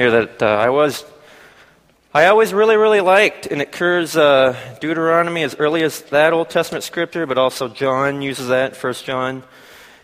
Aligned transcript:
here 0.00 0.10
that 0.12 0.42
uh, 0.42 0.46
I 0.46 0.70
was, 0.70 1.04
I 2.14 2.28
always 2.28 2.54
really, 2.54 2.78
really 2.78 3.02
liked, 3.02 3.44
and 3.44 3.60
it 3.60 3.68
occurs 3.68 4.16
uh, 4.16 4.56
Deuteronomy 4.80 5.42
as 5.42 5.54
early 5.56 5.82
as 5.82 6.00
that 6.04 6.32
Old 6.32 6.48
Testament 6.48 6.84
scripture, 6.84 7.26
but 7.26 7.36
also 7.36 7.68
John 7.68 8.22
uses 8.22 8.48
that, 8.48 8.74
First 8.74 9.04
John. 9.04 9.42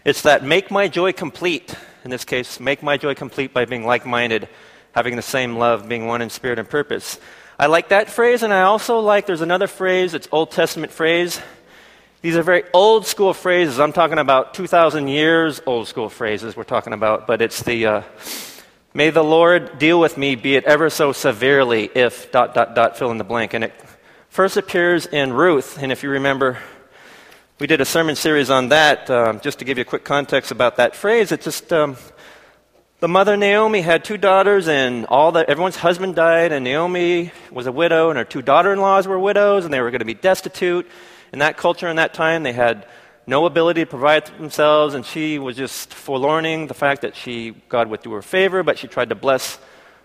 It's 0.05 0.21
that 0.21 0.45
make 0.45 0.71
my 0.71 0.89
joy 0.89 1.15
complete. 1.15 1.75
In 2.05 2.11
this 2.11 2.27
case, 2.27 2.61
make 2.61 2.83
my 2.83 2.99
joy 2.99 3.15
complete 3.15 3.55
by 3.55 3.65
being 3.65 3.87
like-minded, 3.87 4.51
having 4.93 5.17
the 5.17 5.23
same 5.23 5.57
love, 5.57 5.89
being 5.89 6.05
one 6.05 6.21
in 6.21 6.29
spirit 6.29 6.59
and 6.59 6.69
purpose. 6.69 7.19
I 7.59 7.65
like 7.65 7.89
that 7.89 8.11
phrase, 8.11 8.43
and 8.43 8.53
I 8.53 8.65
also 8.65 8.99
like 8.99 9.25
there's 9.25 9.41
another 9.41 9.67
phrase. 9.67 10.13
It's 10.13 10.29
Old 10.31 10.51
Testament 10.51 10.93
phrase. 10.93 11.41
These 12.21 12.37
are 12.37 12.43
very 12.43 12.65
old 12.75 13.07
school 13.07 13.33
phrases. 13.33 13.81
I'm 13.81 13.95
talking 13.95 14.19
about 14.19 14.53
2,000 14.53 15.09
years 15.09 15.63
old 15.65 15.89
school 15.89 16.11
phrases 16.11 16.55
we're 16.55 16.65
talking 16.65 16.93
about, 16.93 17.27
but 17.27 17.41
it's 17.41 17.63
the 17.63 17.87
uh, 17.87 18.03
May 18.97 19.11
the 19.11 19.23
Lord 19.23 19.79
deal 19.79 20.01
with 20.01 20.17
me, 20.17 20.37
be 20.37 20.57
it 20.57 20.65
ever 20.65 20.89
so 20.89 21.13
severely, 21.13 21.91
if 21.95 22.33
dot, 22.33 22.55
dot, 22.55 22.75
dot, 22.75 22.97
fill 22.97 23.11
in 23.11 23.19
the 23.19 23.25
blank. 23.25 23.53
And 23.53 23.63
it 23.63 23.75
first 24.31 24.57
appears 24.57 25.05
in 25.05 25.35
Ruth. 25.35 25.77
And 25.83 25.93
if 25.93 26.03
you 26.03 26.09
remember, 26.09 26.57
we 27.59 27.67
did 27.67 27.83
a 27.83 27.85
sermon 27.85 28.17
series 28.17 28.49
on 28.49 28.71
that. 28.71 29.11
Um, 29.11 29.41
just 29.41 29.59
to 29.59 29.67
give 29.67 29.77
you 29.77 29.83
a 29.83 29.85
quick 29.85 30.03
context 30.03 30.51
about 30.51 30.77
that 30.77 30.97
phrase, 30.97 31.31
it's 31.31 31.45
just 31.45 31.71
um, 31.75 31.99
the 33.01 33.07
mother 33.07 33.37
Naomi 33.37 33.83
had 33.83 34.03
two 34.03 34.17
daughters, 34.17 34.67
and 34.67 35.05
all 35.05 35.31
the, 35.31 35.47
everyone's 35.47 35.77
husband 35.77 36.15
died, 36.15 36.51
and 36.51 36.65
Naomi 36.65 37.33
was 37.53 37.67
a 37.67 37.73
widow, 37.73 38.09
and 38.09 38.17
her 38.17 38.25
two 38.25 38.41
daughter 38.41 38.73
in 38.73 38.81
laws 38.81 39.07
were 39.07 39.19
widows, 39.19 39.67
and 39.67 39.75
they 39.75 39.83
were 39.83 39.91
going 39.91 39.99
to 39.99 40.07
be 40.07 40.15
destitute. 40.15 40.91
In 41.35 41.41
that 41.41 41.59
culture, 41.59 41.87
in 41.87 41.97
that 41.97 42.15
time, 42.15 42.45
they 42.45 42.55
had 42.55 42.89
no 43.27 43.45
ability 43.47 43.83
to 43.83 43.91
provide 43.91 44.27
themselves, 44.39 44.95
and 44.95 45.05
she 45.05 45.39
was 45.39 45.57
just 45.57 45.93
forlorning 45.93 46.69
the 46.69 46.75
fact 46.75 47.03
that 47.03 47.17
she, 47.17 47.51
God 47.69 47.89
would 47.89 48.03
do 48.03 48.13
her 48.13 48.23
favor, 48.23 48.63
but 48.63 48.79
she 48.79 48.87
tried 48.87 49.09
to 49.09 49.17
bless 49.17 49.59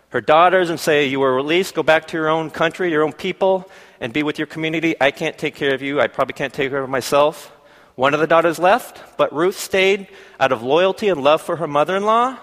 her 0.10 0.22
daughters 0.22 0.70
and 0.70 0.80
say, 0.80 1.06
You 1.08 1.20
were 1.20 1.36
released, 1.36 1.76
go 1.76 1.84
back 1.84 2.08
to 2.08 2.18
your 2.18 2.30
own 2.30 2.50
country, 2.50 2.90
your 2.90 3.04
own 3.04 3.14
people, 3.14 3.70
and 4.00 4.12
be 4.12 4.24
with 4.24 4.40
your 4.40 4.48
community. 4.48 4.96
I 5.00 5.12
can't 5.12 5.38
take 5.38 5.56
care 5.56 5.74
of 5.74 5.82
you. 5.82 6.02
I 6.02 6.08
probably 6.08 6.34
can't 6.34 6.54
take 6.54 6.72
care 6.72 6.82
of 6.82 6.90
myself. 6.90 7.56
One 7.96 8.14
of 8.14 8.20
the 8.20 8.28
daughters 8.28 8.58
left, 8.58 9.18
but 9.18 9.32
Ruth 9.34 9.60
stayed 9.60 10.08
out 10.40 10.52
of 10.52 10.64
loyalty 10.64 11.10
and 11.10 11.24
love 11.24 11.42
for 11.42 11.58
her 11.58 11.68
mother 11.68 11.96
in 11.96 12.06
law. 12.06 12.38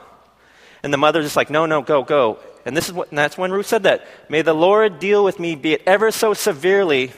And 0.84 0.92
the 0.92 0.98
mother's 0.98 1.25
just 1.27 1.36
like, 1.36 1.50
No, 1.50 1.66
no, 1.66 1.83
go, 1.83 2.05
go. 2.05 2.38
And 2.64 2.77
this 2.77 2.86
is 2.86 2.92
what, 2.92 3.08
and 3.08 3.19
that's 3.19 3.36
when 3.36 3.50
Ruth 3.50 3.66
said 3.66 3.83
that. 3.83 4.06
May 4.28 4.42
the 4.42 4.55
Lord 4.55 5.00
deal 5.00 5.25
with 5.25 5.41
me, 5.41 5.56
be 5.56 5.72
it 5.72 5.83
ever 5.86 6.12
so 6.12 6.34
severely, 6.34 7.12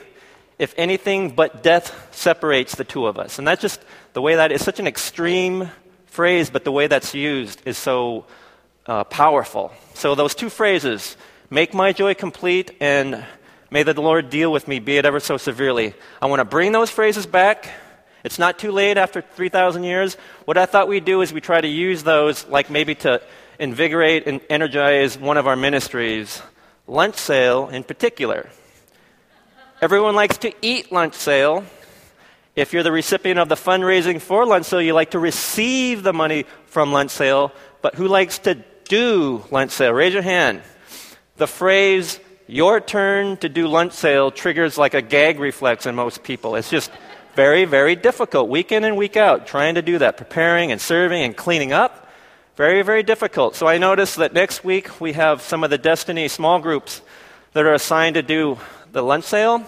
if 0.60 0.74
anything 0.76 1.30
but 1.30 1.62
death 1.62 2.08
separates 2.14 2.76
the 2.76 2.84
two 2.84 3.06
of 3.06 3.18
us. 3.18 3.38
And 3.38 3.48
that's 3.48 3.62
just 3.62 3.82
the 4.12 4.20
way 4.20 4.36
that 4.36 4.52
is 4.52 4.62
such 4.62 4.78
an 4.78 4.86
extreme 4.86 5.70
phrase, 6.04 6.50
but 6.50 6.64
the 6.64 6.70
way 6.70 6.86
that's 6.86 7.14
used 7.14 7.62
is 7.64 7.78
so 7.78 8.26
uh, 8.84 9.04
powerful. 9.04 9.72
So, 9.94 10.14
those 10.14 10.34
two 10.34 10.50
phrases, 10.50 11.16
make 11.48 11.72
my 11.72 11.94
joy 11.94 12.12
complete 12.12 12.76
and 12.78 13.24
may 13.70 13.84
the 13.84 13.98
Lord 13.98 14.28
deal 14.28 14.52
with 14.52 14.68
me, 14.68 14.80
be 14.80 14.98
it 14.98 15.06
ever 15.06 15.18
so 15.18 15.38
severely. 15.38 15.94
I 16.20 16.26
want 16.26 16.40
to 16.40 16.44
bring 16.44 16.72
those 16.72 16.90
phrases 16.90 17.24
back. 17.24 17.66
It's 18.22 18.38
not 18.38 18.58
too 18.58 18.70
late 18.70 18.98
after 18.98 19.22
3,000 19.22 19.82
years. 19.82 20.16
What 20.44 20.58
I 20.58 20.66
thought 20.66 20.88
we'd 20.88 21.06
do 21.06 21.22
is 21.22 21.32
we 21.32 21.40
try 21.40 21.62
to 21.62 21.68
use 21.68 22.02
those, 22.02 22.46
like 22.48 22.68
maybe 22.68 22.94
to 22.96 23.22
invigorate 23.58 24.26
and 24.26 24.42
energize 24.50 25.16
one 25.16 25.38
of 25.38 25.46
our 25.46 25.56
ministries, 25.56 26.42
lunch 26.86 27.16
sale 27.16 27.70
in 27.70 27.82
particular. 27.82 28.50
Everyone 29.82 30.14
likes 30.14 30.36
to 30.38 30.52
eat 30.60 30.92
lunch 30.92 31.14
sale. 31.14 31.64
If 32.54 32.74
you're 32.74 32.82
the 32.82 32.92
recipient 32.92 33.40
of 33.40 33.48
the 33.48 33.54
fundraising 33.54 34.20
for 34.20 34.44
lunch 34.44 34.66
sale, 34.66 34.82
you 34.82 34.92
like 34.92 35.12
to 35.12 35.18
receive 35.18 36.02
the 36.02 36.12
money 36.12 36.44
from 36.66 36.92
lunch 36.92 37.12
sale. 37.12 37.50
But 37.80 37.94
who 37.94 38.06
likes 38.06 38.40
to 38.40 38.56
do 38.84 39.42
lunch 39.50 39.70
sale? 39.70 39.94
Raise 39.94 40.12
your 40.12 40.22
hand. 40.22 40.60
The 41.38 41.46
phrase, 41.46 42.20
your 42.46 42.82
turn 42.82 43.38
to 43.38 43.48
do 43.48 43.68
lunch 43.68 43.94
sale, 43.94 44.30
triggers 44.30 44.76
like 44.76 44.92
a 44.92 45.00
gag 45.00 45.40
reflex 45.40 45.86
in 45.86 45.94
most 45.94 46.22
people. 46.24 46.56
It's 46.56 46.68
just 46.68 46.90
very, 47.34 47.64
very 47.64 47.96
difficult, 47.96 48.50
week 48.50 48.72
in 48.72 48.84
and 48.84 48.98
week 48.98 49.16
out, 49.16 49.46
trying 49.46 49.76
to 49.76 49.82
do 49.82 49.96
that, 49.96 50.18
preparing 50.18 50.72
and 50.72 50.80
serving 50.80 51.22
and 51.22 51.34
cleaning 51.34 51.72
up. 51.72 52.06
Very, 52.54 52.82
very 52.82 53.02
difficult. 53.02 53.56
So 53.56 53.66
I 53.66 53.78
noticed 53.78 54.16
that 54.16 54.34
next 54.34 54.62
week 54.62 55.00
we 55.00 55.14
have 55.14 55.40
some 55.40 55.64
of 55.64 55.70
the 55.70 55.78
Destiny 55.78 56.28
small 56.28 56.58
groups 56.58 57.00
that 57.54 57.64
are 57.64 57.72
assigned 57.72 58.16
to 58.16 58.22
do 58.22 58.58
the 58.92 59.02
lunch 59.02 59.24
sale. 59.24 59.64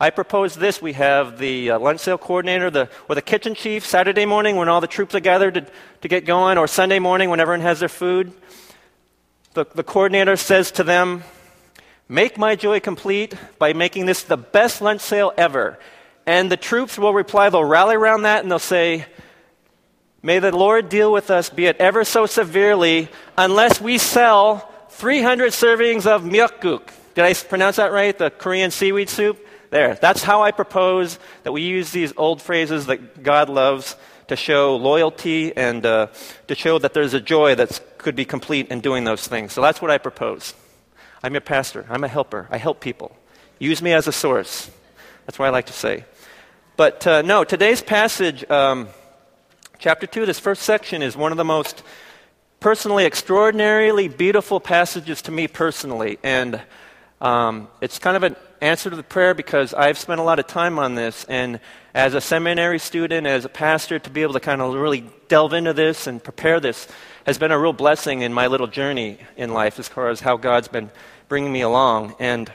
I 0.00 0.10
propose 0.10 0.54
this. 0.54 0.80
We 0.80 0.92
have 0.92 1.38
the 1.38 1.72
uh, 1.72 1.78
lunch 1.78 2.00
sale 2.00 2.18
coordinator 2.18 2.70
the, 2.70 2.88
or 3.08 3.14
the 3.14 3.22
kitchen 3.22 3.54
chief 3.54 3.84
Saturday 3.84 4.26
morning 4.26 4.56
when 4.56 4.68
all 4.68 4.80
the 4.80 4.86
troops 4.86 5.14
are 5.14 5.20
gathered 5.20 5.54
to, 5.54 5.66
to 6.02 6.08
get 6.08 6.24
going, 6.24 6.56
or 6.56 6.66
Sunday 6.66 6.98
morning 6.98 7.30
when 7.30 7.40
everyone 7.40 7.62
has 7.62 7.80
their 7.80 7.88
food. 7.88 8.32
The, 9.54 9.66
the 9.74 9.82
coordinator 9.82 10.36
says 10.36 10.70
to 10.72 10.84
them, 10.84 11.24
Make 12.08 12.38
my 12.38 12.54
joy 12.54 12.80
complete 12.80 13.34
by 13.58 13.72
making 13.72 14.06
this 14.06 14.22
the 14.22 14.36
best 14.36 14.80
lunch 14.80 15.00
sale 15.00 15.32
ever. 15.36 15.78
And 16.26 16.50
the 16.50 16.56
troops 16.56 16.98
will 16.98 17.12
reply, 17.12 17.50
they'll 17.50 17.64
rally 17.64 17.96
around 17.96 18.22
that 18.22 18.42
and 18.42 18.50
they'll 18.50 18.58
say, 18.58 19.06
May 20.22 20.38
the 20.38 20.56
Lord 20.56 20.88
deal 20.88 21.12
with 21.12 21.30
us, 21.30 21.50
be 21.50 21.66
it 21.66 21.76
ever 21.78 22.04
so 22.04 22.26
severely, 22.26 23.08
unless 23.36 23.80
we 23.80 23.98
sell 23.98 24.72
300 24.90 25.52
servings 25.52 26.06
of 26.06 26.22
myeokguk. 26.22 26.90
Did 27.18 27.24
I 27.24 27.34
pronounce 27.34 27.74
that 27.76 27.90
right? 27.90 28.16
The 28.16 28.30
Korean 28.30 28.70
seaweed 28.70 29.08
soup? 29.08 29.44
There. 29.70 29.96
That's 29.96 30.22
how 30.22 30.44
I 30.44 30.52
propose 30.52 31.18
that 31.42 31.50
we 31.50 31.62
use 31.62 31.90
these 31.90 32.12
old 32.16 32.40
phrases 32.40 32.86
that 32.86 33.24
God 33.24 33.48
loves 33.48 33.96
to 34.28 34.36
show 34.36 34.76
loyalty 34.76 35.52
and 35.56 35.84
uh, 35.84 36.06
to 36.46 36.54
show 36.54 36.78
that 36.78 36.94
there's 36.94 37.14
a 37.14 37.20
joy 37.20 37.56
that 37.56 37.80
could 37.98 38.14
be 38.14 38.24
complete 38.24 38.68
in 38.68 38.78
doing 38.78 39.02
those 39.02 39.26
things. 39.26 39.52
So 39.52 39.60
that's 39.60 39.82
what 39.82 39.90
I 39.90 39.98
propose. 39.98 40.54
I'm 41.20 41.34
your 41.34 41.40
pastor. 41.40 41.86
I'm 41.90 42.04
a 42.04 42.08
helper. 42.08 42.46
I 42.52 42.56
help 42.56 42.78
people. 42.78 43.16
Use 43.58 43.82
me 43.82 43.92
as 43.94 44.06
a 44.06 44.12
source. 44.12 44.70
That's 45.26 45.40
what 45.40 45.46
I 45.46 45.50
like 45.50 45.66
to 45.66 45.72
say. 45.72 46.04
But 46.76 47.04
uh, 47.04 47.22
no, 47.22 47.42
today's 47.42 47.82
passage, 47.82 48.48
um, 48.48 48.86
chapter 49.80 50.06
2, 50.06 50.24
this 50.24 50.38
first 50.38 50.62
section 50.62 51.02
is 51.02 51.16
one 51.16 51.32
of 51.32 51.36
the 51.36 51.44
most 51.44 51.82
personally 52.60 53.06
extraordinarily 53.06 54.06
beautiful 54.06 54.60
passages 54.60 55.20
to 55.22 55.32
me 55.32 55.48
personally. 55.48 56.20
And 56.22 56.62
um, 57.20 57.68
it's 57.80 57.98
kind 57.98 58.16
of 58.16 58.22
an 58.22 58.36
answer 58.60 58.90
to 58.90 58.96
the 58.96 59.02
prayer 59.02 59.34
because 59.34 59.74
I've 59.74 59.98
spent 59.98 60.20
a 60.20 60.22
lot 60.22 60.38
of 60.38 60.46
time 60.46 60.78
on 60.78 60.94
this, 60.94 61.24
and 61.24 61.60
as 61.94 62.14
a 62.14 62.20
seminary 62.20 62.78
student, 62.78 63.26
as 63.26 63.44
a 63.44 63.48
pastor, 63.48 63.98
to 63.98 64.10
be 64.10 64.22
able 64.22 64.34
to 64.34 64.40
kind 64.40 64.60
of 64.60 64.74
really 64.74 65.04
delve 65.28 65.52
into 65.52 65.72
this 65.72 66.06
and 66.06 66.22
prepare 66.22 66.60
this 66.60 66.88
has 67.26 67.38
been 67.38 67.52
a 67.52 67.58
real 67.58 67.72
blessing 67.72 68.22
in 68.22 68.32
my 68.32 68.46
little 68.46 68.66
journey 68.66 69.18
in 69.36 69.52
life 69.52 69.78
as 69.78 69.88
far 69.88 70.08
as 70.08 70.20
how 70.20 70.36
God's 70.36 70.68
been 70.68 70.90
bringing 71.28 71.52
me 71.52 71.60
along. 71.60 72.14
And 72.18 72.50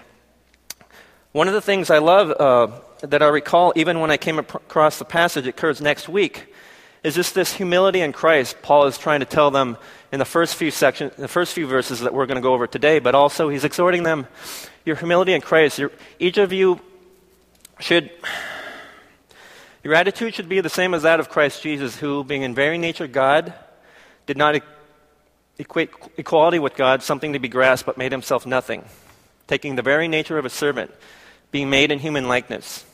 one 1.32 1.48
of 1.48 1.54
the 1.54 1.62
things 1.62 1.90
I 1.90 2.00
love 2.00 2.32
uh, 2.32 2.80
that 3.08 3.22
I 3.22 3.28
recall, 3.28 3.74
even 3.76 4.00
when 4.00 4.12
I 4.12 4.18
came 4.18 4.40
across 4.40 4.98
the 4.98 5.06
passage, 5.06 5.46
it 5.46 5.50
occurs 5.50 5.82
next 5.82 6.08
week, 6.08 6.53
is 7.04 7.16
just 7.16 7.36
this 7.36 7.54
humility 7.54 8.00
in 8.02 8.14
Christ. 8.14 8.58
Paul 8.62 8.88
is 8.88 8.98
trying 8.98 9.20
to 9.20 9.26
tell 9.26 9.52
them 9.52 9.78
in 10.12 10.20
the 10.20 10.26
first 10.26 10.56
few 10.56 10.72
sections, 10.72 11.14
the 11.18 11.28
first 11.28 11.54
few 11.54 11.68
verses 11.68 12.00
that 12.00 12.14
we're 12.14 12.26
going 12.26 12.36
to 12.36 12.42
go 12.42 12.54
over 12.54 12.66
today, 12.66 13.00
but 13.00 13.14
also 13.14 13.50
he's 13.50 13.66
exhorting 13.66 14.04
them, 14.04 14.28
your 14.86 14.96
humility 14.96 15.34
in 15.34 15.42
Christ. 15.42 15.80
Your, 15.80 15.92
each 16.18 16.38
of 16.38 16.54
you 16.54 16.80
should, 17.80 18.10
your 19.84 19.96
attitude 19.96 20.34
should 20.34 20.48
be 20.48 20.62
the 20.62 20.70
same 20.70 20.94
as 20.94 21.04
that 21.04 21.20
of 21.20 21.30
Christ 21.30 21.62
Jesus, 21.62 21.98
who, 21.98 22.24
being 22.24 22.44
in 22.44 22.56
very 22.56 22.78
nature 22.78 23.08
God, 23.08 23.54
did 24.26 24.38
not 24.38 24.62
equate 25.58 25.90
equality 26.18 26.60
with 26.60 26.76
God 26.76 27.04
something 27.04 27.34
to 27.34 27.40
be 27.40 27.50
grasped, 27.50 27.86
but 27.86 27.98
made 27.98 28.14
himself 28.14 28.46
nothing, 28.46 28.86
taking 29.48 29.76
the 29.76 29.82
very 29.82 30.08
nature 30.08 30.38
of 30.38 30.46
a 30.46 30.50
servant, 30.50 30.92
being 31.52 31.70
made 31.70 31.92
in 31.92 32.00
human 32.00 32.30
likeness. 32.30 32.86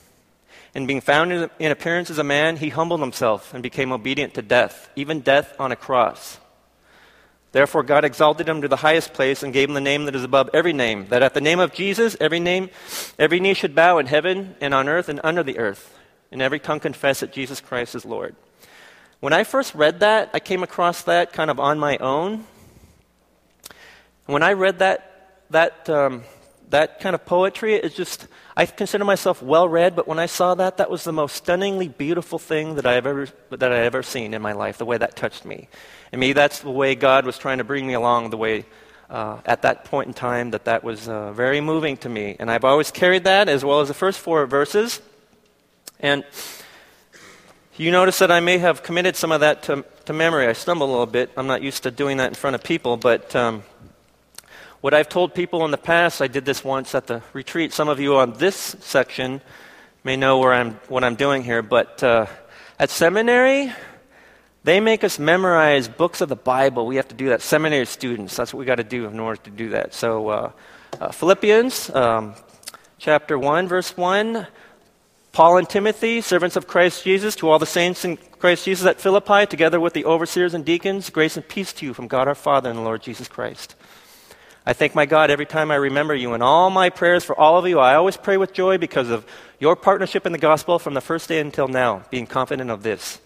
And 0.75 0.87
being 0.87 1.01
found 1.01 1.49
in 1.59 1.71
appearance 1.71 2.09
as 2.09 2.19
a 2.19 2.23
man, 2.23 2.57
he 2.57 2.69
humbled 2.69 2.99
himself 3.01 3.53
and 3.53 3.63
became 3.63 3.91
obedient 3.91 4.35
to 4.35 4.41
death, 4.41 4.89
even 4.95 5.21
death 5.21 5.55
on 5.59 5.71
a 5.71 5.75
cross. 5.75 6.37
Therefore, 7.51 7.81
God 7.81 8.05
exalted 8.05 8.47
him 8.47 8.61
to 8.61 8.67
the 8.67 8.75
highest 8.75 9.13
place 9.13 9.41
and 9.41 9.51
gave 9.51 9.69
him 9.69 9.73
the 9.73 9.81
name 9.81 10.05
that 10.05 10.15
is 10.15 10.23
above 10.23 10.51
every 10.53 10.73
name, 10.73 11.07
that 11.07 11.23
at 11.23 11.33
the 11.33 11.41
name 11.41 11.59
of 11.59 11.73
Jesus, 11.73 12.15
every 12.21 12.39
name, 12.39 12.69
every 13.17 13.39
knee 13.39 13.55
should 13.55 13.73
bow 13.73 13.97
in 13.97 14.05
heaven 14.05 14.55
and 14.61 14.73
on 14.73 14.87
earth 14.87 15.09
and 15.09 15.19
under 15.23 15.41
the 15.41 15.57
earth, 15.57 15.97
and 16.31 16.43
every 16.43 16.59
tongue 16.59 16.79
confess 16.79 17.21
that 17.21 17.33
Jesus 17.33 17.59
Christ 17.59 17.95
is 17.95 18.05
Lord. 18.05 18.35
When 19.19 19.33
I 19.33 19.43
first 19.43 19.73
read 19.73 20.01
that, 20.01 20.29
I 20.33 20.39
came 20.39 20.61
across 20.61 21.01
that 21.03 21.33
kind 21.33 21.49
of 21.49 21.59
on 21.59 21.79
my 21.79 21.97
own. 21.97 22.45
When 24.27 24.43
I 24.43 24.53
read 24.53 24.79
that, 24.79 25.41
that, 25.49 25.89
um, 25.89 26.23
that 26.69 26.99
kind 26.99 27.15
of 27.15 27.25
poetry, 27.25 27.75
is 27.75 27.93
just, 27.93 28.27
I 28.55 28.65
consider 28.65 29.03
myself 29.03 29.41
well 29.41 29.67
read, 29.67 29.95
but 29.95 30.07
when 30.07 30.19
I 30.19 30.27
saw 30.27 30.55
that, 30.55 30.77
that 30.77 30.89
was 30.89 31.03
the 31.03 31.11
most 31.13 31.35
stunningly 31.35 31.87
beautiful 31.87 32.39
thing 32.39 32.75
that 32.75 32.85
I 32.85 32.93
have 32.93 33.07
ever, 33.07 33.27
that 33.49 33.71
I 33.71 33.79
ever 33.79 34.03
seen 34.03 34.33
in 34.33 34.41
my 34.41 34.53
life, 34.53 34.77
the 34.77 34.85
way 34.85 34.97
that 34.97 35.15
touched 35.15 35.45
me. 35.45 35.67
And 36.11 36.19
maybe 36.19 36.33
that's 36.33 36.59
the 36.59 36.69
way 36.69 36.95
God 36.95 37.25
was 37.25 37.37
trying 37.37 37.57
to 37.57 37.63
bring 37.63 37.87
me 37.87 37.93
along, 37.93 38.29
the 38.29 38.37
way 38.37 38.65
uh, 39.09 39.39
at 39.45 39.63
that 39.63 39.85
point 39.85 40.07
in 40.07 40.13
time 40.13 40.51
that 40.51 40.65
that 40.65 40.83
was 40.83 41.09
uh, 41.09 41.33
very 41.33 41.61
moving 41.61 41.97
to 41.97 42.09
me. 42.09 42.35
And 42.39 42.51
I've 42.51 42.65
always 42.65 42.91
carried 42.91 43.23
that 43.23 43.49
as 43.49 43.65
well 43.65 43.81
as 43.81 43.87
the 43.87 43.93
first 43.93 44.19
four 44.19 44.45
verses. 44.45 45.01
And 45.99 46.23
you 47.77 47.91
notice 47.91 48.19
that 48.19 48.31
I 48.31 48.39
may 48.39 48.59
have 48.59 48.83
committed 48.83 49.15
some 49.15 49.31
of 49.31 49.39
that 49.39 49.63
to, 49.63 49.85
to 50.05 50.13
memory. 50.13 50.47
I 50.47 50.53
stumble 50.53 50.87
a 50.87 50.91
little 50.91 51.05
bit. 51.05 51.31
I'm 51.35 51.47
not 51.47 51.63
used 51.63 51.83
to 51.83 51.91
doing 51.91 52.17
that 52.17 52.27
in 52.27 52.35
front 52.35 52.55
of 52.55 52.63
people, 52.63 52.97
but 52.97 53.35
um, 53.35 53.63
What 54.81 54.93
I've 54.93 55.09
told 55.09 55.33
people 55.33 55.65
in 55.65 55.71
the 55.71 55.77
past, 55.77 56.21
I 56.21 56.27
did 56.27 56.45
this 56.45 56.63
once 56.63 56.95
at 56.95 57.05
the 57.05 57.21
retreat. 57.33 57.73
Some 57.73 57.89
of 57.89 57.99
you 57.99 58.15
on 58.15 58.31
this 58.33 58.77
section 58.79 59.41
may 60.05 60.15
know 60.15 60.37
where 60.37 60.53
I'm, 60.53 60.75
what 60.87 61.03
I'm 61.03 61.15
doing 61.15 61.43
here, 61.43 61.61
but 61.61 62.01
uh, 62.01 62.27
at 62.79 62.89
seminary, 62.89 63.73
they 64.63 64.79
make 64.79 65.03
us 65.03 65.19
memorize 65.19 65.89
books 65.89 66.21
of 66.21 66.29
the 66.29 66.37
Bible. 66.37 66.85
We 66.85 66.95
have 66.95 67.09
to 67.09 67.15
do 67.15 67.27
that. 67.27 67.41
Seminary 67.41 67.87
students, 67.87 68.37
that's 68.37 68.53
what 68.53 68.59
we 68.59 68.65
got 68.65 68.75
to 68.75 68.85
do 68.85 69.05
in 69.07 69.19
order 69.19 69.41
to 69.43 69.49
do 69.49 69.67
that. 69.71 69.93
So, 69.93 70.29
uh, 70.29 70.51
uh, 70.97 71.11
Philippians 71.11 71.89
um, 71.89 72.35
chapter 72.99 73.37
1, 73.37 73.67
verse 73.67 73.97
1. 73.97 74.47
Paul 75.33 75.57
and 75.57 75.69
Timothy, 75.69 76.21
servants 76.21 76.55
of 76.55 76.67
Christ 76.67 77.03
Jesus, 77.03 77.35
to 77.35 77.49
all 77.49 77.59
the 77.59 77.65
saints 77.65 78.05
in 78.05 78.15
Christ 78.15 78.63
Jesus 78.63 78.87
at 78.87 79.01
Philippi, 79.01 79.45
together 79.45 79.81
with 79.81 79.91
the 79.91 80.05
overseers 80.05 80.53
and 80.53 80.63
deacons, 80.63 81.09
grace 81.09 81.35
and 81.35 81.45
peace 81.45 81.73
to 81.73 81.85
you 81.85 81.93
from 81.93 82.07
God 82.07 82.29
our 82.29 82.33
Father 82.33 82.69
and 82.69 82.79
the 82.79 82.83
Lord 82.83 83.03
Jesus 83.03 83.27
Christ. 83.27 83.75
I 84.65 84.73
thank 84.73 84.93
my 84.93 85.05
God 85.05 85.31
every 85.31 85.45
time 85.45 85.71
I 85.71 85.75
remember 85.75 86.13
you. 86.13 86.33
In 86.33 86.41
all 86.41 86.69
my 86.69 86.89
prayers 86.89 87.23
for 87.23 87.37
all 87.39 87.57
of 87.57 87.67
you, 87.67 87.79
I 87.79 87.95
always 87.95 88.17
pray 88.17 88.37
with 88.37 88.53
joy 88.53 88.77
because 88.77 89.09
of 89.09 89.25
your 89.59 89.75
partnership 89.75 90.25
in 90.25 90.31
the 90.31 90.37
gospel 90.37 90.79
from 90.79 90.93
the 90.93 91.01
first 91.01 91.27
day 91.27 91.39
until 91.39 91.67
now, 91.67 92.03
being 92.09 92.27
confident 92.27 92.69
of 92.69 92.83
this 92.83 93.19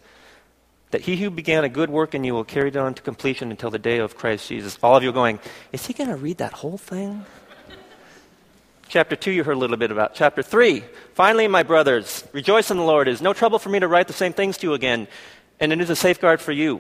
that 0.94 1.02
he 1.02 1.18
who 1.18 1.32
began 1.32 1.64
a 1.64 1.70
good 1.70 1.90
work 1.90 2.14
in 2.14 2.24
you 2.24 2.36
will 2.36 2.44
carry 2.44 2.68
it 2.68 2.78
on 2.78 2.94
to 2.94 3.02
completion 3.02 3.50
until 3.50 3.72
the 3.72 3.80
day 3.80 3.98
of 3.98 4.16
Christ 4.16 4.48
Jesus. 4.48 4.78
All 4.84 4.96
of 4.96 5.02
you 5.02 5.12
going, 5.12 5.40
is 5.72 5.88
he 5.88 5.94
going 5.94 6.12
to 6.12 6.16
read 6.16 6.38
that 6.38 6.54
whole 6.54 6.78
thing? 6.78 7.26
Chapter 8.90 9.16
2, 9.16 9.32
you 9.32 9.44
heard 9.44 9.56
a 9.56 9.60
little 9.60 9.76
bit 9.76 9.90
about. 9.90 10.14
Chapter 10.14 10.44
3, 10.44 10.84
finally, 11.16 11.48
my 11.48 11.64
brothers, 11.64 12.24
rejoice 12.32 12.70
in 12.70 12.78
the 12.78 12.84
Lord. 12.84 13.08
It 13.08 13.14
is 13.14 13.24
no 13.24 13.34
trouble 13.34 13.58
for 13.58 13.70
me 13.70 13.80
to 13.80 13.88
write 13.88 14.06
the 14.06 14.14
same 14.14 14.34
things 14.34 14.60
to 14.60 14.68
you 14.68 14.76
again, 14.76 15.08
and 15.60 15.74
it 15.74 15.82
is 15.82 15.90
a 15.90 15.96
safeguard 15.96 16.40
for 16.40 16.52
you. 16.52 16.80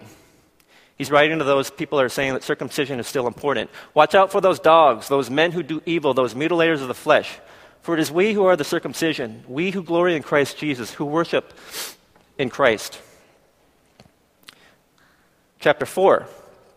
He's 0.97 1.09
writing 1.09 1.39
to 1.39 1.43
those 1.43 1.71
people 1.71 1.97
that 1.97 2.05
are 2.05 2.09
saying 2.09 2.33
that 2.33 2.43
circumcision 2.43 2.99
is 2.99 3.07
still 3.07 3.27
important. 3.27 3.69
Watch 3.93 4.13
out 4.13 4.31
for 4.31 4.41
those 4.41 4.59
dogs, 4.59 5.07
those 5.07 5.29
men 5.29 5.51
who 5.51 5.63
do 5.63 5.81
evil, 5.85 6.13
those 6.13 6.33
mutilators 6.33 6.81
of 6.81 6.87
the 6.87 6.93
flesh. 6.93 7.39
For 7.81 7.95
it 7.95 7.99
is 7.99 8.11
we 8.11 8.33
who 8.33 8.45
are 8.45 8.55
the 8.55 8.63
circumcision, 8.63 9.43
we 9.47 9.71
who 9.71 9.83
glory 9.83 10.15
in 10.15 10.23
Christ 10.23 10.57
Jesus, 10.57 10.93
who 10.93 11.05
worship 11.05 11.53
in 12.37 12.49
Christ. 12.49 12.99
Chapter 15.59 15.85
4. 15.85 16.27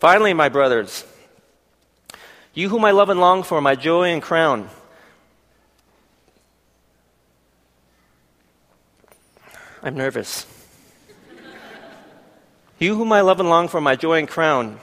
Finally, 0.01 0.35
my 0.35 0.49
brothers, 0.49 1.05
you 2.55 2.69
whom 2.69 2.85
I 2.85 2.91
love 2.91 3.11
and 3.11 3.21
long 3.21 3.43
for, 3.43 3.61
my 3.61 3.75
joy 3.75 4.09
and 4.09 4.23
crown. 4.23 4.69
I'm 9.83 9.95
nervous. 9.95 10.47
You 12.79 12.97
whom 12.97 13.13
I 13.13 13.23
love 13.23 13.41
and 13.41 13.49
long 13.49 13.69
for, 13.69 13.81
my 13.81 13.97
joy 13.97 14.19
and 14.19 14.29
crown. 14.29 14.79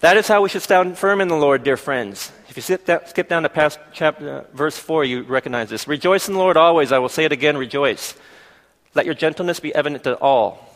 That 0.00 0.16
is 0.16 0.26
how 0.26 0.42
we 0.42 0.48
should 0.48 0.62
stand 0.62 0.96
firm 0.96 1.20
in 1.20 1.28
the 1.28 1.36
Lord, 1.36 1.62
dear 1.62 1.76
friends. 1.76 2.32
If 2.48 2.56
you 2.56 2.62
skip 2.62 3.28
down 3.28 3.42
to 3.42 3.48
past 3.48 3.78
chapter, 3.92 4.38
uh, 4.38 4.44
verse 4.56 4.78
4, 4.78 5.04
you 5.04 5.22
recognize 5.22 5.68
this. 5.68 5.86
Rejoice 5.86 6.26
in 6.26 6.34
the 6.34 6.40
Lord 6.40 6.56
always. 6.56 6.90
I 6.90 6.98
will 6.98 7.10
say 7.10 7.24
it 7.24 7.32
again, 7.32 7.56
rejoice. 7.56 8.14
Let 8.94 9.04
your 9.04 9.14
gentleness 9.14 9.60
be 9.60 9.74
evident 9.74 10.04
to 10.04 10.16
all. 10.16 10.66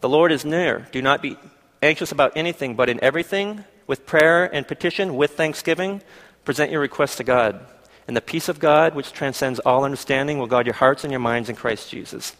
The 0.00 0.08
Lord 0.08 0.32
is 0.32 0.44
near. 0.44 0.88
Do 0.90 1.02
not 1.02 1.20
be 1.20 1.36
anxious 1.82 2.10
about 2.10 2.32
anything, 2.34 2.74
but 2.74 2.88
in 2.88 2.98
everything, 3.04 3.64
with 3.86 4.06
prayer 4.06 4.44
and 4.52 4.66
petition, 4.66 5.16
with 5.16 5.32
thanksgiving, 5.32 6.02
present 6.44 6.70
your 6.72 6.80
requests 6.80 7.16
to 7.16 7.24
God. 7.24 7.64
And 8.08 8.16
the 8.16 8.20
peace 8.20 8.48
of 8.48 8.58
God, 8.58 8.94
which 8.94 9.12
transcends 9.12 9.60
all 9.60 9.84
understanding, 9.84 10.38
will 10.38 10.46
guard 10.46 10.66
your 10.66 10.74
hearts 10.74 11.04
and 11.04 11.12
your 11.12 11.20
minds 11.20 11.48
in 11.48 11.56
Christ 11.56 11.90
Jesus. 11.90 12.34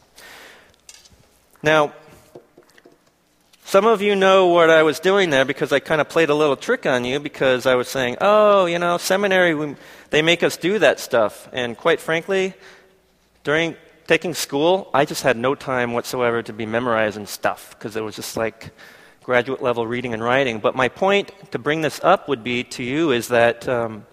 Now, 1.62 1.92
some 3.72 3.86
of 3.86 4.02
you 4.02 4.14
know 4.14 4.48
what 4.48 4.68
I 4.68 4.82
was 4.82 5.00
doing 5.00 5.30
there 5.30 5.46
because 5.46 5.72
I 5.72 5.80
kind 5.80 6.02
of 6.02 6.10
played 6.10 6.28
a 6.28 6.34
little 6.34 6.56
trick 6.56 6.84
on 6.84 7.06
you 7.06 7.18
because 7.18 7.64
I 7.64 7.74
was 7.74 7.88
saying, 7.88 8.18
oh, 8.20 8.66
you 8.66 8.78
know, 8.78 8.98
seminary, 8.98 9.54
we, 9.54 9.76
they 10.10 10.20
make 10.20 10.42
us 10.42 10.58
do 10.58 10.78
that 10.80 11.00
stuff. 11.00 11.48
And 11.54 11.74
quite 11.74 11.98
frankly, 11.98 12.52
during 13.44 13.74
taking 14.06 14.34
school, 14.34 14.90
I 14.92 15.06
just 15.06 15.22
had 15.22 15.38
no 15.38 15.54
time 15.54 15.94
whatsoever 15.94 16.42
to 16.42 16.52
be 16.52 16.66
memorizing 16.66 17.24
stuff 17.24 17.70
because 17.70 17.96
it 17.96 18.02
was 18.02 18.14
just 18.14 18.36
like, 18.36 18.72
graduate 19.22 19.62
level 19.62 19.86
reading 19.86 20.12
and 20.12 20.22
writing. 20.22 20.58
But 20.58 20.76
my 20.76 20.88
point 20.88 21.32
to 21.52 21.58
bring 21.58 21.80
this 21.80 21.98
up 22.04 22.28
would 22.28 22.44
be 22.44 22.64
to 22.76 22.82
you 22.82 23.10
is 23.10 23.28
that 23.28 23.66
um, 23.66 24.04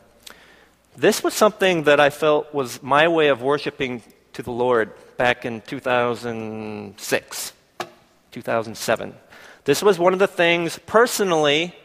this 0.96 1.22
was 1.22 1.34
something 1.34 1.84
that 1.84 2.00
I 2.00 2.12
felt 2.12 2.54
was 2.54 2.82
my 2.82 3.10
way 3.10 3.28
of 3.28 3.42
worshiping 3.42 4.04
to 4.32 4.42
the 4.42 4.52
Lord 4.52 4.94
back 5.18 5.44
in 5.44 5.60
2006, 5.60 7.54
2007. 8.32 9.16
This 9.66 9.82
was 9.82 10.00
one 10.00 10.14
of 10.14 10.20
the 10.20 10.28
things 10.28 10.80
personally 10.86 11.76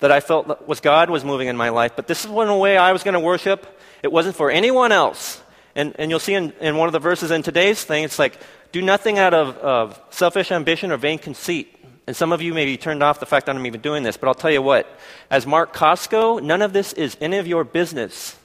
that 0.00 0.10
I 0.10 0.20
felt 0.20 0.66
was 0.66 0.80
God 0.80 1.08
was 1.10 1.24
moving 1.24 1.48
in 1.48 1.56
my 1.56 1.70
life. 1.70 1.92
But 1.96 2.06
this 2.06 2.24
is 2.24 2.30
one 2.30 2.58
way 2.58 2.76
I 2.76 2.92
was 2.92 3.02
going 3.02 3.14
to 3.14 3.20
worship. 3.20 3.80
It 4.02 4.12
wasn't 4.12 4.36
for 4.36 4.50
anyone 4.50 4.92
else. 4.92 5.40
And, 5.74 5.94
and 5.98 6.10
you'll 6.10 6.20
see 6.20 6.34
in, 6.34 6.52
in 6.60 6.76
one 6.76 6.88
of 6.88 6.92
the 6.92 6.98
verses 6.98 7.30
in 7.30 7.42
today's 7.42 7.82
thing, 7.82 8.04
it's 8.04 8.18
like, 8.18 8.38
do 8.70 8.82
nothing 8.82 9.18
out 9.18 9.34
of, 9.34 9.56
of 9.58 10.00
selfish 10.10 10.52
ambition 10.52 10.92
or 10.92 10.96
vain 10.96 11.18
conceit. 11.18 11.74
And 12.06 12.14
some 12.14 12.32
of 12.32 12.42
you 12.42 12.52
may 12.52 12.64
be 12.64 12.76
turned 12.76 13.02
off 13.02 13.18
the 13.18 13.26
fact 13.26 13.46
that 13.46 13.56
I'm 13.56 13.66
even 13.66 13.80
doing 13.80 14.02
this, 14.02 14.16
but 14.16 14.28
I'll 14.28 14.34
tell 14.34 14.50
you 14.50 14.62
what. 14.62 14.86
As 15.30 15.46
Mark 15.46 15.74
Costco, 15.74 16.42
none 16.42 16.60
of 16.60 16.72
this 16.72 16.92
is 16.92 17.16
any 17.20 17.38
of 17.38 17.46
your 17.46 17.64
business. 17.64 18.36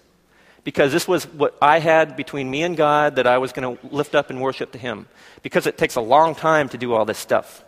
Because 0.64 0.92
this 0.92 1.08
was 1.08 1.26
what 1.26 1.58
I 1.62 1.80
had 1.80 2.16
between 2.16 2.50
me 2.50 2.64
and 2.64 2.78
God 2.78 3.18
that 3.18 3.28
I 3.28 3.38
was 3.38 3.52
going 3.52 3.78
to 3.78 3.88
lift 3.88 4.16
up 4.16 4.30
and 4.30 4.42
worship 4.42 4.72
to 4.74 4.78
Him. 4.78 5.08
Because 5.42 5.68
it 5.68 5.78
takes 5.78 5.96
a 5.96 6.02
long 6.02 6.36
time 6.36 6.70
to 6.70 6.78
do 6.78 6.94
all 6.94 7.06
this 7.06 7.18
stuff. 7.18 7.64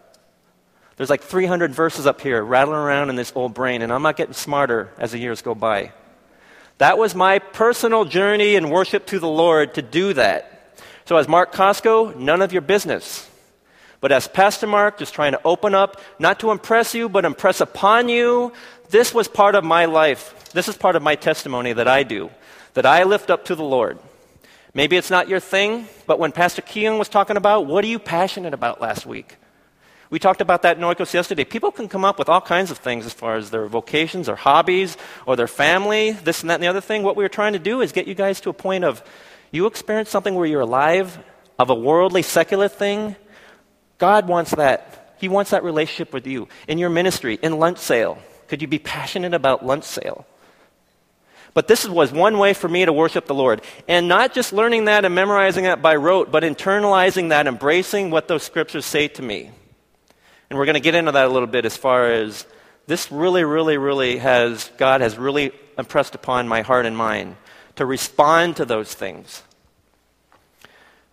There's 0.98 1.10
like 1.10 1.22
300 1.22 1.72
verses 1.72 2.06
up 2.06 2.22
here 2.22 2.44
rattling 2.44 2.78
around 2.78 3.10
in 3.10 3.16
this 3.16 3.32
old 3.36 3.54
brain, 3.54 3.82
and 3.82 3.92
I'm 3.92 4.04
not 4.04 4.18
getting 4.18 4.34
smarter 4.34 4.92
as 4.98 5.12
the 5.12 5.18
years 5.18 5.42
go 5.42 5.56
by. 5.56 5.94
That 6.78 6.98
was 6.98 7.16
my 7.16 7.40
personal 7.40 8.06
journey 8.06 8.56
in 8.56 8.70
worship 8.70 9.06
to 9.08 9.20
the 9.20 9.28
Lord 9.28 9.76
to 9.76 9.82
do 9.82 10.14
that. 10.14 10.78
So, 11.06 11.18
as 11.18 11.28
Mark 11.28 11.54
Costco, 11.54 12.16
none 12.16 12.42
of 12.42 12.54
your 12.54 12.62
business. 12.62 13.30
But 14.00 14.12
as 14.12 14.28
Pastor 14.28 14.66
Mark, 14.66 14.98
just 14.98 15.14
trying 15.14 15.34
to 15.34 15.42
open 15.46 15.76
up, 15.76 16.02
not 16.18 16.40
to 16.40 16.52
impress 16.52 16.96
you, 16.96 17.08
but 17.08 17.24
impress 17.24 17.62
upon 17.62 18.10
you, 18.10 18.52
this 18.90 19.14
was 19.14 19.28
part 19.28 19.54
of 19.56 19.64
my 19.64 19.86
life. 19.86 20.52
This 20.54 20.68
is 20.68 20.76
part 20.76 20.96
of 20.96 21.04
my 21.04 21.16
testimony 21.16 21.72
that 21.74 21.88
I 21.88 22.04
do, 22.04 22.32
that 22.74 22.86
I 22.86 23.04
lift 23.04 23.30
up 23.30 23.46
to 23.46 23.56
the 23.56 23.64
Lord. 23.64 24.00
Maybe 24.74 24.98
it's 24.98 25.12
not 25.12 25.30
your 25.30 25.40
thing, 25.40 25.88
but 26.08 26.18
when 26.18 26.32
Pastor 26.32 26.62
Keegan 26.62 26.98
was 26.98 27.10
talking 27.10 27.38
about, 27.38 27.68
what 27.68 27.84
are 27.84 27.88
you 27.88 28.00
passionate 28.00 28.54
about 28.54 28.82
last 28.82 29.06
week? 29.06 29.36
We 30.12 30.20
talked 30.20 30.42
about 30.42 30.62
that 30.64 30.78
in 30.78 30.84
Oikos 30.84 31.14
yesterday. 31.14 31.46
People 31.46 31.72
can 31.72 31.88
come 31.88 32.04
up 32.04 32.20
with 32.20 32.28
all 32.28 32.42
kinds 32.42 32.70
of 32.70 32.78
things 32.78 33.06
as 33.06 33.14
far 33.14 33.38
as 33.38 33.50
their 33.50 33.66
vocations 33.68 34.28
or 34.28 34.36
hobbies 34.36 34.98
or 35.26 35.38
their 35.38 35.48
family, 35.48 36.12
this 36.12 36.42
and 36.42 36.50
that 36.50 36.56
and 36.56 36.64
the 36.64 36.68
other 36.68 36.82
thing. 36.82 37.02
What 37.02 37.16
we 37.16 37.24
were 37.24 37.30
trying 37.30 37.54
to 37.54 37.60
do 37.60 37.80
is 37.80 37.94
get 37.94 38.08
you 38.08 38.14
guys 38.14 38.42
to 38.42 38.50
a 38.50 38.54
point 38.54 38.84
of 38.84 39.02
you 39.52 39.66
experience 39.68 40.10
something 40.10 40.36
where 40.36 40.46
you're 40.46 40.62
alive, 40.62 41.18
of 41.58 41.70
a 41.70 41.76
worldly, 41.76 42.24
secular 42.24 42.68
thing, 42.68 43.16
God 44.00 44.28
wants 44.28 44.52
that. 44.56 45.16
He 45.20 45.30
wants 45.30 45.52
that 45.52 45.64
relationship 45.64 46.14
with 46.14 46.28
you 46.28 46.50
in 46.68 46.78
your 46.78 46.90
ministry, 46.90 47.40
in 47.42 47.60
lunch 47.60 47.78
sale. 47.78 48.18
Could 48.48 48.62
you 48.62 48.68
be 48.68 48.80
passionate 48.80 49.34
about 49.34 49.66
lunch 49.66 49.86
sale? 49.86 50.26
But 51.54 51.68
this 51.68 51.88
was 51.88 52.12
one 52.12 52.38
way 52.38 52.54
for 52.54 52.68
me 52.68 52.84
to 52.84 52.92
worship 52.92 53.28
the 53.28 53.36
Lord. 53.36 53.62
And 53.88 54.08
not 54.08 54.34
just 54.34 54.52
learning 54.52 54.86
that 54.86 55.06
and 55.06 55.14
memorizing 55.14 55.66
that 55.66 55.82
by 55.82 55.96
rote, 55.96 56.32
but 56.32 56.44
internalizing 56.44 57.30
that, 57.30 57.48
embracing 57.48 58.10
what 58.10 58.28
those 58.28 58.44
scriptures 58.44 58.86
say 58.86 59.08
to 59.10 59.22
me. 59.22 59.52
And 60.52 60.58
we're 60.58 60.66
going 60.66 60.74
to 60.74 60.82
get 60.82 60.96
into 60.96 61.14
that 61.14 61.28
a 61.28 61.30
little 61.30 61.48
bit 61.48 61.64
as 61.64 61.78
far 61.78 62.12
as 62.12 62.46
this 62.86 63.10
really, 63.10 63.46
really, 63.46 63.78
really 63.78 64.18
has, 64.18 64.70
God 64.78 65.00
has 65.00 65.18
really 65.18 65.54
impressed 65.78 66.14
upon 66.14 66.50
my 66.50 66.60
heart 66.60 66.86
and 66.86 66.98
mind 66.98 67.38
to 67.78 67.86
respond 67.86 68.58
to 68.58 68.66
those 68.66 68.94
things. 68.94 69.44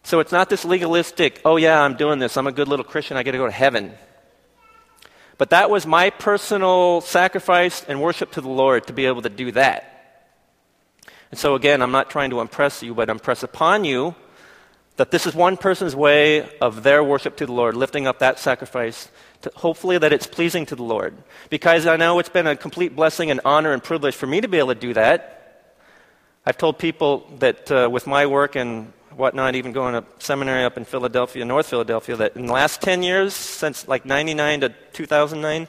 So 0.02 0.18
it's 0.18 0.32
not 0.32 0.50
this 0.50 0.64
legalistic, 0.64 1.40
oh 1.44 1.56
yeah, 1.56 1.80
I'm 1.80 1.96
doing 1.96 2.18
this, 2.18 2.36
I'm 2.36 2.48
a 2.48 2.52
good 2.52 2.66
little 2.66 2.84
Christian, 2.84 3.16
I 3.16 3.22
get 3.22 3.30
to 3.30 3.38
go 3.38 3.46
to 3.46 3.52
heaven. 3.52 3.92
But 5.36 5.50
that 5.50 5.70
was 5.70 5.86
my 5.86 6.10
personal 6.10 7.00
sacrifice 7.00 7.84
and 7.84 8.02
worship 8.02 8.32
to 8.32 8.40
the 8.40 8.48
Lord 8.48 8.88
to 8.88 8.92
be 8.92 9.06
able 9.06 9.22
to 9.22 9.28
do 9.28 9.52
that. 9.52 10.26
And 11.30 11.38
so 11.38 11.54
again, 11.54 11.80
I'm 11.80 11.92
not 11.92 12.10
trying 12.10 12.30
to 12.30 12.40
impress 12.40 12.82
you, 12.82 12.92
but 12.92 13.08
impress 13.08 13.44
upon 13.44 13.84
you 13.84 14.16
that 14.98 15.12
this 15.12 15.28
is 15.28 15.34
one 15.34 15.56
person's 15.56 15.94
way 15.94 16.48
of 16.58 16.82
their 16.82 17.04
worship 17.04 17.36
to 17.36 17.46
the 17.46 17.52
Lord, 17.52 17.76
lifting 17.76 18.08
up 18.08 18.18
that 18.18 18.40
sacrifice, 18.40 19.08
to 19.42 19.52
hopefully 19.54 19.98
that 19.98 20.12
it's 20.12 20.26
pleasing 20.26 20.66
to 20.66 20.76
the 20.76 20.82
Lord. 20.82 21.14
Because 21.50 21.86
I 21.86 21.96
know 21.96 22.18
it's 22.18 22.28
been 22.28 22.46
a 22.46 22.56
complete 22.56 22.96
blessing 22.96 23.30
and 23.30 23.40
honor 23.44 23.72
and 23.72 23.82
privilege 23.82 24.14
for 24.14 24.26
me 24.26 24.40
to 24.40 24.48
be 24.48 24.58
able 24.58 24.74
to 24.74 24.80
do 24.80 24.94
that. 24.94 25.74
I've 26.44 26.58
told 26.58 26.78
people 26.78 27.30
that 27.38 27.70
uh, 27.70 27.88
with 27.90 28.06
my 28.06 28.26
work 28.26 28.56
and 28.56 28.92
whatnot, 29.14 29.54
even 29.54 29.72
going 29.72 29.94
to 29.94 30.04
seminary 30.18 30.64
up 30.64 30.76
in 30.76 30.84
Philadelphia, 30.84 31.44
North 31.44 31.66
Philadelphia, 31.66 32.16
that 32.16 32.36
in 32.36 32.46
the 32.46 32.52
last 32.52 32.80
10 32.80 33.02
years, 33.02 33.34
since 33.34 33.86
like 33.88 34.04
99 34.04 34.60
to 34.60 34.68
2009, 34.92 35.68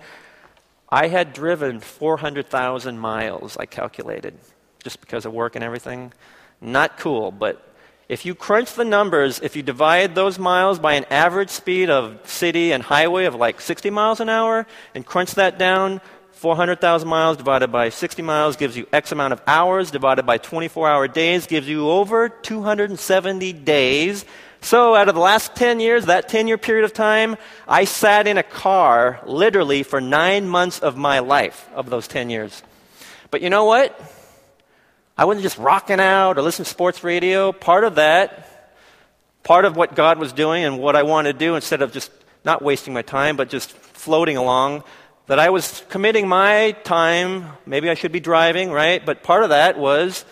I 0.89 1.07
had 1.07 1.33
driven 1.33 1.79
400,000 1.79 2.97
miles, 2.97 3.57
I 3.57 3.65
calculated, 3.65 4.35
just 4.83 5.01
because 5.01 5.25
of 5.25 5.33
work 5.33 5.55
and 5.55 5.63
everything. 5.63 6.13
Not 6.61 6.97
cool, 6.97 7.31
but 7.31 7.68
if 8.09 8.25
you 8.25 8.33
crunch 8.33 8.73
the 8.73 8.83
numbers, 8.83 9.39
if 9.39 9.55
you 9.55 9.61
divide 9.61 10.15
those 10.15 10.39
miles 10.39 10.79
by 10.79 10.93
an 10.93 11.05
average 11.11 11.51
speed 11.51 11.91
of 11.91 12.19
city 12.27 12.71
and 12.71 12.81
highway 12.81 13.25
of 13.25 13.35
like 13.35 13.61
60 13.61 13.91
miles 13.91 14.19
an 14.19 14.29
hour 14.29 14.65
and 14.95 15.05
crunch 15.05 15.35
that 15.35 15.59
down, 15.59 16.01
400,000 16.31 17.07
miles 17.07 17.37
divided 17.37 17.71
by 17.71 17.89
60 17.89 18.23
miles 18.23 18.55
gives 18.55 18.75
you 18.75 18.87
X 18.91 19.11
amount 19.11 19.33
of 19.33 19.41
hours, 19.45 19.91
divided 19.91 20.25
by 20.25 20.39
24 20.39 20.89
hour 20.89 21.07
days 21.07 21.45
gives 21.45 21.69
you 21.69 21.87
over 21.87 22.29
270 22.29 23.53
days. 23.53 24.25
So, 24.61 24.95
out 24.95 25.07
of 25.07 25.15
the 25.15 25.21
last 25.21 25.55
10 25.55 25.79
years, 25.79 26.07
that 26.07 26.27
10 26.29 26.47
year 26.47 26.57
period 26.57 26.85
of 26.85 26.93
time, 26.93 27.37
I 27.67 27.85
sat 27.85 28.25
in 28.25 28.37
a 28.37 28.43
car 28.43 29.21
literally 29.25 29.83
for 29.83 30.01
nine 30.01 30.49
months 30.49 30.79
of 30.79 30.97
my 30.97 31.19
life 31.19 31.69
of 31.75 31.89
those 31.89 32.07
10 32.07 32.29
years. 32.29 32.63
But 33.31 33.41
you 33.41 33.49
know 33.49 33.65
what? 33.65 34.18
I 35.19 35.25
wasn't 35.25 35.43
just 35.43 35.57
rocking 35.57 35.99
out 35.99 36.37
or 36.37 36.41
listening 36.41 36.63
to 36.63 36.69
sports 36.69 37.03
radio. 37.03 37.51
Part 37.51 37.83
of 37.83 37.95
that, 37.95 38.73
part 39.43 39.65
of 39.65 39.75
what 39.75 39.93
God 39.93 40.17
was 40.17 40.31
doing 40.31 40.63
and 40.63 40.79
what 40.79 40.95
I 40.95 41.03
wanted 41.03 41.33
to 41.33 41.39
do 41.39 41.55
instead 41.55 41.81
of 41.81 41.91
just 41.91 42.09
not 42.45 42.61
wasting 42.61 42.93
my 42.93 43.01
time, 43.01 43.35
but 43.35 43.49
just 43.49 43.69
floating 43.69 44.37
along, 44.37 44.85
that 45.27 45.37
I 45.37 45.49
was 45.49 45.83
committing 45.89 46.25
my 46.29 46.71
time. 46.85 47.47
Maybe 47.65 47.89
I 47.89 47.95
should 47.95 48.13
be 48.13 48.21
driving, 48.21 48.71
right? 48.71 49.05
But 49.05 49.21
part 49.21 49.43
of 49.43 49.49
that 49.49 49.77
was 49.77 50.23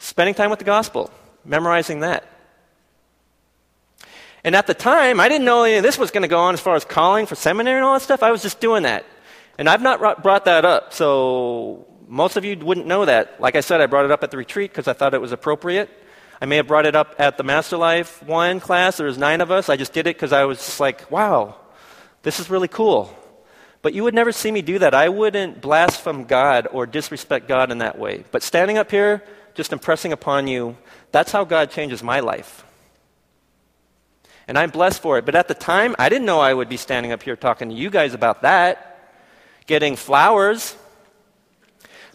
spending 0.00 0.34
time 0.34 0.50
with 0.50 0.58
the 0.58 0.64
gospel, 0.64 1.12
memorizing 1.44 2.00
that. 2.00 2.26
And 4.42 4.56
at 4.56 4.66
the 4.66 4.74
time, 4.74 5.20
I 5.20 5.28
didn't 5.28 5.44
know 5.44 5.62
any 5.62 5.76
of 5.76 5.84
this 5.84 5.96
was 5.96 6.10
going 6.10 6.22
to 6.22 6.28
go 6.28 6.40
on 6.40 6.54
as 6.54 6.60
far 6.60 6.74
as 6.74 6.84
calling 6.84 7.26
for 7.26 7.36
seminary 7.36 7.76
and 7.76 7.84
all 7.84 7.94
that 7.94 8.02
stuff. 8.02 8.24
I 8.24 8.32
was 8.32 8.42
just 8.42 8.58
doing 8.58 8.82
that. 8.82 9.06
And 9.56 9.68
I've 9.68 9.82
not 9.82 10.00
brought 10.00 10.46
that 10.46 10.64
up. 10.64 10.92
So 10.92 11.86
most 12.08 12.36
of 12.36 12.44
you 12.44 12.56
wouldn't 12.56 12.86
know 12.86 13.04
that. 13.04 13.40
Like 13.40 13.54
I 13.54 13.60
said, 13.60 13.80
I 13.80 13.86
brought 13.86 14.06
it 14.06 14.10
up 14.10 14.22
at 14.22 14.30
the 14.30 14.38
retreat 14.38 14.70
because 14.70 14.88
I 14.88 14.94
thought 14.94 15.12
it 15.12 15.20
was 15.20 15.32
appropriate. 15.32 15.90
I 16.40 16.46
may 16.46 16.56
have 16.56 16.66
brought 16.66 16.86
it 16.86 16.96
up 16.96 17.14
at 17.18 17.36
the 17.36 17.44
Master 17.44 17.76
Life 17.76 18.22
1 18.22 18.60
class. 18.60 18.96
There 18.96 19.06
was 19.06 19.18
nine 19.18 19.40
of 19.40 19.50
us. 19.50 19.68
I 19.68 19.76
just 19.76 19.92
did 19.92 20.06
it 20.06 20.16
because 20.16 20.32
I 20.32 20.44
was 20.44 20.58
just 20.58 20.80
like, 20.80 21.10
wow, 21.10 21.56
this 22.22 22.40
is 22.40 22.48
really 22.48 22.68
cool. 22.68 23.14
But 23.82 23.92
you 23.92 24.04
would 24.04 24.14
never 24.14 24.32
see 24.32 24.50
me 24.50 24.62
do 24.62 24.78
that. 24.78 24.94
I 24.94 25.08
wouldn't 25.08 25.60
blaspheme 25.60 26.24
God 26.24 26.66
or 26.72 26.86
disrespect 26.86 27.46
God 27.46 27.70
in 27.70 27.78
that 27.78 27.98
way. 27.98 28.24
But 28.30 28.42
standing 28.42 28.78
up 28.78 28.90
here, 28.90 29.22
just 29.54 29.72
impressing 29.72 30.12
upon 30.12 30.48
you, 30.48 30.76
that's 31.12 31.30
how 31.30 31.44
God 31.44 31.70
changes 31.70 32.02
my 32.02 32.20
life. 32.20 32.64
And 34.46 34.56
I'm 34.58 34.70
blessed 34.70 35.02
for 35.02 35.18
it. 35.18 35.26
But 35.26 35.34
at 35.34 35.46
the 35.46 35.54
time, 35.54 35.94
I 35.98 36.08
didn't 36.08 36.24
know 36.24 36.40
I 36.40 36.54
would 36.54 36.70
be 36.70 36.78
standing 36.78 37.12
up 37.12 37.22
here 37.22 37.36
talking 37.36 37.68
to 37.68 37.74
you 37.74 37.90
guys 37.90 38.14
about 38.14 38.42
that, 38.42 39.12
getting 39.66 39.94
flowers 39.94 40.74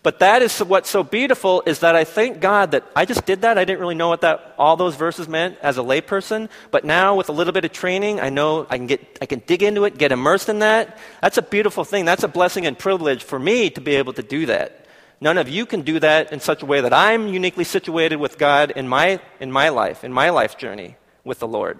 but 0.03 0.19
that 0.19 0.41
is 0.41 0.59
what's 0.59 0.89
so 0.89 1.01
beautiful 1.01 1.63
is 1.65 1.79
that 1.79 1.95
I 1.95 2.03
thank 2.03 2.41
God 2.41 2.71
that 2.71 2.83
I 2.93 3.05
just 3.05 3.25
did 3.25 3.41
that. 3.43 3.57
I 3.57 3.63
didn't 3.63 3.79
really 3.79 3.95
know 3.95 4.09
what 4.09 4.19
that 4.21 4.53
all 4.57 4.75
those 4.75 4.97
verses 4.97 5.29
meant 5.29 5.57
as 5.61 5.77
a 5.77 5.81
layperson, 5.81 6.49
but 6.71 6.83
now 6.83 7.15
with 7.15 7.29
a 7.29 7.31
little 7.31 7.53
bit 7.53 7.63
of 7.63 7.71
training, 7.71 8.19
I 8.19 8.29
know 8.29 8.67
I 8.69 8.77
can 8.77 8.87
get 8.87 9.17
I 9.21 9.25
can 9.25 9.41
dig 9.47 9.63
into 9.63 9.85
it, 9.85 9.97
get 9.97 10.11
immersed 10.11 10.49
in 10.49 10.59
that. 10.59 10.97
That's 11.21 11.37
a 11.37 11.41
beautiful 11.41 11.85
thing. 11.85 12.03
That's 12.03 12.23
a 12.23 12.27
blessing 12.27 12.65
and 12.65 12.77
privilege 12.77 13.23
for 13.23 13.39
me 13.39 13.69
to 13.71 13.81
be 13.81 13.95
able 13.95 14.11
to 14.13 14.23
do 14.23 14.45
that. 14.47 14.85
None 15.21 15.37
of 15.37 15.47
you 15.47 15.65
can 15.65 15.83
do 15.83 16.01
that 16.01 16.33
in 16.33 16.41
such 16.41 16.61
a 16.61 16.65
way 16.65 16.81
that 16.81 16.93
I'm 16.93 17.29
uniquely 17.29 17.63
situated 17.63 18.17
with 18.17 18.37
God 18.37 18.71
in 18.71 18.89
my 18.89 19.21
in 19.39 19.53
my 19.53 19.69
life, 19.69 20.03
in 20.03 20.11
my 20.11 20.31
life 20.31 20.57
journey 20.57 20.97
with 21.23 21.39
the 21.39 21.47
Lord. 21.47 21.79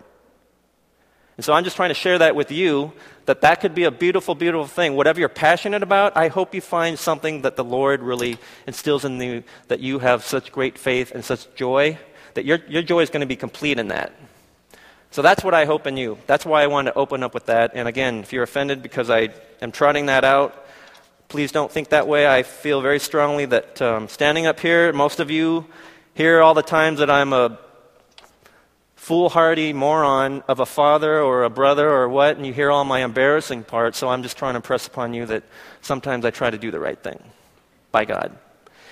And 1.38 1.44
so 1.44 1.54
I'm 1.54 1.64
just 1.64 1.76
trying 1.76 1.90
to 1.90 1.96
share 1.96 2.20
that 2.20 2.36
with 2.36 2.52
you 2.52 2.94
that 3.26 3.42
that 3.42 3.62
could 3.62 3.74
be 3.74 3.86
a 3.86 3.92
beautiful, 3.92 4.36
beautiful 4.36 4.68
thing. 4.68 4.96
Whatever 4.96 5.20
you're 5.20 5.30
passionate 5.30 5.82
about, 5.82 6.16
I 6.16 6.28
hope 6.28 6.54
you 6.54 6.62
find 6.62 7.00
something 7.00 7.42
that 7.42 7.56
the 7.56 7.64
Lord 7.64 8.02
really 8.02 8.38
instills 8.68 9.06
in 9.06 9.20
you, 9.20 9.44
that 9.68 9.80
you 9.80 10.00
have 10.00 10.24
such 10.24 10.52
great 10.52 10.78
faith 10.78 11.12
and 11.12 11.24
such 11.24 11.54
joy, 11.56 11.98
that 12.36 12.46
your, 12.46 12.60
your 12.68 12.84
joy 12.84 13.00
is 13.00 13.10
going 13.10 13.22
to 13.22 13.28
be 13.28 13.36
complete 13.36 13.80
in 13.80 13.88
that. 13.88 14.14
So 15.12 15.22
that's 15.22 15.44
what 15.44 15.54
I 15.54 15.66
hope 15.66 15.88
in 15.88 15.96
you. 15.96 16.18
That's 16.28 16.46
why 16.46 16.64
I 16.64 16.68
wanted 16.68 16.92
to 16.92 16.98
open 16.98 17.24
up 17.24 17.34
with 17.34 17.46
that. 17.46 17.72
And 17.76 17.88
again, 17.88 18.20
if 18.20 18.34
you're 18.34 18.44
offended 18.44 18.82
because 18.84 19.10
I 19.10 19.30
am 19.62 19.72
trotting 19.72 20.08
that 20.08 20.24
out, 20.24 20.66
please 21.30 21.52
don't 21.52 21.72
think 21.72 21.90
that 21.90 22.08
way. 22.08 22.28
I 22.28 22.44
feel 22.44 22.82
very 22.82 23.00
strongly 23.00 23.46
that 23.46 23.82
um, 23.82 24.08
standing 24.08 24.46
up 24.46 24.60
here, 24.60 24.92
most 24.92 25.20
of 25.20 25.32
you 25.32 25.66
hear 26.14 26.42
all 26.42 26.54
the 26.54 26.64
times 26.64 27.00
that 27.00 27.10
I'm 27.10 27.32
a 27.34 27.60
foolhardy 29.04 29.74
moron 29.74 30.42
of 30.48 30.62
a 30.62 30.66
father 30.66 31.20
or 31.20 31.44
a 31.44 31.50
brother 31.50 31.90
or 31.90 32.08
what, 32.08 32.38
and 32.38 32.46
you 32.46 32.54
hear 32.54 32.72
all 32.72 32.86
my 32.86 33.04
embarrassing 33.04 33.62
parts, 33.62 33.98
so 33.98 34.08
I'm 34.08 34.24
just 34.24 34.38
trying 34.38 34.54
to 34.54 34.60
impress 34.60 34.88
upon 34.88 35.14
you 35.14 35.26
that 35.26 35.44
sometimes 35.82 36.24
I 36.24 36.32
try 36.32 36.50
to 36.50 36.58
do 36.58 36.72
the 36.72 36.80
right 36.80 36.98
thing 36.98 37.22
by 37.92 38.06
God. 38.06 38.34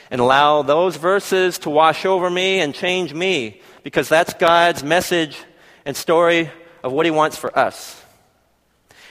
And 0.09 0.19
allow 0.19 0.63
those 0.63 0.97
verses 0.97 1.59
to 1.59 1.69
wash 1.69 2.03
over 2.05 2.29
me 2.29 2.59
and 2.59 2.75
change 2.75 3.13
me, 3.13 3.61
because 3.83 4.09
that's 4.09 4.33
God's 4.33 4.83
message 4.83 5.37
and 5.85 5.95
story 5.95 6.51
of 6.83 6.91
what 6.91 7.05
He 7.05 7.11
wants 7.11 7.37
for 7.37 7.57
us. 7.57 8.03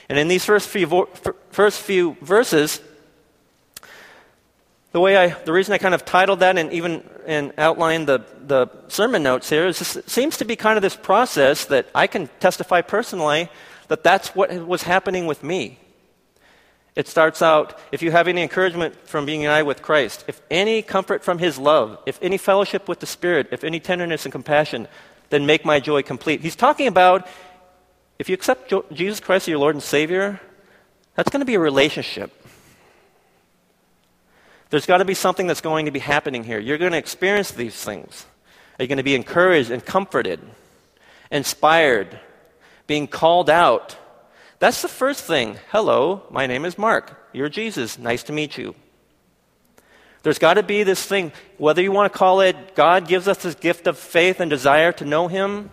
And 0.07 0.19
in 0.19 0.27
these 0.27 0.45
first 0.45 0.69
few, 0.69 0.85
vo- 0.85 1.09
first 1.49 1.81
few 1.81 2.15
verses, 2.21 2.79
the 4.91 4.99
way 4.99 5.15
I, 5.15 5.29
the 5.29 5.53
reason 5.53 5.73
I 5.73 5.77
kind 5.77 5.95
of 5.95 6.03
titled 6.03 6.39
that 6.39 6.57
and 6.57 6.71
even 6.73 7.03
and 7.25 7.53
outlined 7.57 8.07
the, 8.07 8.25
the 8.45 8.67
sermon 8.87 9.23
notes 9.23 9.49
here 9.49 9.67
is 9.67 9.79
this 9.79 9.97
seems 10.05 10.37
to 10.37 10.45
be 10.45 10.55
kind 10.55 10.77
of 10.77 10.81
this 10.81 10.95
process 10.95 11.65
that 11.65 11.87
I 11.95 12.07
can 12.07 12.29
testify 12.39 12.81
personally 12.81 13.49
that 13.87 14.03
that's 14.03 14.35
what 14.35 14.51
was 14.65 14.83
happening 14.83 15.27
with 15.27 15.43
me. 15.43 15.77
It 16.95 17.07
starts 17.07 17.41
out, 17.41 17.79
if 17.91 18.01
you 18.01 18.11
have 18.11 18.27
any 18.27 18.41
encouragement 18.41 18.95
from 19.07 19.25
being 19.25 19.41
united 19.41 19.63
with 19.63 19.81
Christ, 19.81 20.25
if 20.27 20.41
any 20.51 20.81
comfort 20.81 21.23
from 21.23 21.39
His 21.39 21.57
love, 21.57 21.99
if 22.05 22.19
any 22.21 22.37
fellowship 22.37 22.89
with 22.89 22.99
the 22.99 23.05
Spirit, 23.05 23.47
if 23.51 23.63
any 23.63 23.79
tenderness 23.79 24.25
and 24.25 24.31
compassion, 24.31 24.89
then 25.29 25.45
make 25.45 25.63
my 25.63 25.79
joy 25.79 26.01
complete. 26.03 26.41
He's 26.41 26.55
talking 26.55 26.87
about 26.87 27.27
if 28.19 28.27
you 28.27 28.33
accept 28.33 28.73
Jesus 28.91 29.21
Christ 29.21 29.43
as 29.43 29.47
your 29.47 29.59
Lord 29.59 29.75
and 29.75 29.83
Savior, 29.83 30.41
that's 31.15 31.29
going 31.29 31.39
to 31.39 31.45
be 31.45 31.55
a 31.55 31.59
relationship. 31.59 32.40
There's 34.71 34.85
got 34.85 34.97
to 34.99 35.05
be 35.05 35.13
something 35.13 35.47
that's 35.47 35.61
going 35.61 35.85
to 35.85 35.91
be 35.91 35.99
happening 35.99 36.45
here. 36.45 36.57
You're 36.57 36.77
going 36.77 36.93
to 36.93 36.97
experience 36.97 37.51
these 37.51 37.75
things. 37.75 38.25
Are 38.79 38.83
you 38.83 38.87
going 38.87 38.97
to 38.97 39.03
be 39.03 39.15
encouraged 39.15 39.69
and 39.69 39.85
comforted, 39.85 40.39
inspired, 41.29 42.17
being 42.87 43.05
called 43.05 43.49
out? 43.49 43.97
That's 44.59 44.81
the 44.81 44.87
first 44.87 45.25
thing. 45.25 45.57
Hello, 45.71 46.23
my 46.31 46.47
name 46.47 46.63
is 46.63 46.77
Mark. 46.77 47.29
You're 47.33 47.49
Jesus. 47.49 47.99
Nice 47.99 48.23
to 48.23 48.31
meet 48.31 48.57
you. 48.57 48.73
There's 50.23 50.39
got 50.39 50.53
to 50.53 50.63
be 50.63 50.83
this 50.83 51.05
thing, 51.05 51.33
whether 51.57 51.81
you 51.81 51.91
want 51.91 52.11
to 52.11 52.17
call 52.17 52.39
it 52.39 52.73
God 52.73 53.09
gives 53.09 53.27
us 53.27 53.43
this 53.43 53.55
gift 53.55 53.87
of 53.87 53.97
faith 53.97 54.39
and 54.39 54.49
desire 54.49 54.93
to 54.93 55.05
know 55.05 55.27
Him, 55.27 55.69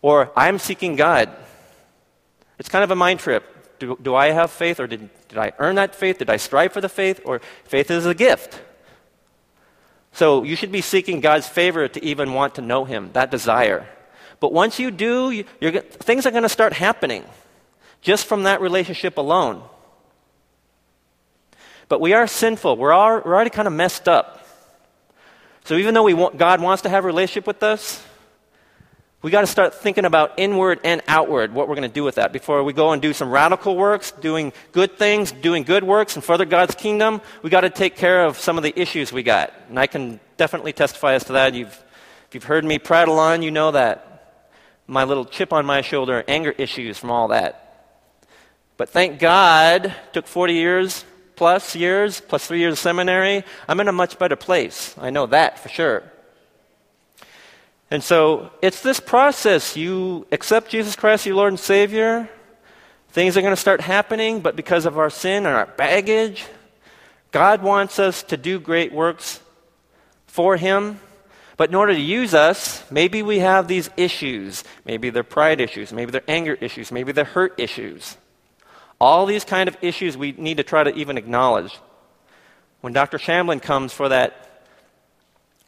or 0.00 0.30
I'm 0.36 0.60
seeking 0.60 0.94
God. 0.94 1.28
It's 2.60 2.68
kind 2.68 2.84
of 2.84 2.90
a 2.92 2.96
mind 2.96 3.18
trip. 3.18 3.57
Do, 3.78 3.98
do 4.00 4.14
I 4.14 4.30
have 4.30 4.50
faith, 4.50 4.80
or 4.80 4.86
did, 4.86 5.08
did 5.28 5.38
I 5.38 5.52
earn 5.58 5.76
that 5.76 5.94
faith? 5.94 6.18
Did 6.18 6.30
I 6.30 6.36
strive 6.36 6.72
for 6.72 6.80
the 6.80 6.88
faith? 6.88 7.20
Or 7.24 7.40
faith 7.64 7.90
is 7.90 8.06
a 8.06 8.14
gift. 8.14 8.60
So 10.12 10.42
you 10.42 10.56
should 10.56 10.72
be 10.72 10.80
seeking 10.80 11.20
God's 11.20 11.46
favor 11.46 11.86
to 11.86 12.04
even 12.04 12.32
want 12.32 12.56
to 12.56 12.60
know 12.60 12.84
Him, 12.84 13.10
that 13.12 13.30
desire. 13.30 13.86
But 14.40 14.52
once 14.52 14.78
you 14.78 14.90
do, 14.90 15.42
things 15.42 16.26
are 16.26 16.30
going 16.30 16.42
to 16.42 16.48
start 16.48 16.72
happening 16.72 17.24
just 18.00 18.26
from 18.26 18.44
that 18.44 18.60
relationship 18.60 19.16
alone. 19.16 19.62
But 21.88 22.00
we 22.00 22.12
are 22.12 22.26
sinful. 22.26 22.76
We're, 22.76 22.92
all, 22.92 23.20
we're 23.24 23.34
already 23.34 23.50
kind 23.50 23.66
of 23.66 23.74
messed 23.74 24.08
up. 24.08 24.46
So 25.64 25.76
even 25.76 25.94
though 25.94 26.02
we 26.02 26.14
want, 26.14 26.38
God 26.38 26.60
wants 26.60 26.82
to 26.82 26.88
have 26.88 27.04
a 27.04 27.06
relationship 27.06 27.46
with 27.46 27.62
us, 27.62 28.04
we 29.20 29.32
got 29.32 29.40
to 29.40 29.48
start 29.48 29.74
thinking 29.74 30.04
about 30.04 30.34
inward 30.36 30.78
and 30.84 31.02
outward, 31.08 31.52
what 31.52 31.68
we're 31.68 31.74
going 31.74 31.88
to 31.88 31.94
do 31.94 32.04
with 32.04 32.14
that. 32.16 32.32
Before 32.32 32.62
we 32.62 32.72
go 32.72 32.92
and 32.92 33.02
do 33.02 33.12
some 33.12 33.30
radical 33.30 33.76
works, 33.76 34.12
doing 34.12 34.52
good 34.70 34.96
things, 34.96 35.32
doing 35.32 35.64
good 35.64 35.82
works, 35.82 36.14
and 36.14 36.24
further 36.24 36.44
God's 36.44 36.76
kingdom, 36.76 37.20
we 37.42 37.50
got 37.50 37.62
to 37.62 37.70
take 37.70 37.96
care 37.96 38.24
of 38.24 38.38
some 38.38 38.56
of 38.56 38.62
the 38.62 38.78
issues 38.80 39.12
we 39.12 39.24
got. 39.24 39.52
And 39.68 39.78
I 39.78 39.88
can 39.88 40.20
definitely 40.36 40.72
testify 40.72 41.14
as 41.14 41.24
to 41.24 41.32
that. 41.32 41.54
You've, 41.54 41.76
if 42.28 42.34
you've 42.34 42.44
heard 42.44 42.64
me 42.64 42.78
prattle 42.78 43.18
on, 43.18 43.42
you 43.42 43.50
know 43.50 43.72
that. 43.72 44.44
My 44.86 45.02
little 45.04 45.24
chip 45.24 45.52
on 45.52 45.66
my 45.66 45.80
shoulder, 45.80 46.22
anger 46.28 46.52
issues 46.56 46.96
from 46.96 47.10
all 47.10 47.28
that. 47.28 47.64
But 48.76 48.88
thank 48.90 49.18
God, 49.18 49.94
took 50.12 50.28
40 50.28 50.54
years 50.54 51.04
plus 51.34 51.76
years, 51.76 52.20
plus 52.20 52.46
three 52.46 52.58
years 52.58 52.72
of 52.72 52.78
seminary. 52.80 53.44
I'm 53.68 53.78
in 53.80 53.88
a 53.88 53.92
much 53.92 54.18
better 54.18 54.36
place. 54.36 54.94
I 54.98 55.10
know 55.10 55.26
that 55.26 55.60
for 55.60 55.68
sure. 55.68 56.02
And 57.90 58.02
so 58.04 58.50
it's 58.60 58.82
this 58.82 59.00
process. 59.00 59.76
You 59.76 60.26
accept 60.30 60.70
Jesus 60.70 60.94
Christ, 60.94 61.24
your 61.26 61.36
Lord 61.36 61.52
and 61.52 61.60
Savior. 61.60 62.28
Things 63.10 63.36
are 63.36 63.40
going 63.40 63.54
to 63.54 63.60
start 63.60 63.80
happening, 63.80 64.40
but 64.40 64.56
because 64.56 64.84
of 64.84 64.98
our 64.98 65.10
sin 65.10 65.46
and 65.46 65.56
our 65.56 65.66
baggage, 65.66 66.44
God 67.32 67.62
wants 67.62 67.98
us 67.98 68.22
to 68.24 68.36
do 68.36 68.60
great 68.60 68.92
works 68.92 69.40
for 70.26 70.56
Him. 70.56 71.00
But 71.56 71.70
in 71.70 71.74
order 71.74 71.94
to 71.94 72.00
use 72.00 72.34
us, 72.34 72.88
maybe 72.90 73.22
we 73.22 73.40
have 73.40 73.66
these 73.66 73.90
issues. 73.96 74.62
Maybe 74.84 75.10
they're 75.10 75.24
pride 75.24 75.60
issues. 75.60 75.92
Maybe 75.92 76.12
they're 76.12 76.22
anger 76.28 76.54
issues. 76.54 76.92
Maybe 76.92 77.12
they're 77.12 77.24
hurt 77.24 77.58
issues. 77.58 78.16
All 79.00 79.26
these 79.26 79.44
kind 79.44 79.68
of 79.68 79.76
issues 79.82 80.16
we 80.16 80.32
need 80.32 80.58
to 80.58 80.62
try 80.62 80.84
to 80.84 80.94
even 80.94 81.16
acknowledge. 81.16 81.76
When 82.80 82.92
Dr. 82.92 83.18
Shamblin 83.18 83.60
comes 83.60 83.92
for 83.92 84.08
that 84.10 84.64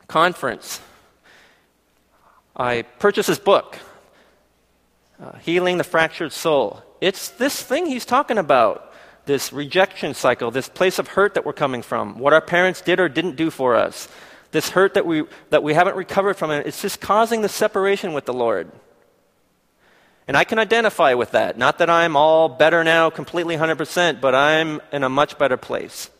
conference, 0.06 0.80
I 2.60 2.82
purchased 2.82 3.28
his 3.28 3.38
book, 3.38 3.78
uh, 5.18 5.38
Healing 5.38 5.78
the 5.78 5.84
Fractured 5.84 6.30
Soul. 6.30 6.82
It's 7.00 7.30
this 7.30 7.62
thing 7.62 7.86
he's 7.86 8.04
talking 8.04 8.36
about 8.36 8.92
this 9.24 9.50
rejection 9.50 10.12
cycle, 10.12 10.50
this 10.50 10.68
place 10.68 10.98
of 10.98 11.08
hurt 11.08 11.32
that 11.34 11.46
we're 11.46 11.54
coming 11.54 11.80
from, 11.80 12.18
what 12.18 12.34
our 12.34 12.42
parents 12.42 12.82
did 12.82 13.00
or 13.00 13.08
didn't 13.08 13.36
do 13.36 13.48
for 13.48 13.76
us, 13.76 14.08
this 14.50 14.68
hurt 14.68 14.92
that 14.92 15.06
we, 15.06 15.22
that 15.48 15.62
we 15.62 15.72
haven't 15.72 15.96
recovered 15.96 16.34
from, 16.34 16.50
it, 16.50 16.66
it's 16.66 16.82
just 16.82 17.00
causing 17.00 17.40
the 17.40 17.48
separation 17.48 18.12
with 18.12 18.26
the 18.26 18.34
Lord. 18.34 18.70
And 20.28 20.36
I 20.36 20.44
can 20.44 20.58
identify 20.58 21.14
with 21.14 21.30
that. 21.30 21.56
Not 21.56 21.78
that 21.78 21.88
I'm 21.88 22.14
all 22.14 22.50
better 22.50 22.84
now, 22.84 23.08
completely 23.08 23.56
100%, 23.56 24.20
but 24.20 24.34
I'm 24.34 24.82
in 24.92 25.02
a 25.02 25.08
much 25.08 25.38
better 25.38 25.56
place. 25.56 26.10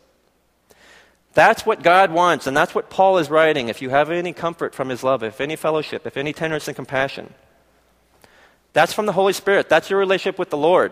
That's 1.33 1.65
what 1.65 1.81
God 1.81 2.11
wants, 2.11 2.45
and 2.45 2.55
that's 2.55 2.75
what 2.75 2.89
Paul 2.89 3.17
is 3.17 3.29
writing. 3.29 3.69
If 3.69 3.81
you 3.81 3.89
have 3.89 4.09
any 4.09 4.33
comfort 4.33 4.75
from 4.75 4.89
his 4.89 5.03
love, 5.03 5.23
if 5.23 5.39
any 5.39 5.55
fellowship, 5.55 6.05
if 6.05 6.17
any 6.17 6.33
tenderness 6.33 6.67
and 6.67 6.75
compassion, 6.75 7.33
that's 8.73 8.93
from 8.93 9.05
the 9.05 9.13
Holy 9.13 9.33
Spirit. 9.33 9.69
That's 9.69 9.89
your 9.89 9.99
relationship 9.99 10.37
with 10.37 10.49
the 10.49 10.57
Lord. 10.57 10.91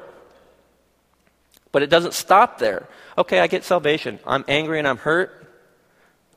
But 1.71 1.83
it 1.83 1.89
doesn't 1.89 2.13
stop 2.13 2.59
there. 2.59 2.87
Okay, 3.17 3.39
I 3.39 3.47
get 3.47 3.63
salvation. 3.63 4.19
I'm 4.25 4.45
angry 4.47 4.79
and 4.79 4.87
I'm 4.87 4.97
hurt. 4.97 5.35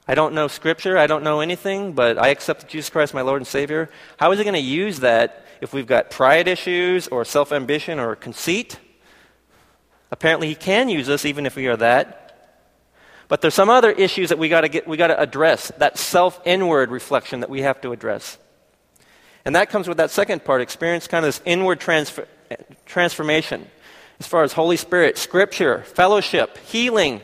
I 0.06 0.14
don't 0.14 0.35
know 0.35 0.49
Scripture. 0.49 0.99
I 0.99 1.06
don't 1.06 1.23
know 1.23 1.40
anything, 1.40 1.92
but 1.92 2.18
I 2.18 2.28
accept 2.28 2.68
Jesus 2.68 2.90
Christ, 2.90 3.14
my 3.14 3.23
Lord 3.23 3.40
and 3.40 3.47
Savior. 3.47 3.88
How 4.18 4.32
is 4.32 4.38
he 4.38 4.44
going 4.44 4.54
to 4.54 4.61
use 4.61 5.00
that 5.00 5.47
if 5.61 5.73
we've 5.73 5.87
got 5.87 6.11
pride 6.11 6.49
issues 6.49 7.06
or 7.09 7.25
self 7.25 7.52
ambition 7.52 7.99
or 7.99 8.16
conceit? 8.16 8.78
Apparently, 10.11 10.49
he 10.49 10.54
can 10.54 10.88
use 10.88 11.09
us 11.09 11.25
even 11.25 11.47
if 11.47 11.56
we 11.56 11.68
are 11.68 11.76
that. 11.76 12.21
But 13.32 13.40
there's 13.40 13.54
some 13.54 13.70
other 13.70 13.90
issues 13.90 14.28
that 14.28 14.38
we 14.38 14.50
got 14.50 14.60
to 14.60 14.68
get 14.68 14.86
we 14.86 14.98
got 14.98 15.06
to 15.06 15.18
address. 15.18 15.72
That 15.78 15.96
self 15.96 16.38
inward 16.44 16.90
reflection 16.90 17.40
that 17.40 17.48
we 17.48 17.62
have 17.62 17.80
to 17.80 17.90
address. 17.90 18.36
And 19.46 19.56
that 19.56 19.70
comes 19.70 19.88
with 19.88 19.96
that 19.96 20.10
second 20.10 20.44
part, 20.44 20.60
experience 20.60 21.08
kind 21.08 21.24
of 21.24 21.28
this 21.28 21.40
inward 21.46 21.80
transfer, 21.80 22.28
transformation 22.84 23.70
as 24.20 24.26
far 24.26 24.42
as 24.42 24.52
Holy 24.52 24.76
Spirit, 24.76 25.16
Scripture, 25.16 25.82
fellowship, 25.84 26.58
healing, 26.58 27.22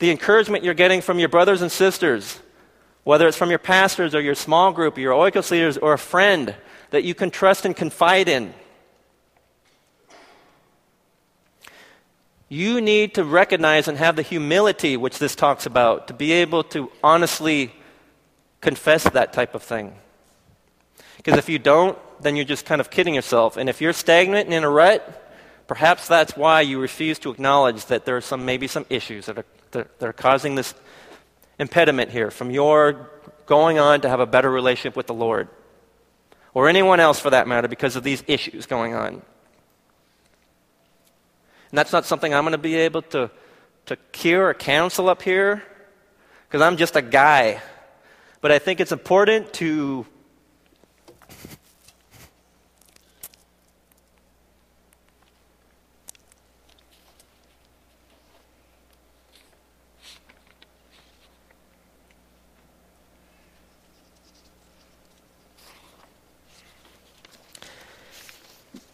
the 0.00 0.10
encouragement 0.10 0.64
you're 0.64 0.74
getting 0.74 1.00
from 1.00 1.18
your 1.18 1.30
brothers 1.30 1.62
and 1.62 1.72
sisters, 1.72 2.38
whether 3.04 3.26
it's 3.26 3.38
from 3.38 3.48
your 3.48 3.58
pastors 3.58 4.14
or 4.14 4.20
your 4.20 4.34
small 4.34 4.70
group, 4.70 4.98
or 4.98 5.00
your 5.00 5.14
oikos 5.14 5.50
leaders, 5.50 5.78
or 5.78 5.94
a 5.94 5.98
friend 5.98 6.54
that 6.90 7.04
you 7.04 7.14
can 7.14 7.30
trust 7.30 7.64
and 7.64 7.74
confide 7.74 8.28
in. 8.28 8.52
You 12.52 12.80
need 12.80 13.14
to 13.14 13.22
recognize 13.22 13.86
and 13.86 13.96
have 13.96 14.16
the 14.16 14.22
humility 14.22 14.96
which 14.96 15.20
this 15.20 15.36
talks 15.36 15.66
about 15.66 16.08
to 16.08 16.14
be 16.14 16.32
able 16.32 16.64
to 16.64 16.90
honestly 17.02 17.72
confess 18.60 19.04
that 19.04 19.32
type 19.32 19.54
of 19.54 19.62
thing. 19.62 19.94
Because 21.16 21.38
if 21.38 21.48
you 21.48 21.60
don't, 21.60 21.96
then 22.20 22.34
you're 22.34 22.44
just 22.44 22.66
kind 22.66 22.80
of 22.80 22.90
kidding 22.90 23.14
yourself. 23.14 23.56
And 23.56 23.68
if 23.68 23.80
you're 23.80 23.92
stagnant 23.92 24.46
and 24.46 24.54
in 24.54 24.64
a 24.64 24.68
rut, 24.68 25.32
perhaps 25.68 26.08
that's 26.08 26.36
why 26.36 26.62
you 26.62 26.80
refuse 26.80 27.20
to 27.20 27.30
acknowledge 27.30 27.86
that 27.86 28.04
there 28.04 28.16
are 28.16 28.20
some, 28.20 28.44
maybe 28.44 28.66
some 28.66 28.84
issues 28.90 29.26
that 29.26 29.38
are, 29.38 29.46
that, 29.70 30.00
that 30.00 30.08
are 30.08 30.12
causing 30.12 30.56
this 30.56 30.74
impediment 31.60 32.10
here 32.10 32.32
from 32.32 32.50
your 32.50 33.10
going 33.46 33.78
on 33.78 34.00
to 34.00 34.08
have 34.08 34.18
a 34.18 34.26
better 34.26 34.50
relationship 34.50 34.96
with 34.96 35.06
the 35.06 35.14
Lord. 35.14 35.48
Or 36.52 36.68
anyone 36.68 36.98
else 36.98 37.20
for 37.20 37.30
that 37.30 37.46
matter 37.46 37.68
because 37.68 37.94
of 37.94 38.02
these 38.02 38.24
issues 38.26 38.66
going 38.66 38.92
on. 38.92 39.22
And 41.70 41.78
that's 41.78 41.92
not 41.92 42.04
something 42.04 42.34
I'm 42.34 42.42
going 42.42 42.52
to 42.52 42.58
be 42.58 42.76
able 42.76 43.02
to, 43.02 43.30
to 43.86 43.96
cure 44.12 44.48
or 44.48 44.54
counsel 44.54 45.08
up 45.08 45.22
here 45.22 45.62
because 46.48 46.62
I'm 46.62 46.76
just 46.76 46.96
a 46.96 47.02
guy. 47.02 47.60
But 48.40 48.50
I 48.50 48.58
think 48.58 48.80
it's 48.80 48.92
important 48.92 49.52
to 49.54 50.06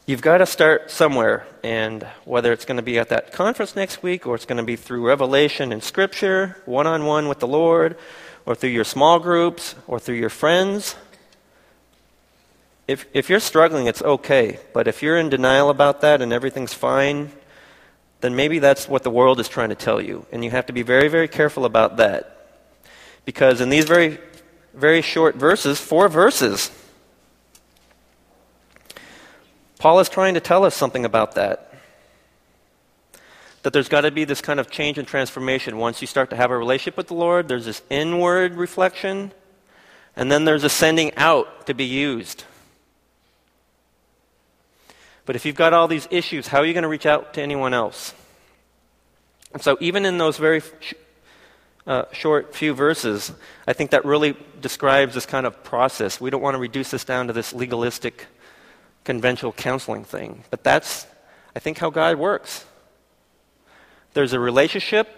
You've 0.06 0.22
got 0.22 0.38
to 0.38 0.46
start 0.46 0.88
somewhere, 0.92 1.48
and 1.64 2.04
whether 2.24 2.52
it's 2.52 2.64
going 2.64 2.76
to 2.76 2.82
be 2.82 2.96
at 2.96 3.08
that 3.08 3.32
conference 3.32 3.74
next 3.74 4.04
week, 4.04 4.24
or 4.24 4.36
it's 4.36 4.46
going 4.46 4.58
to 4.58 4.62
be 4.62 4.76
through 4.76 5.04
revelation 5.04 5.72
and 5.72 5.82
scripture, 5.82 6.62
one 6.64 6.86
on 6.86 7.06
one 7.06 7.26
with 7.26 7.40
the 7.40 7.48
Lord, 7.48 7.98
or 8.44 8.54
through 8.54 8.70
your 8.70 8.84
small 8.84 9.18
groups, 9.18 9.74
or 9.88 9.98
through 9.98 10.14
your 10.14 10.30
friends. 10.30 10.94
If, 12.86 13.04
if 13.14 13.28
you're 13.28 13.40
struggling, 13.40 13.88
it's 13.88 14.00
okay. 14.00 14.60
But 14.72 14.86
if 14.86 15.02
you're 15.02 15.18
in 15.18 15.28
denial 15.28 15.70
about 15.70 16.02
that 16.02 16.22
and 16.22 16.32
everything's 16.32 16.72
fine, 16.72 17.32
then 18.20 18.36
maybe 18.36 18.60
that's 18.60 18.88
what 18.88 19.02
the 19.02 19.10
world 19.10 19.40
is 19.40 19.48
trying 19.48 19.70
to 19.70 19.74
tell 19.74 20.00
you. 20.00 20.24
And 20.30 20.44
you 20.44 20.52
have 20.52 20.66
to 20.66 20.72
be 20.72 20.82
very, 20.82 21.08
very 21.08 21.26
careful 21.26 21.64
about 21.64 21.96
that. 21.96 22.60
Because 23.24 23.60
in 23.60 23.70
these 23.70 23.86
very, 23.86 24.18
very 24.72 25.02
short 25.02 25.34
verses, 25.34 25.80
four 25.80 26.08
verses, 26.08 26.70
Paul 29.78 30.00
is 30.00 30.08
trying 30.08 30.34
to 30.34 30.40
tell 30.40 30.64
us 30.64 30.74
something 30.74 31.04
about 31.04 31.34
that. 31.34 31.72
That 33.62 33.72
there's 33.72 33.88
got 33.88 34.02
to 34.02 34.10
be 34.10 34.24
this 34.24 34.40
kind 34.40 34.60
of 34.60 34.70
change 34.70 34.96
and 34.96 35.06
transformation. 35.06 35.76
Once 35.76 36.00
you 36.00 36.06
start 36.06 36.30
to 36.30 36.36
have 36.36 36.50
a 36.50 36.56
relationship 36.56 36.96
with 36.96 37.08
the 37.08 37.14
Lord, 37.14 37.48
there's 37.48 37.66
this 37.66 37.82
inward 37.90 38.54
reflection, 38.54 39.32
and 40.14 40.30
then 40.30 40.44
there's 40.44 40.64
a 40.64 40.68
sending 40.68 41.14
out 41.16 41.66
to 41.66 41.74
be 41.74 41.84
used. 41.84 42.44
But 45.26 45.36
if 45.36 45.44
you've 45.44 45.56
got 45.56 45.72
all 45.72 45.88
these 45.88 46.06
issues, 46.10 46.46
how 46.46 46.58
are 46.58 46.64
you 46.64 46.72
going 46.72 46.82
to 46.82 46.88
reach 46.88 47.06
out 47.06 47.34
to 47.34 47.42
anyone 47.42 47.74
else? 47.74 48.14
And 49.52 49.60
so, 49.60 49.76
even 49.80 50.04
in 50.04 50.18
those 50.18 50.38
very 50.38 50.62
uh, 51.86 52.04
short 52.12 52.54
few 52.54 52.72
verses, 52.72 53.32
I 53.66 53.72
think 53.72 53.90
that 53.90 54.04
really 54.04 54.36
describes 54.60 55.14
this 55.14 55.26
kind 55.26 55.44
of 55.44 55.64
process. 55.64 56.20
We 56.20 56.30
don't 56.30 56.42
want 56.42 56.54
to 56.54 56.60
reduce 56.60 56.92
this 56.92 57.04
down 57.04 57.26
to 57.26 57.32
this 57.32 57.52
legalistic 57.52 58.26
conventional 59.06 59.52
counseling 59.52 60.04
thing. 60.04 60.44
But 60.50 60.62
that's, 60.62 61.06
I 61.54 61.60
think, 61.60 61.78
how 61.78 61.88
God 61.88 62.18
works. 62.18 62.66
There's 64.12 64.34
a 64.34 64.40
relationship. 64.40 65.08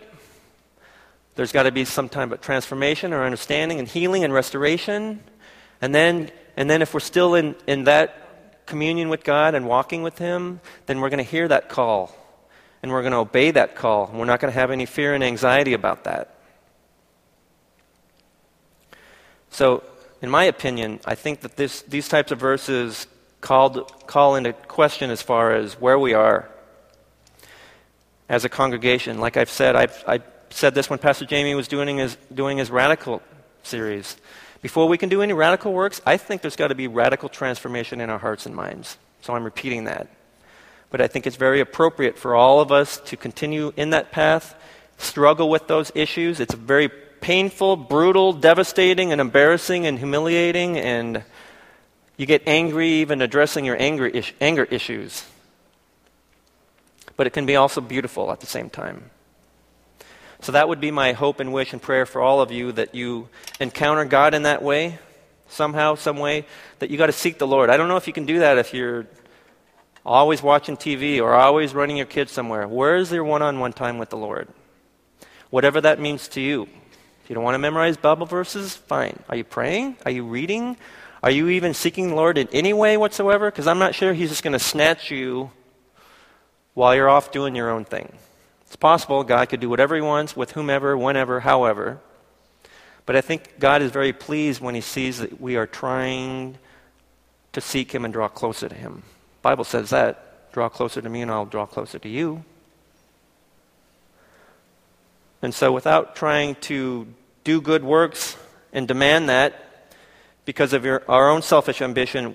There's 1.35 1.51
got 1.51 1.65
to 1.65 1.73
be 1.73 1.85
some 1.85 2.09
type 2.09 2.31
of 2.31 2.41
transformation 2.41 3.13
or 3.13 3.25
understanding 3.25 3.79
and 3.79 3.89
healing 3.89 4.23
and 4.25 4.33
restoration. 4.33 5.21
And 5.81 5.95
then, 5.95 6.31
and 6.57 6.69
then 6.69 6.83
if 6.83 6.95
we're 6.95 7.01
still 7.01 7.35
in, 7.35 7.57
in 7.67 7.85
that 7.85 8.67
communion 8.67 9.09
with 9.09 9.25
God 9.25 9.55
and 9.55 9.67
walking 9.67 10.03
with 10.03 10.19
Him, 10.19 10.61
then 10.87 11.01
we're 11.01 11.09
going 11.09 11.25
to 11.25 11.31
hear 11.31 11.49
that 11.49 11.69
call. 11.69 12.15
And 12.83 12.93
we're 12.93 13.03
going 13.03 13.13
to 13.13 13.19
obey 13.19 13.51
that 13.53 13.75
call. 13.75 14.09
And 14.09 14.19
we're 14.19 14.27
not 14.27 14.41
going 14.41 14.53
to 14.53 14.59
have 14.59 14.71
any 14.71 14.85
fear 14.85 15.15
and 15.15 15.25
anxiety 15.25 15.73
about 15.73 16.05
that. 16.05 16.35
So, 19.51 19.83
in 20.21 20.29
my 20.29 20.45
opinion, 20.45 21.01
I 21.05 21.15
think 21.15 21.41
that 21.41 21.57
this, 21.57 21.83
these 21.83 22.09
types 22.09 22.33
of 22.33 22.39
verses 22.39 23.07
called, 23.41 24.07
call 24.07 24.37
into 24.37 24.53
question 24.53 25.11
as 25.11 25.23
far 25.23 25.55
as 25.55 25.75
where 25.81 25.99
we 25.99 26.15
are 26.15 26.49
as 28.29 28.45
a 28.45 28.49
congregation. 28.49 29.19
Like 29.19 29.37
I've 29.37 29.51
said, 29.51 29.77
I've, 29.77 30.05
I 30.07 30.21
said 30.51 30.75
this 30.75 30.91
when 30.91 30.99
Pastor 30.99 31.25
Jamie 31.25 31.55
was 31.55 31.69
doing 31.69 31.99
his, 31.99 32.17
doing 32.33 32.59
his 32.59 32.71
radical 32.71 33.23
series. 33.63 34.17
Before 34.61 34.89
we 34.89 34.99
can 34.99 35.09
do 35.09 35.23
any 35.23 35.33
radical 35.33 35.73
works, 35.73 36.01
I 36.05 36.17
think 36.17 36.43
there's 36.43 36.57
got 36.57 36.69
to 36.69 36.75
be 36.75 36.89
radical 36.89 37.29
transformation 37.29 38.01
in 38.01 38.11
our 38.11 38.19
hearts 38.19 38.45
and 38.47 38.55
minds. 38.55 38.99
So 39.23 39.35
I'm 39.35 39.45
repeating 39.45 39.85
that. 39.85 40.09
But 40.91 41.01
I 41.01 41.07
think 41.07 41.27
it's 41.27 41.37
very 41.37 41.61
appropriate 41.61 42.19
for 42.19 42.35
all 42.35 42.61
of 42.61 42.73
us 42.73 42.99
to 43.07 43.17
continue 43.17 43.73
in 43.77 43.91
that 43.91 44.11
path, 44.11 44.55
struggle 44.97 45.49
with 45.49 45.69
those 45.69 45.93
issues. 45.95 46.41
It's 46.41 46.55
very 46.55 46.89
painful, 46.89 47.77
brutal, 47.77 48.33
devastating, 48.33 49.13
and 49.13 49.21
embarrassing 49.21 49.87
and 49.87 49.99
humiliating 49.99 50.79
and 50.79 51.23
you 52.19 52.27
get 52.27 52.43
angry 52.47 52.89
even 52.89 53.23
addressing 53.23 53.65
your 53.65 53.81
anger, 53.81 54.07
is- 54.07 54.33
anger 54.41 54.65
issues. 54.65 55.25
But 57.17 57.27
it 57.27 57.31
can 57.33 57.47
be 57.47 57.57
also 57.57 57.81
beautiful 57.81 58.31
at 58.31 58.41
the 58.41 58.47
same 58.47 58.69
time. 58.69 59.11
So 60.41 60.53
that 60.53 60.69
would 60.69 60.81
be 60.81 60.91
my 60.91 61.13
hope 61.13 61.41
and 61.41 61.53
wish 61.53 61.73
and 61.73 61.81
prayer 61.81 62.07
for 62.07 62.21
all 62.21 62.41
of 62.41 62.53
you 62.53 62.73
that 62.73 62.95
you 62.95 63.29
encounter 63.59 64.05
God 64.05 64.35
in 64.35 64.43
that 64.43 64.63
way, 64.63 64.99
somehow, 65.49 65.95
some 65.95 66.19
way, 66.19 66.45
that 66.81 66.91
you 66.91 66.99
got 66.99 67.07
to 67.07 67.13
seek 67.13 67.39
the 67.39 67.47
Lord. 67.47 67.71
I 67.71 67.77
don't 67.77 67.89
know 67.89 67.97
if 67.97 68.07
you 68.07 68.13
can 68.13 68.27
do 68.27 68.41
that 68.41 68.59
if 68.59 68.75
you're 68.75 69.07
always 70.05 70.43
watching 70.43 70.77
TV 70.77 71.21
or 71.21 71.35
always 71.35 71.75
running 71.75 71.97
your 71.97 72.07
kids 72.07 72.33
somewhere. 72.33 72.67
Where 72.67 72.97
is 72.97 73.13
your 73.13 73.25
one 73.25 73.43
on 73.43 73.61
one 73.61 73.73
time 73.73 73.99
with 73.99 74.11
the 74.11 74.17
Lord? 74.17 74.49
Whatever 75.51 75.81
that 75.81 76.01
means 76.01 76.29
to 76.29 76.41
you. 76.41 76.69
If 77.23 77.31
you 77.31 77.35
don't 77.35 77.45
want 77.45 77.55
to 77.55 77.59
memorize 77.59 77.97
Bible 77.97 78.27
verses, 78.27 78.75
fine. 78.75 79.19
Are 79.29 79.37
you 79.37 79.45
praying? 79.45 79.97
Are 80.05 80.11
you 80.11 80.25
reading? 80.25 80.77
Are 81.23 81.31
you 81.31 81.49
even 81.49 81.75
seeking 81.75 82.09
the 82.09 82.15
Lord 82.15 82.39
in 82.39 82.49
any 82.53 82.73
way 82.73 82.97
whatsoever? 82.97 83.51
Because 83.51 83.67
I'm 83.67 83.79
not 83.79 83.95
sure 83.95 84.13
He's 84.13 84.29
just 84.29 84.43
going 84.43 84.53
to 84.53 84.59
snatch 84.59 85.11
you 85.11 85.51
while 86.75 86.95
you're 86.95 87.09
off 87.09 87.33
doing 87.33 87.57
your 87.57 87.71
own 87.71 87.85
thing. 87.85 88.13
It's 88.67 88.77
possible 88.77 89.25
God 89.25 89.49
could 89.49 89.61
do 89.61 89.69
whatever 89.69 89.97
He 89.97 90.01
wants 90.01 90.37
with 90.37 90.53
whomever, 90.53 90.97
whenever, 90.97 91.41
however. 91.41 91.99
But 93.05 93.17
I 93.17 93.21
think 93.21 93.59
God 93.59 93.83
is 93.83 93.91
very 93.91 94.13
pleased 94.13 94.61
when 94.61 94.75
He 94.75 94.81
sees 94.81 95.19
that 95.19 95.41
we 95.41 95.57
are 95.57 95.67
trying 95.67 96.59
to 97.53 97.61
seek 97.61 97.93
Him 97.93 98.05
and 98.05 98.15
draw 98.15 98.29
closer 98.29 98.69
to 98.69 98.75
Him. 98.75 99.03
The 99.03 99.43
Bible 99.43 99.65
says 99.65 99.91
that. 99.91 100.53
Draw 100.53 100.69
closer 100.69 101.03
to 101.03 101.09
me 101.09 101.23
and 101.23 101.31
I'll 101.31 101.47
draw 101.47 101.67
closer 101.67 101.99
to 101.99 102.09
you. 102.09 102.45
And 105.43 105.55
so, 105.55 105.73
without 105.73 106.17
trying 106.17 106.57
to 106.63 107.07
do 107.45 107.61
good 107.61 107.85
works 107.85 108.37
and 108.73 108.89
demand 108.89 109.29
that 109.29 109.68
because 110.49 110.73
of 110.73 110.83
your, 110.83 111.03
our 111.11 111.29
own 111.29 111.43
selfish 111.43 111.83
ambition, 111.83 112.29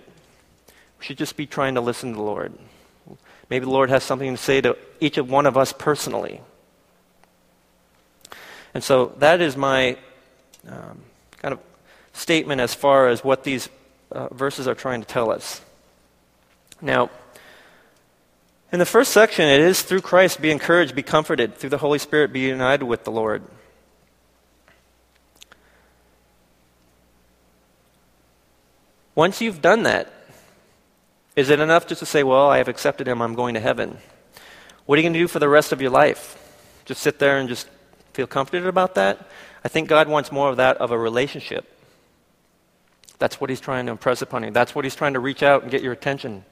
we 1.00 1.04
should 1.04 1.18
just 1.18 1.36
be 1.36 1.48
trying 1.48 1.74
to 1.74 1.82
listen 1.82 2.12
to 2.12 2.16
the 2.16 2.22
Lord. 2.22 2.54
Maybe 3.50 3.66
the 3.66 3.72
Lord 3.72 3.90
has 3.90 4.04
something 4.04 4.36
to 4.36 4.38
say 4.38 4.62
to 4.62 4.78
each 5.00 5.18
one 5.18 5.48
of 5.48 5.58
us 5.58 5.74
personally. 5.74 6.40
And 8.76 8.84
so 8.84 9.16
that 9.18 9.42
is 9.42 9.58
my 9.58 9.98
um, 10.68 11.02
kind 11.42 11.54
of 11.54 11.60
statement 12.14 12.62
as 12.62 12.76
far 12.76 13.08
as 13.08 13.24
what 13.24 13.44
these 13.44 13.68
uh, 14.12 14.28
verses 14.28 14.68
are 14.68 14.76
trying 14.76 15.02
to 15.02 15.08
tell 15.08 15.32
us. 15.32 15.62
Now, 16.84 17.10
in 18.72 18.78
the 18.78 18.86
first 18.86 19.12
section, 19.12 19.50
it 19.50 19.60
is 19.60 19.82
through 19.82 20.02
Christ 20.02 20.40
be 20.40 20.52
encouraged, 20.52 20.94
be 20.94 21.02
comforted, 21.02 21.56
through 21.56 21.72
the 21.72 21.80
Holy 21.80 21.98
Spirit 21.98 22.32
be 22.32 22.42
united 22.42 22.86
with 22.86 23.06
the 23.06 23.12
Lord. 23.12 23.42
Once 29.16 29.42
you've 29.42 29.62
done 29.62 29.84
that, 29.84 30.12
is 31.36 31.50
it 31.50 31.60
enough 31.60 31.88
just 31.88 32.00
to 32.00 32.06
say, 32.06 32.24
Well, 32.24 32.50
I 32.50 32.58
have 32.58 32.68
accepted 32.68 33.08
Him, 33.08 33.22
I'm 33.22 33.36
going 33.36 33.54
to 33.54 33.60
heaven? 33.60 33.98
What 34.86 34.98
are 34.98 35.02
you 35.02 35.04
going 35.04 35.14
to 35.14 35.20
do 35.20 35.28
for 35.28 35.40
the 35.40 35.50
rest 35.50 35.72
of 35.72 35.82
your 35.82 35.92
life? 35.92 36.40
Just 36.86 37.02
sit 37.02 37.20
there 37.20 37.38
and 37.38 37.48
just 37.48 37.68
feel 38.14 38.28
comforted 38.28 38.68
about 38.68 38.96
that? 38.96 39.28
I 39.64 39.70
think 39.70 39.88
God 39.88 40.08
wants 40.10 40.32
more 40.32 40.50
of 40.50 40.58
that 40.58 40.78
of 40.78 40.92
a 40.92 40.98
relationship. 40.98 41.70
That's 43.20 43.40
what 43.40 43.50
He's 43.50 43.62
trying 43.62 43.86
to 43.86 43.92
impress 43.92 44.22
upon 44.22 44.44
you. 44.44 44.52
That's 44.52 44.76
what 44.76 44.84
He's 44.84 44.96
trying 44.96 45.14
to 45.14 45.20
reach 45.20 45.44
out 45.44 45.62
and 45.62 45.72
get 45.72 45.82
your 45.82 45.94
attention. 45.94 46.44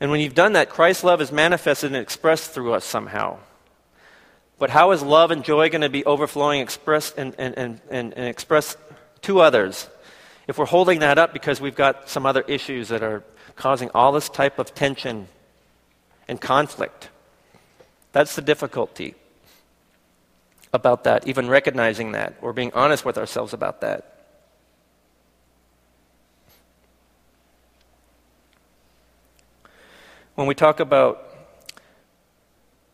And 0.00 0.10
when 0.10 0.20
you've 0.20 0.34
done 0.34 0.54
that, 0.54 0.68
Christ's 0.68 1.04
love 1.04 1.20
is 1.20 1.32
manifested 1.32 1.92
and 1.92 2.02
expressed 2.02 2.50
through 2.50 2.74
us 2.74 2.84
somehow. 2.84 3.38
But 4.58 4.70
how 4.70 4.92
is 4.92 5.02
love 5.02 5.30
and 5.30 5.44
joy 5.44 5.68
going 5.68 5.82
to 5.82 5.88
be 5.88 6.04
overflowing 6.04 6.60
expressed 6.60 7.16
and, 7.18 7.34
and, 7.38 7.56
and, 7.56 7.80
and, 7.90 8.26
expressed 8.26 8.78
to 9.22 9.40
others 9.40 9.88
if 10.46 10.58
we're 10.58 10.66
holding 10.66 11.00
that 11.00 11.18
up 11.18 11.32
because 11.32 11.60
we've 11.60 11.74
got 11.74 12.08
some 12.08 12.26
other 12.26 12.42
issues 12.42 12.88
that 12.88 13.02
are 13.02 13.24
causing 13.56 13.90
all 13.94 14.12
this 14.12 14.28
type 14.28 14.58
of 14.58 14.74
tension 14.74 15.28
and 16.28 16.40
conflict? 16.40 17.10
That's 18.12 18.36
the 18.36 18.42
difficulty 18.42 19.14
about 20.72 21.04
that, 21.04 21.26
even 21.26 21.48
recognizing 21.48 22.12
that 22.12 22.34
or 22.40 22.52
being 22.52 22.72
honest 22.72 23.04
with 23.04 23.18
ourselves 23.18 23.52
about 23.52 23.80
that. 23.80 24.12
When 30.34 30.46
we 30.46 30.54
talk 30.54 30.80
about 30.80 31.25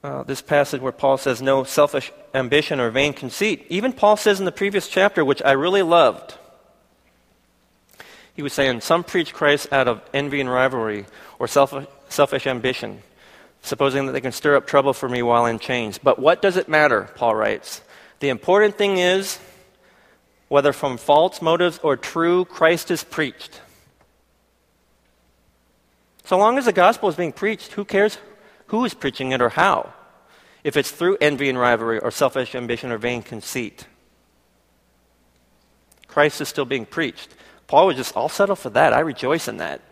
uh, 0.03 0.23
this 0.25 0.43
passage 0.43 0.81
where 0.81 0.93
Paul 0.93 1.17
says, 1.17 1.41
no 1.41 1.65
selfish 1.65 2.13
ambition 2.35 2.81
or 2.81 2.91
vain 2.91 3.13
conceit, 3.13 3.67
even 3.69 3.93
Paul 3.93 4.17
says 4.17 4.39
in 4.39 4.45
the 4.45 4.53
previous 4.53 4.89
chapter, 4.89 5.25
which 5.25 5.43
I 5.43 5.53
really 5.53 5.83
loved, 5.83 6.35
he 8.35 8.43
was 8.43 8.53
saying, 8.53 8.81
Some 8.81 9.05
preach 9.05 9.35
Christ 9.35 9.73
out 9.73 9.89
of 9.89 10.01
envy 10.15 10.41
and 10.41 10.51
rivalry 10.51 11.07
or 11.39 11.47
selfish, 11.47 11.87
selfish 12.09 12.47
ambition 12.47 13.03
supposing 13.63 14.07
that 14.07 14.13
they 14.13 14.21
can 14.21 14.33
stir 14.33 14.57
up 14.57 14.67
trouble 14.67 14.93
for 14.93 15.09
me 15.09 15.23
while 15.23 15.47
in 15.47 15.59
chains. 15.59 15.99
But 15.99 16.19
what 16.19 16.43
does 16.43 16.57
it 16.57 16.69
matter? 16.69 17.09
Paul 17.15 17.35
writes. 17.35 17.81
The 18.21 18.29
important 18.29 18.77
thing 18.77 18.99
is 18.99 19.39
whether 20.49 20.73
from 20.73 20.99
false 20.99 21.41
motives 21.41 21.79
or 21.83 21.97
true, 21.97 22.45
Christ 22.45 22.91
is 22.91 23.05
preached. 23.05 23.61
So 26.25 26.39
long 26.39 26.59
as 26.59 26.67
the 26.67 26.73
gospel 26.73 27.09
is 27.09 27.17
being 27.17 27.33
preached, 27.33 27.73
who 27.73 27.85
cares 27.85 28.19
who 28.73 28.87
is 28.87 28.95
preaching 28.95 29.33
it 29.33 29.43
or 29.43 29.51
how? 29.51 29.93
If 30.65 30.79
it's 30.79 30.91
through 30.91 31.19
envy 31.21 31.51
and 31.51 31.59
rivalry 31.59 31.99
or 31.99 32.11
selfish 32.11 32.55
ambition 32.55 32.91
or 32.91 32.97
vain 32.97 33.23
conceit. 33.23 33.87
Christ 36.09 36.41
is 36.41 36.49
still 36.49 36.65
being 36.65 36.87
preached. 36.87 37.35
Paul 37.67 37.89
was 37.89 37.97
just, 37.97 38.17
I'll 38.17 38.31
settle 38.31 38.57
for 38.57 38.71
that. 38.71 38.95
I 38.95 39.01
rejoice 39.01 39.47
in 39.47 39.59
that. 39.59 39.83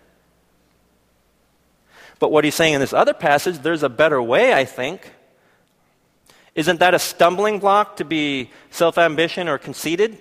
But 2.19 2.33
what 2.33 2.43
he's 2.45 2.55
saying 2.55 2.73
in 2.73 2.81
this 2.81 2.95
other 2.95 3.13
passage, 3.13 3.59
there's 3.59 3.83
a 3.83 3.91
better 3.91 4.23
way, 4.23 4.55
I 4.55 4.65
think. 4.65 5.13
Isn't 6.55 6.81
that 6.81 6.95
a 6.95 6.99
stumbling 6.99 7.59
block 7.59 7.97
to 7.97 8.05
be 8.07 8.51
self 8.71 8.97
ambition 8.97 9.47
or 9.47 9.59
conceited? 9.59 10.17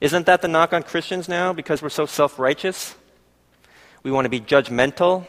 Isn't 0.00 0.24
that 0.24 0.40
the 0.40 0.48
knock 0.48 0.72
on 0.72 0.82
Christians 0.82 1.28
now 1.28 1.52
because 1.52 1.82
we're 1.82 1.90
so 1.90 2.06
self 2.06 2.38
righteous? 2.38 2.94
We 4.02 4.10
want 4.10 4.24
to 4.24 4.30
be 4.30 4.40
judgmental 4.40 5.26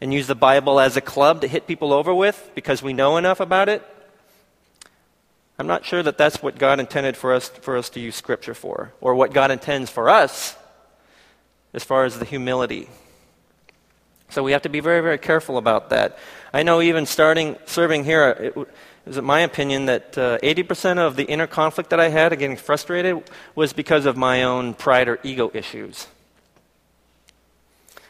and 0.00 0.12
use 0.12 0.26
the 0.26 0.34
Bible 0.34 0.80
as 0.80 0.96
a 0.96 1.00
club 1.00 1.40
to 1.40 1.48
hit 1.48 1.66
people 1.66 1.92
over 1.92 2.14
with 2.14 2.50
because 2.54 2.82
we 2.82 2.92
know 2.92 3.16
enough 3.16 3.40
about 3.40 3.68
it? 3.68 3.82
I'm 5.58 5.66
not 5.66 5.84
sure 5.84 6.02
that 6.02 6.18
that's 6.18 6.42
what 6.42 6.58
God 6.58 6.80
intended 6.80 7.16
for 7.16 7.32
us, 7.32 7.48
for 7.48 7.76
us 7.76 7.88
to 7.90 8.00
use 8.00 8.16
Scripture 8.16 8.54
for, 8.54 8.92
or 9.00 9.14
what 9.14 9.32
God 9.32 9.50
intends 9.50 9.90
for 9.90 10.08
us 10.08 10.56
as 11.72 11.84
far 11.84 12.04
as 12.04 12.18
the 12.18 12.24
humility 12.24 12.88
so 14.34 14.42
we 14.42 14.50
have 14.50 14.62
to 14.62 14.68
be 14.68 14.80
very, 14.80 15.00
very 15.00 15.18
careful 15.18 15.58
about 15.58 15.90
that. 15.90 16.18
I 16.52 16.64
know 16.64 16.82
even 16.82 17.06
starting 17.06 17.56
serving 17.66 18.02
here, 18.02 18.30
it 18.30 18.68
was 19.06 19.22
my 19.22 19.40
opinion 19.40 19.86
that 19.86 20.18
uh, 20.18 20.38
80% 20.38 20.98
of 20.98 21.14
the 21.14 21.22
inner 21.22 21.46
conflict 21.46 21.90
that 21.90 22.00
I 22.00 22.08
had 22.08 22.36
getting 22.36 22.56
frustrated 22.56 23.22
was 23.54 23.72
because 23.72 24.06
of 24.06 24.16
my 24.16 24.42
own 24.42 24.74
pride 24.74 25.08
or 25.08 25.20
ego 25.22 25.52
issues. 25.54 26.08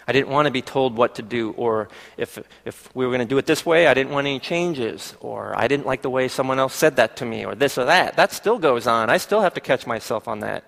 I 0.06 0.12
didn't 0.12 0.28
want 0.28 0.46
to 0.46 0.52
be 0.52 0.62
told 0.62 0.96
what 0.96 1.14
to 1.14 1.22
do, 1.22 1.52
or 1.52 1.88
if, 2.16 2.38
if 2.64 2.94
we 2.94 3.06
were 3.06 3.10
going 3.10 3.26
to 3.26 3.32
do 3.32 3.38
it 3.38 3.46
this 3.46 3.64
way, 3.64 3.86
I 3.86 3.94
didn't 3.94 4.12
want 4.12 4.26
any 4.26 4.38
changes, 4.38 5.14
or 5.20 5.58
I 5.58 5.66
didn't 5.66 5.86
like 5.86 6.02
the 6.02 6.10
way 6.10 6.28
someone 6.28 6.58
else 6.58 6.74
said 6.74 6.96
that 6.96 7.16
to 7.16 7.24
me, 7.24 7.46
or 7.46 7.54
this 7.54 7.78
or 7.78 7.86
that. 7.86 8.16
That 8.16 8.32
still 8.32 8.58
goes 8.58 8.86
on. 8.86 9.08
I 9.08 9.16
still 9.16 9.40
have 9.40 9.54
to 9.54 9.60
catch 9.60 9.86
myself 9.86 10.28
on 10.28 10.40
that. 10.40 10.64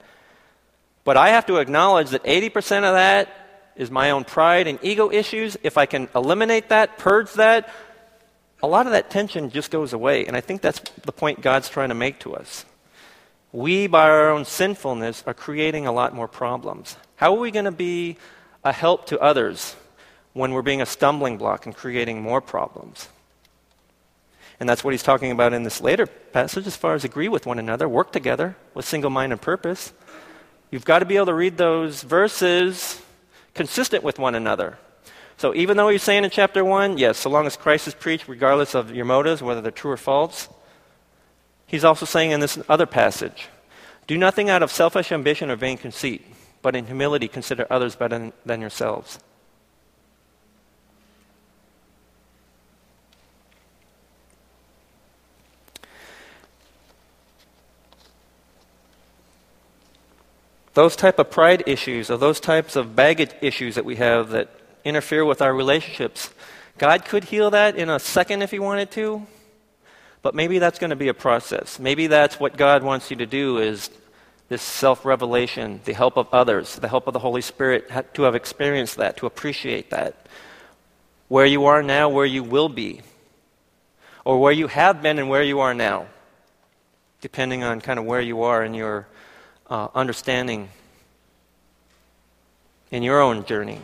But 1.05 1.17
I 1.17 1.31
have 1.31 1.47
to 1.47 1.59
acknowledge 1.59 2.11
that 2.11 2.25
80% 2.25 2.79
of 2.79 2.95
that 2.95 3.29
is 3.77 3.91
my 3.91 4.11
own 4.11 4.25
pride 4.25 4.67
and 4.67 4.79
ego 4.83 5.11
issues. 5.11 5.57
If 5.63 5.77
I 5.77 5.87
can 5.87 6.09
eliminate 6.15 6.71
that, 6.71 6.99
purge 6.99 7.33
that, 7.35 7.69
a 8.63 8.67
lot 8.67 8.87
of 8.87 8.93
that 8.93 9.11
tension 9.11 9.51
just 9.51 9.71
goes 9.71 9.93
away. 9.93 10.27
And 10.27 10.37
I 10.37 10.41
think 10.41 10.63
that's 10.63 10.81
the 11.05 11.13
point 11.13 11.43
God's 11.43 11.69
trying 11.69 11.91
to 11.91 11.95
make 11.95 12.21
to 12.21 12.35
us. 12.35 12.65
We, 13.53 13.87
by 13.87 14.09
our 14.09 14.31
own 14.31 14.45
sinfulness, 14.45 15.23
are 15.27 15.35
creating 15.35 15.87
a 15.87 15.93
lot 15.93 16.15
more 16.15 16.27
problems. 16.27 16.97
How 17.17 17.35
are 17.35 17.39
we 17.39 17.51
going 17.51 17.67
to 17.67 17.71
be 17.71 18.17
a 18.67 18.73
help 18.73 19.07
to 19.07 19.19
others 19.21 19.77
when 20.33 20.53
we're 20.53 20.63
being 20.63 20.83
a 20.83 20.87
stumbling 20.87 21.39
block 21.39 21.65
and 21.67 21.75
creating 21.75 22.21
more 22.21 22.41
problems? 22.41 23.09
And 24.59 24.69
that's 24.69 24.83
what 24.83 24.93
he's 24.93 25.03
talking 25.03 25.31
about 25.31 25.53
in 25.53 25.63
this 25.63 25.81
later 25.81 26.07
passage 26.07 26.67
as 26.67 26.77
far 26.77 26.95
as 26.95 27.05
agree 27.05 27.29
with 27.29 27.47
one 27.47 27.59
another, 27.59 27.89
work 27.89 28.13
together 28.13 28.57
with 28.75 28.85
single 28.85 29.11
mind 29.11 29.33
and 29.33 29.41
purpose. 29.41 29.93
You've 30.71 30.85
got 30.85 31.01
to 31.01 31.05
be 31.05 31.17
able 31.17 31.27
to 31.27 31.35
read 31.35 31.59
those 31.59 32.03
verses 32.03 33.01
consistent 33.55 34.03
with 34.03 34.19
one 34.19 34.35
another. 34.35 34.79
So 35.37 35.55
even 35.55 35.77
though 35.77 35.89
he's 35.89 36.03
saying 36.03 36.25
in 36.25 36.31
chapter 36.31 36.65
1, 36.65 36.97
yes, 36.97 37.19
so 37.19 37.29
long 37.29 37.47
as 37.47 37.57
Christ 37.57 37.87
is 37.87 37.95
preached, 37.95 38.27
regardless 38.27 38.75
of 38.75 38.95
your 38.95 39.05
motives, 39.05 39.43
whether 39.43 39.61
they're 39.61 39.71
true 39.71 39.91
or 39.91 39.99
false, 39.99 40.49
he's 41.67 41.85
also 41.85 42.07
saying 42.07 42.31
in 42.31 42.41
this 42.41 42.59
other 42.69 42.87
passage, 42.87 43.49
do 44.07 44.17
nothing 44.17 44.49
out 44.49 44.63
of 44.63 44.71
selfish 44.73 45.13
ambition 45.13 45.51
or 45.51 45.57
vain 45.57 45.77
conceit, 45.77 46.25
but 46.67 46.75
in 46.75 46.85
humility 46.87 47.29
consider 47.29 47.65
others 47.71 47.95
better 47.95 48.33
than 48.45 48.61
yourselves. 48.61 49.21
those 60.75 60.97
type 60.97 61.21
of 61.21 61.31
pride 61.31 61.63
issues 61.67 62.11
or 62.11 62.19
those 62.19 62.41
types 62.41 62.75
of 62.75 62.97
baggage 62.97 63.31
issues 63.41 63.77
that 63.77 63.85
we 63.85 63.95
have 63.95 64.31
that 64.31 64.49
interfere 64.85 65.25
with 65.25 65.41
our 65.41 65.55
relationships 65.55 66.31
god 66.79 67.05
could 67.05 67.23
heal 67.25 67.49
that 67.49 67.77
in 67.77 67.89
a 67.89 68.01
second 68.01 68.43
if 68.43 68.51
he 68.51 68.59
wanted 68.59 68.91
to 68.91 69.25
but 70.21 70.35
maybe 70.35 70.59
that's 70.59 70.81
going 70.81 70.91
to 70.91 70.97
be 70.97 71.09
a 71.09 71.15
process 71.15 71.79
maybe 71.79 72.09
that's 72.09 72.41
what 72.41 72.57
god 72.57 72.83
wants 72.83 73.09
you 73.09 73.17
to 73.17 73.25
do 73.25 73.57
is 73.59 73.89
this 74.49 74.63
self-revelation 74.63 75.81
the 75.85 75.93
help 75.93 76.17
of 76.17 76.29
others 76.33 76.77
the 76.77 76.89
help 76.89 77.07
of 77.07 77.13
the 77.13 77.19
holy 77.19 77.41
spirit 77.41 77.91
to 78.15 78.23
have 78.23 78.35
experienced 78.35 78.97
that 78.97 79.17
to 79.17 79.27
appreciate 79.27 79.91
that 79.91 80.27
where 81.29 81.47
you 81.47 81.65
are 81.67 81.83
now 81.83 82.09
where 82.09 82.27
you 82.27 82.43
will 82.43 82.69
be 82.69 83.01
or 84.25 84.41
where 84.41 84.53
you 84.53 84.67
have 84.67 85.03
been 85.03 85.19
and 85.19 85.29
where 85.29 85.43
you 85.43 85.61
are 85.61 85.75
now 85.75 86.07
depending 87.21 87.65
on 87.65 87.81
kind 87.81 87.99
of 87.99 88.05
where 88.05 88.21
you 88.21 88.43
are 88.43 88.63
in 88.63 88.75
your 88.75 89.07
uh, 89.69 89.89
understanding 89.95 90.69
in 92.91 93.03
your 93.03 93.21
own 93.21 93.45
journey. 93.45 93.81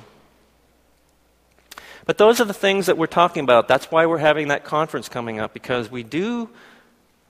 But 2.05 2.19
those 2.19 2.41
are 2.41 2.45
the 2.45 2.55
things 2.55 2.87
that 2.87 2.99
we're 2.99 3.07
talking 3.07 3.45
about. 3.45 3.69
That's 3.69 3.91
why 3.91 4.07
we're 4.07 4.19
having 4.19 4.49
that 4.49 4.65
conference 4.65 5.09
coming 5.09 5.39
up, 5.39 5.53
because 5.53 5.91
we 5.91 6.03
do 6.03 6.51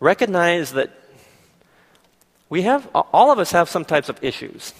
recognize 0.00 0.72
that 0.72 0.90
we 2.52 2.60
have, 2.60 2.86
all 2.94 3.32
of 3.32 3.38
us 3.38 3.52
have 3.52 3.70
some 3.70 3.82
types 3.82 4.10
of 4.10 4.22
issues. 4.22 4.74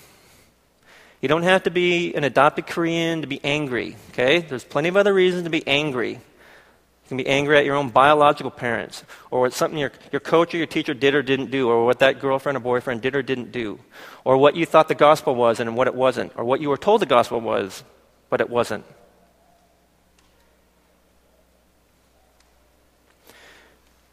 You 1.23 1.29
don't 1.29 1.45
have 1.45 1.63
to 1.63 1.71
be 1.71 2.15
an 2.15 2.23
adopted 2.23 2.67
Korean 2.67 3.23
to 3.23 3.27
be 3.27 3.41
angry, 3.43 3.97
okay? 4.11 4.41
There's 4.41 4.63
plenty 4.63 4.91
of 4.91 4.97
other 4.99 5.15
reasons 5.15 5.45
to 5.45 5.49
be 5.49 5.67
angry. 5.67 6.11
You 6.11 7.09
can 7.09 7.17
be 7.17 7.27
angry 7.27 7.57
at 7.57 7.65
your 7.65 7.77
own 7.77 7.89
biological 7.89 8.51
parents, 8.51 9.05
or 9.31 9.41
what 9.41 9.55
something 9.55 9.79
your, 9.79 9.91
your 10.13 10.21
coach 10.21 10.53
or 10.53 10.59
your 10.59 10.67
teacher 10.67 10.93
did 10.93 11.15
or 11.15 11.23
didn't 11.23 11.51
do, 11.51 11.71
or 11.71 11.87
what 11.87 12.01
that 12.01 12.21
girlfriend 12.21 12.59
or 12.59 12.61
boyfriend 12.61 13.01
did 13.01 13.17
or 13.17 13.23
didn't 13.23 13.53
do, 13.53 13.81
or 14.23 14.37
what 14.37 14.55
you 14.55 14.67
thought 14.67 14.89
the 14.89 14.95
gospel 14.95 15.35
was 15.35 15.59
and 15.59 15.75
what 15.75 15.87
it 15.87 15.95
wasn't, 15.95 16.31
or 16.37 16.45
what 16.45 16.61
you 16.61 16.69
were 16.69 16.77
told 16.77 17.01
the 17.01 17.07
gospel 17.07 17.41
was, 17.41 17.85
but 18.29 18.43
it 18.43 18.51
wasn't. 18.51 18.85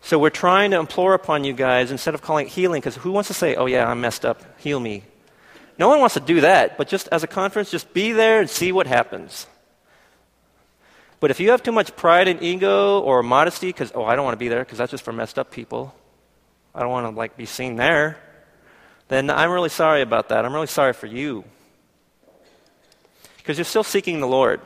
So 0.10 0.18
we're 0.18 0.32
trying 0.32 0.72
to 0.72 0.80
implore 0.80 1.14
upon 1.14 1.44
you 1.44 1.54
guys, 1.54 1.92
instead 1.92 2.16
of 2.16 2.24
calling 2.24 2.48
it 2.48 2.52
healing, 2.52 2.82
because 2.82 2.96
who 2.96 3.12
wants 3.12 3.28
to 3.28 3.36
say, 3.36 3.54
oh 3.54 3.68
yeah, 3.68 3.88
I'm 3.88 4.02
messed 4.02 4.26
up, 4.26 4.60
heal 4.60 4.80
me? 4.80 5.04
No 5.78 5.88
one 5.88 6.00
wants 6.00 6.16
to 6.16 6.20
do 6.20 6.42
that, 6.42 6.80
but 6.80 6.88
just 6.88 7.08
as 7.12 7.22
a 7.22 7.28
conference, 7.28 7.70
just 7.70 7.94
be 7.94 8.12
there 8.12 8.40
and 8.40 8.50
see 8.50 8.72
what 8.72 8.88
happens. 8.88 9.46
But 11.20 11.30
if 11.30 11.40
you 11.40 11.52
have 11.52 11.62
too 11.62 11.72
much 11.72 11.96
pride 11.96 12.28
and 12.28 12.42
ego 12.42 13.00
or 13.02 13.22
modesty, 13.22 13.68
because, 13.68 13.92
oh, 13.94 14.04
I 14.04 14.16
don't 14.16 14.26
want 14.26 14.34
to 14.34 14.40
be 14.40 14.48
there 14.48 14.66
because 14.66 14.80
that's 14.80 14.90
just 14.90 15.06
for 15.06 15.14
messed 15.14 15.38
up 15.38 15.52
people, 15.52 15.94
I 16.74 16.80
don't 16.80 16.90
want 16.90 17.06
to 17.06 17.16
like 17.16 17.38
be 17.38 17.46
seen 17.46 17.76
there, 17.76 18.18
then 19.10 19.30
I'm 19.30 19.52
really 19.52 19.70
sorry 19.70 20.02
about 20.02 20.30
that. 20.30 20.44
I'm 20.44 20.56
really 20.56 20.66
sorry 20.66 20.94
for 20.94 21.06
you. 21.06 21.44
Because 23.38 23.60
you're 23.60 23.66
still 23.66 23.84
seeking 23.84 24.22
the 24.22 24.28
Lord. 24.28 24.60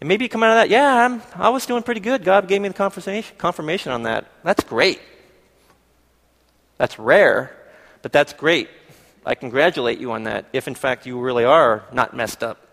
And 0.00 0.08
maybe 0.08 0.24
you 0.24 0.28
come 0.30 0.42
out 0.42 0.50
of 0.50 0.56
that, 0.56 0.70
yeah, 0.70 1.04
I'm, 1.04 1.22
I 1.34 1.50
was 1.50 1.66
doing 1.66 1.82
pretty 1.82 2.00
good. 2.00 2.24
God 2.24 2.48
gave 2.48 2.62
me 2.62 2.68
the 2.68 2.74
confirmation, 2.74 3.36
confirmation 3.36 3.92
on 3.92 4.04
that. 4.04 4.26
That's 4.42 4.64
great. 4.64 5.00
That's 6.78 6.98
rare, 6.98 7.54
but 8.00 8.10
that's 8.10 8.32
great. 8.32 8.70
I 9.26 9.34
congratulate 9.34 9.98
you 9.98 10.12
on 10.12 10.24
that 10.24 10.46
if, 10.54 10.66
in 10.66 10.74
fact, 10.74 11.04
you 11.04 11.20
really 11.20 11.44
are 11.44 11.84
not 11.92 12.16
messed 12.16 12.42
up. 12.42 12.66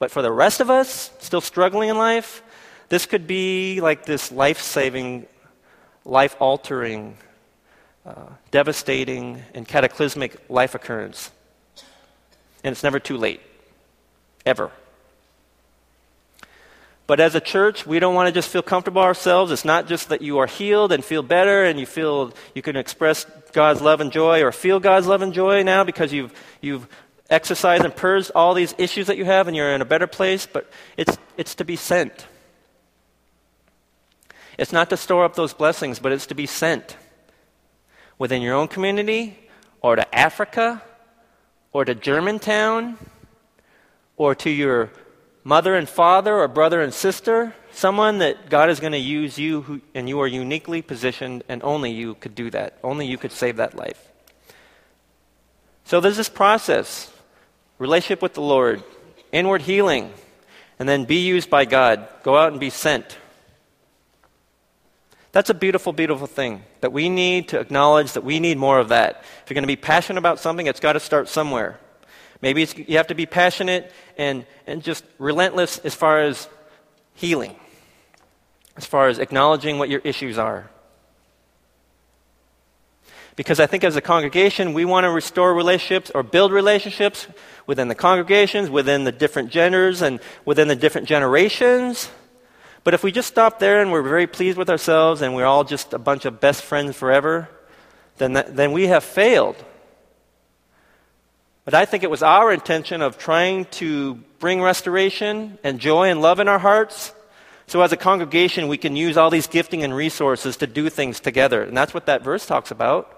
But 0.00 0.10
for 0.10 0.22
the 0.22 0.32
rest 0.32 0.60
of 0.60 0.70
us, 0.70 1.12
still 1.20 1.40
struggling 1.40 1.90
in 1.90 1.96
life, 1.96 2.42
this 2.88 3.06
could 3.06 3.28
be 3.28 3.80
like 3.80 4.04
this 4.04 4.32
life 4.32 4.60
saving, 4.60 5.26
life 6.04 6.34
altering, 6.40 7.16
uh, 8.04 8.30
devastating, 8.50 9.40
and 9.54 9.68
cataclysmic 9.68 10.36
life 10.48 10.74
occurrence. 10.74 11.30
And 12.64 12.72
it's 12.72 12.82
never 12.82 12.98
too 12.98 13.16
late. 13.16 13.40
Ever. 14.44 14.72
But 17.10 17.18
as 17.18 17.34
a 17.34 17.40
church, 17.40 17.84
we 17.84 17.98
don't 17.98 18.14
want 18.14 18.28
to 18.28 18.32
just 18.32 18.50
feel 18.50 18.62
comfortable 18.62 19.02
ourselves. 19.02 19.50
It's 19.50 19.64
not 19.64 19.88
just 19.88 20.10
that 20.10 20.22
you 20.22 20.38
are 20.38 20.46
healed 20.46 20.92
and 20.92 21.04
feel 21.04 21.24
better 21.24 21.64
and 21.64 21.76
you 21.80 21.84
feel 21.84 22.32
you 22.54 22.62
can 22.62 22.76
express 22.76 23.26
God's 23.52 23.82
love 23.82 24.00
and 24.00 24.12
joy 24.12 24.44
or 24.44 24.52
feel 24.52 24.78
God's 24.78 25.08
love 25.08 25.20
and 25.20 25.34
joy 25.34 25.64
now 25.64 25.82
because 25.82 26.12
you've, 26.12 26.32
you've 26.60 26.86
exercise 27.28 27.80
and 27.80 27.96
purged 27.96 28.30
all 28.36 28.54
these 28.54 28.76
issues 28.78 29.08
that 29.08 29.16
you 29.16 29.24
have 29.24 29.48
and 29.48 29.56
you're 29.56 29.72
in 29.72 29.80
a 29.80 29.84
better 29.84 30.06
place, 30.06 30.46
but 30.46 30.70
it's, 30.96 31.18
it's 31.36 31.56
to 31.56 31.64
be 31.64 31.74
sent. 31.74 32.28
It's 34.56 34.72
not 34.72 34.88
to 34.90 34.96
store 34.96 35.24
up 35.24 35.34
those 35.34 35.52
blessings, 35.52 35.98
but 35.98 36.12
it's 36.12 36.26
to 36.26 36.36
be 36.36 36.46
sent 36.46 36.96
within 38.20 38.40
your 38.40 38.54
own 38.54 38.68
community 38.68 39.36
or 39.80 39.96
to 39.96 40.14
Africa 40.14 40.80
or 41.72 41.84
to 41.84 41.96
Germantown 41.96 42.98
or 44.16 44.36
to 44.36 44.48
your 44.48 44.92
mother 45.44 45.74
and 45.74 45.88
father 45.88 46.36
or 46.36 46.48
brother 46.48 46.80
and 46.80 46.92
sister, 46.92 47.54
someone 47.72 48.18
that 48.18 48.50
God 48.50 48.70
is 48.70 48.80
going 48.80 48.92
to 48.92 48.98
use 48.98 49.38
you 49.38 49.62
who, 49.62 49.80
and 49.94 50.08
you 50.08 50.20
are 50.20 50.26
uniquely 50.26 50.82
positioned 50.82 51.42
and 51.48 51.62
only 51.62 51.90
you 51.90 52.14
could 52.14 52.34
do 52.34 52.50
that. 52.50 52.78
Only 52.82 53.06
you 53.06 53.18
could 53.18 53.32
save 53.32 53.56
that 53.56 53.76
life. 53.76 54.08
So 55.84 56.00
there's 56.00 56.16
this 56.16 56.28
process 56.28 57.12
relationship 57.78 58.22
with 58.22 58.34
the 58.34 58.42
Lord, 58.42 58.82
inward 59.32 59.62
healing, 59.62 60.12
and 60.78 60.88
then 60.88 61.04
be 61.04 61.26
used 61.26 61.50
by 61.50 61.64
God. 61.64 62.06
Go 62.22 62.36
out 62.36 62.52
and 62.52 62.60
be 62.60 62.70
sent. 62.70 63.16
That's 65.32 65.50
a 65.50 65.54
beautiful, 65.54 65.92
beautiful 65.92 66.26
thing 66.26 66.62
that 66.80 66.92
we 66.92 67.08
need 67.08 67.48
to 67.48 67.60
acknowledge 67.60 68.12
that 68.12 68.24
we 68.24 68.40
need 68.40 68.58
more 68.58 68.78
of 68.78 68.88
that. 68.88 69.22
If 69.44 69.50
you're 69.50 69.54
going 69.54 69.62
to 69.62 69.68
be 69.68 69.76
passionate 69.76 70.18
about 70.18 70.40
something, 70.40 70.66
it's 70.66 70.80
got 70.80 70.94
to 70.94 71.00
start 71.00 71.28
somewhere. 71.28 71.78
Maybe 72.42 72.66
you 72.86 72.96
have 72.96 73.08
to 73.08 73.14
be 73.14 73.26
passionate 73.26 73.92
and, 74.16 74.46
and 74.66 74.82
just 74.82 75.04
relentless 75.18 75.78
as 75.78 75.94
far 75.94 76.20
as 76.20 76.48
healing, 77.14 77.54
as 78.76 78.86
far 78.86 79.08
as 79.08 79.18
acknowledging 79.18 79.78
what 79.78 79.90
your 79.90 80.00
issues 80.04 80.38
are. 80.38 80.70
Because 83.36 83.60
I 83.60 83.66
think 83.66 83.84
as 83.84 83.96
a 83.96 84.00
congregation, 84.00 84.74
we 84.74 84.84
want 84.84 85.04
to 85.04 85.10
restore 85.10 85.54
relationships 85.54 86.10
or 86.14 86.22
build 86.22 86.52
relationships 86.52 87.26
within 87.66 87.88
the 87.88 87.94
congregations, 87.94 88.68
within 88.68 89.04
the 89.04 89.12
different 89.12 89.50
genders, 89.50 90.02
and 90.02 90.20
within 90.44 90.68
the 90.68 90.76
different 90.76 91.08
generations. 91.08 92.10
But 92.84 92.94
if 92.94 93.02
we 93.02 93.12
just 93.12 93.28
stop 93.28 93.58
there 93.58 93.80
and 93.82 93.92
we're 93.92 94.02
very 94.02 94.26
pleased 94.26 94.56
with 94.58 94.70
ourselves 94.70 95.22
and 95.22 95.34
we're 95.34 95.46
all 95.46 95.64
just 95.64 95.92
a 95.92 95.98
bunch 95.98 96.24
of 96.24 96.40
best 96.40 96.62
friends 96.62 96.96
forever, 96.96 97.48
then, 98.16 98.32
that, 98.34 98.56
then 98.56 98.72
we 98.72 98.88
have 98.88 99.04
failed. 99.04 99.56
But 101.70 101.78
I 101.78 101.84
think 101.84 102.02
it 102.02 102.10
was 102.10 102.24
our 102.24 102.52
intention 102.52 103.00
of 103.00 103.16
trying 103.16 103.66
to 103.66 104.16
bring 104.40 104.60
restoration 104.60 105.56
and 105.62 105.78
joy 105.78 106.10
and 106.10 106.20
love 106.20 106.40
in 106.40 106.48
our 106.48 106.58
hearts. 106.58 107.14
So 107.68 107.80
as 107.82 107.92
a 107.92 107.96
congregation, 107.96 108.66
we 108.66 108.76
can 108.76 108.96
use 108.96 109.16
all 109.16 109.30
these 109.30 109.46
gifting 109.46 109.84
and 109.84 109.94
resources 109.94 110.56
to 110.56 110.66
do 110.66 110.90
things 110.90 111.20
together. 111.20 111.62
And 111.62 111.76
that's 111.76 111.94
what 111.94 112.06
that 112.06 112.24
verse 112.24 112.44
talks 112.44 112.72
about. 112.72 113.16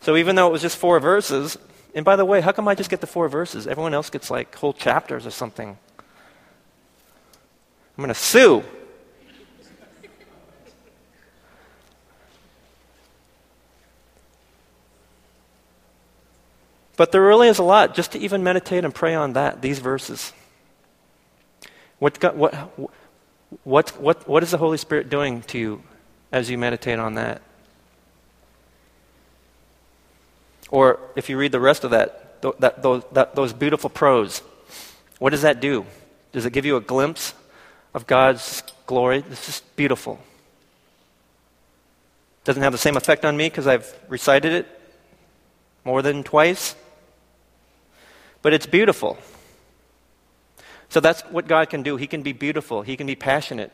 So 0.00 0.16
even 0.16 0.34
though 0.34 0.48
it 0.48 0.52
was 0.52 0.62
just 0.62 0.76
four 0.76 0.98
verses, 0.98 1.56
and 1.94 2.04
by 2.04 2.16
the 2.16 2.24
way, 2.24 2.40
how 2.40 2.50
come 2.50 2.66
I 2.66 2.74
just 2.74 2.90
get 2.90 3.00
the 3.00 3.06
four 3.06 3.28
verses? 3.28 3.68
Everyone 3.68 3.94
else 3.94 4.10
gets 4.10 4.28
like 4.28 4.56
whole 4.56 4.72
chapters 4.72 5.24
or 5.24 5.30
something. 5.30 5.78
I'm 7.96 8.04
going 8.04 8.08
to 8.08 8.14
sue. 8.14 8.64
But 16.98 17.12
there 17.12 17.22
really 17.22 17.46
is 17.46 17.58
a 17.58 17.62
lot 17.62 17.94
just 17.94 18.10
to 18.12 18.18
even 18.18 18.42
meditate 18.42 18.84
and 18.84 18.92
pray 18.92 19.14
on 19.14 19.34
that, 19.34 19.62
these 19.62 19.78
verses. 19.78 20.32
What, 22.00 22.20
what, 22.34 22.52
what, 23.62 23.90
what, 24.00 24.28
what 24.28 24.42
is 24.42 24.50
the 24.50 24.58
Holy 24.58 24.78
Spirit 24.78 25.08
doing 25.08 25.42
to 25.42 25.58
you 25.58 25.82
as 26.32 26.50
you 26.50 26.58
meditate 26.58 26.98
on 26.98 27.14
that? 27.14 27.40
Or 30.72 30.98
if 31.14 31.28
you 31.28 31.38
read 31.38 31.52
the 31.52 31.60
rest 31.60 31.84
of 31.84 31.92
that, 31.92 32.42
th- 32.42 32.56
that, 32.58 32.82
those, 32.82 33.04
that, 33.12 33.36
those 33.36 33.52
beautiful 33.52 33.90
prose, 33.90 34.42
what 35.20 35.30
does 35.30 35.42
that 35.42 35.60
do? 35.60 35.86
Does 36.32 36.46
it 36.46 36.52
give 36.52 36.66
you 36.66 36.74
a 36.74 36.80
glimpse 36.80 37.32
of 37.94 38.08
God's 38.08 38.64
glory? 38.86 39.22
It's 39.30 39.46
just 39.46 39.76
beautiful. 39.76 40.18
Doesn't 42.42 42.62
have 42.64 42.72
the 42.72 42.78
same 42.78 42.96
effect 42.96 43.24
on 43.24 43.36
me 43.36 43.46
because 43.46 43.68
I've 43.68 43.94
recited 44.08 44.52
it 44.52 44.66
more 45.84 46.02
than 46.02 46.24
twice, 46.24 46.74
but 48.48 48.54
it's 48.54 48.64
beautiful. 48.64 49.18
So 50.88 51.00
that's 51.00 51.20
what 51.24 51.46
God 51.46 51.68
can 51.68 51.82
do. 51.82 51.98
He 51.98 52.06
can 52.06 52.22
be 52.22 52.32
beautiful, 52.32 52.80
He 52.80 52.96
can 52.96 53.06
be 53.06 53.14
passionate 53.14 53.70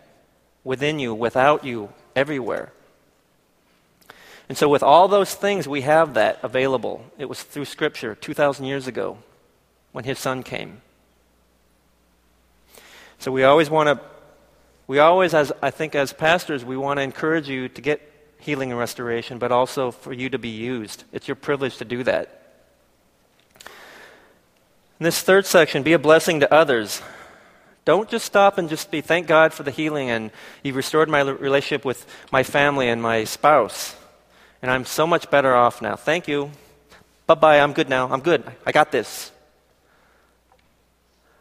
within 0.65 0.99
you, 0.99 1.15
without 1.15 1.65
you, 1.65 1.91
everywhere. 2.17 2.73
And 4.49 4.59
so, 4.59 4.69
with 4.69 4.83
all 4.83 5.07
those 5.07 5.33
things, 5.33 5.69
we 5.69 5.83
have 5.83 6.15
that 6.15 6.41
available. 6.43 7.05
It 7.19 7.27
was 7.27 7.41
through 7.41 7.67
Scripture 7.67 8.17
2,000 8.17 8.65
years 8.65 8.89
ago 8.89 9.19
when 9.93 10.03
His 10.03 10.19
Son 10.19 10.43
came. 10.43 10.83
So, 13.21 13.31
we 13.31 13.45
always 13.45 13.71
want 13.71 13.87
to, 13.91 14.05
we 14.89 14.99
always, 14.99 15.35
as 15.35 15.53
I 15.63 15.71
think, 15.71 15.95
as 15.95 16.13
pastors, 16.13 16.65
we 16.65 16.77
want 16.77 16.99
to 16.99 17.03
encourage 17.03 17.49
you 17.49 17.69
to 17.69 17.81
get 17.81 18.03
healing 18.41 18.73
and 18.73 18.81
restoration, 18.81 19.39
but 19.39 19.53
also 19.53 19.93
for 19.93 20.13
you 20.13 20.31
to 20.31 20.39
be 20.41 20.49
used. 20.49 21.05
It's 21.13 21.29
your 21.29 21.37
privilege 21.37 21.77
to 21.77 21.85
do 21.85 22.03
that. 22.03 22.43
In 25.05 25.12
this 25.12 25.21
third 25.21 25.45
section, 25.45 25.83
be 25.83 25.93
a 25.93 25.99
blessing 25.99 26.40
to 26.40 26.51
others. 26.51 27.03
Don't 27.85 28.09
just 28.09 28.25
stop 28.25 28.57
and 28.57 28.71
just 28.71 28.90
be, 28.90 29.03
thank 29.03 29.27
God 29.27 29.53
for 29.53 29.62
the 29.62 29.71
healing 29.71 30.09
and 30.09 30.31
He 30.62 30.73
restored 30.73 31.11
my 31.11 31.21
relationship 31.21 31.85
with 31.85 32.07
my 32.33 32.43
family 32.43 32.88
and 32.88 33.03
my 33.03 33.25
spouse 33.25 33.97
and 34.62 34.71
I'm 34.71 34.87
so 34.87 35.07
much 35.07 35.31
better 35.31 35.55
off 35.55 35.83
now. 35.83 35.95
Thank 35.95 36.27
you. 36.27 36.53
Bye 37.27 37.35
bye, 37.35 37.61
I'm 37.61 37.75
good 37.75 37.90
now. 37.90 38.11
I'm 38.11 38.23
good. 38.23 38.51
I 38.64 38.73
got 38.73 38.93
this. 38.93 39.31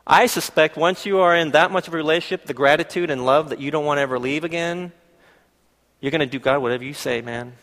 I 0.06 0.26
suspect 0.26 0.76
once 0.76 1.06
you 1.06 1.20
are 1.20 1.34
in 1.34 1.52
that 1.52 1.72
much 1.72 1.88
of 1.88 1.94
a 1.94 1.96
relationship, 1.96 2.46
the 2.46 2.54
gratitude 2.54 3.10
and 3.10 3.26
love 3.26 3.48
that 3.48 3.62
you 3.62 3.72
don't 3.72 3.86
want 3.86 4.00
to 4.00 4.02
ever 4.02 4.20
leave 4.20 4.44
again, 4.44 4.92
you're 6.02 6.12
going 6.12 6.20
to 6.20 6.26
do 6.26 6.38
God 6.38 6.62
whatever 6.62 6.84
you 6.84 6.94
say, 6.94 7.22
man. 7.22 7.54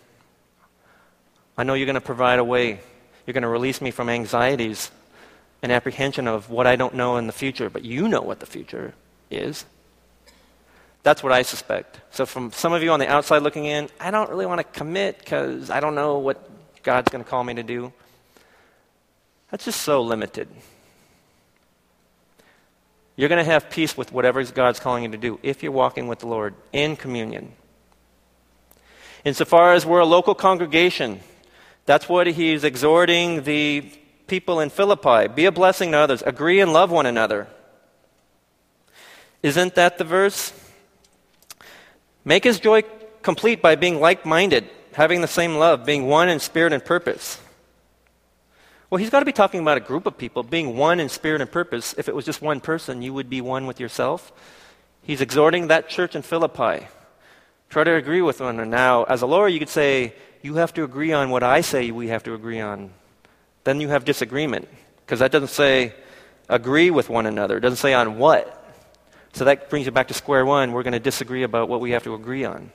I 1.59 1.65
know 1.65 1.75
you're 1.75 1.85
going 1.85 1.93
to 1.93 2.01
provide 2.01 2.39
a 2.39 2.45
way. 2.45 2.81
You're 3.27 3.35
going 3.35 3.43
to 3.43 3.49
release 3.49 3.83
me 3.83 3.91
from 3.91 4.09
anxieties 4.09 4.91
and 5.62 5.70
apprehension 5.70 6.27
of 6.27 6.51
what 6.51 6.66
I 6.66 6.77
don't 6.77 6.94
know 6.94 7.16
in 7.16 7.27
the 7.27 7.33
future, 7.33 7.68
but 7.68 7.85
you 7.85 8.09
know 8.09 8.23
what 8.23 8.40
the 8.40 8.46
future 8.46 8.94
is. 9.31 9.64
That's 11.03 11.23
what 11.23 11.33
I 11.33 11.42
suspect. 11.42 12.01
So, 12.11 12.27
from 12.27 12.53
some 12.53 12.73
of 12.73 12.83
you 12.83 12.90
on 12.90 13.01
the 13.01 13.09
outside 13.09 13.42
looking 13.42 13.64
in, 13.64 13.88
I 13.99 14.11
don't 14.11 14.29
really 14.29 14.46
want 14.46 14.59
to 14.59 14.64
commit 14.64 15.18
because 15.18 15.70
I 15.70 15.81
don't 15.81 15.94
know 15.94 16.18
what 16.18 16.49
God's 16.83 17.11
going 17.11 17.25
to 17.25 17.29
call 17.29 17.42
me 17.42 17.55
to 17.55 17.62
do. 17.62 17.92
That's 19.51 19.64
just 19.64 19.81
so 19.81 20.03
limited. 20.03 20.49
You're 23.16 23.29
going 23.29 23.44
to 23.44 23.51
have 23.51 23.68
peace 23.68 23.96
with 23.96 24.12
whatever 24.12 24.42
God's 24.44 24.81
calling 24.81 25.05
you 25.05 25.11
to 25.11 25.18
do 25.18 25.38
if 25.42 25.62
you're 25.62 25.73
walking 25.73 26.07
with 26.07 26.20
the 26.20 26.27
Lord 26.27 26.55
in 26.73 26.96
communion. 26.96 27.53
Insofar 29.25 29.75
as 29.75 29.85
we're 29.85 30.01
a 30.01 30.07
local 30.07 30.35
congregation, 30.35 31.20
that's 31.85 32.09
what 32.09 32.27
he's 32.27 32.64
exhorting 32.64 33.42
the 33.42 33.90
people 34.31 34.61
in 34.61 34.71
Philippi. 34.71 35.27
Be 35.29 35.45
a 35.45 35.53
blessing 35.53 35.90
to 35.90 35.99
others, 35.99 36.23
agree 36.23 36.61
and 36.61 36.73
love 36.73 36.90
one 36.90 37.05
another. 37.05 37.49
Isn't 39.43 39.75
that 39.75 39.99
the 39.99 40.05
verse? 40.05 40.53
Make 42.25 42.45
his 42.45 42.61
joy 42.61 42.85
complete 43.23 43.61
by 43.61 43.75
being 43.75 44.01
like 44.01 44.25
minded, 44.25 44.71
having 44.95 45.21
the 45.21 45.29
same 45.29 45.57
love, 45.57 45.85
being 45.85 46.07
one 46.07 46.29
in 46.29 46.38
spirit 46.38 46.73
and 46.73 46.85
purpose. 46.85 47.40
Well, 48.88 48.99
he's 48.99 49.11
got 49.11 49.21
to 49.21 49.27
be 49.27 49.33
talking 49.33 49.61
about 49.61 49.77
a 49.77 49.81
group 49.81 50.07
of 50.07 50.16
people 50.16 50.43
being 50.43 50.77
one 50.77 51.01
in 51.01 51.09
spirit 51.09 51.40
and 51.40 51.51
purpose. 51.51 51.95
If 51.99 52.09
it 52.09 52.14
was 52.14 52.25
just 52.25 52.40
one 52.40 52.61
person, 52.61 53.03
you 53.03 53.12
would 53.12 53.29
be 53.29 53.40
one 53.40 53.66
with 53.66 53.81
yourself. 53.81 54.33
He's 55.03 55.21
exhorting 55.21 55.69
that 55.69 55.88
church 55.88 56.14
in 56.14 56.23
Philippi. 56.23 56.87
Try 57.69 57.85
to 57.85 57.95
agree 57.95 58.23
with 58.23 58.40
one 58.40 58.51
another. 58.51 58.71
Now, 58.71 59.05
as 59.05 59.23
a 59.23 59.27
lawyer, 59.27 59.49
you 59.49 59.59
could 59.59 59.69
say, 59.69 60.14
you 60.43 60.55
have 60.55 60.75
to 60.75 60.85
agree 60.85 61.12
on 61.12 61.31
what 61.31 61.43
I 61.43 61.62
say 61.62 61.90
we 61.90 62.09
have 62.09 62.23
to 62.25 62.35
agree 62.35 62.61
on. 62.61 62.90
Then 63.64 63.81
you 63.81 63.88
have 63.88 64.05
disagreement. 64.05 64.68
Because 65.05 65.18
that 65.18 65.33
doesn't 65.33 65.49
say 65.49 65.94
agree 66.49 66.90
with 66.90 67.09
one 67.09 67.27
another. 67.27 67.57
It 67.57 67.61
doesn't 67.61 67.79
say 67.79 67.94
on 67.94 68.18
what. 68.18 68.57
So 69.33 69.44
that 69.44 69.70
brings 69.70 69.87
you 69.87 69.92
back 69.92 70.09
to 70.09 70.14
square 70.14 70.44
one. 70.44 70.73
We're 70.73 70.83
going 70.83 70.92
to 70.92 71.01
disagree 71.01 71.42
about 71.42 71.68
what 71.68 71.81
we 71.81 71.92
have 71.92 72.03
to 72.05 72.14
agree 72.14 72.44
on. 72.44 72.70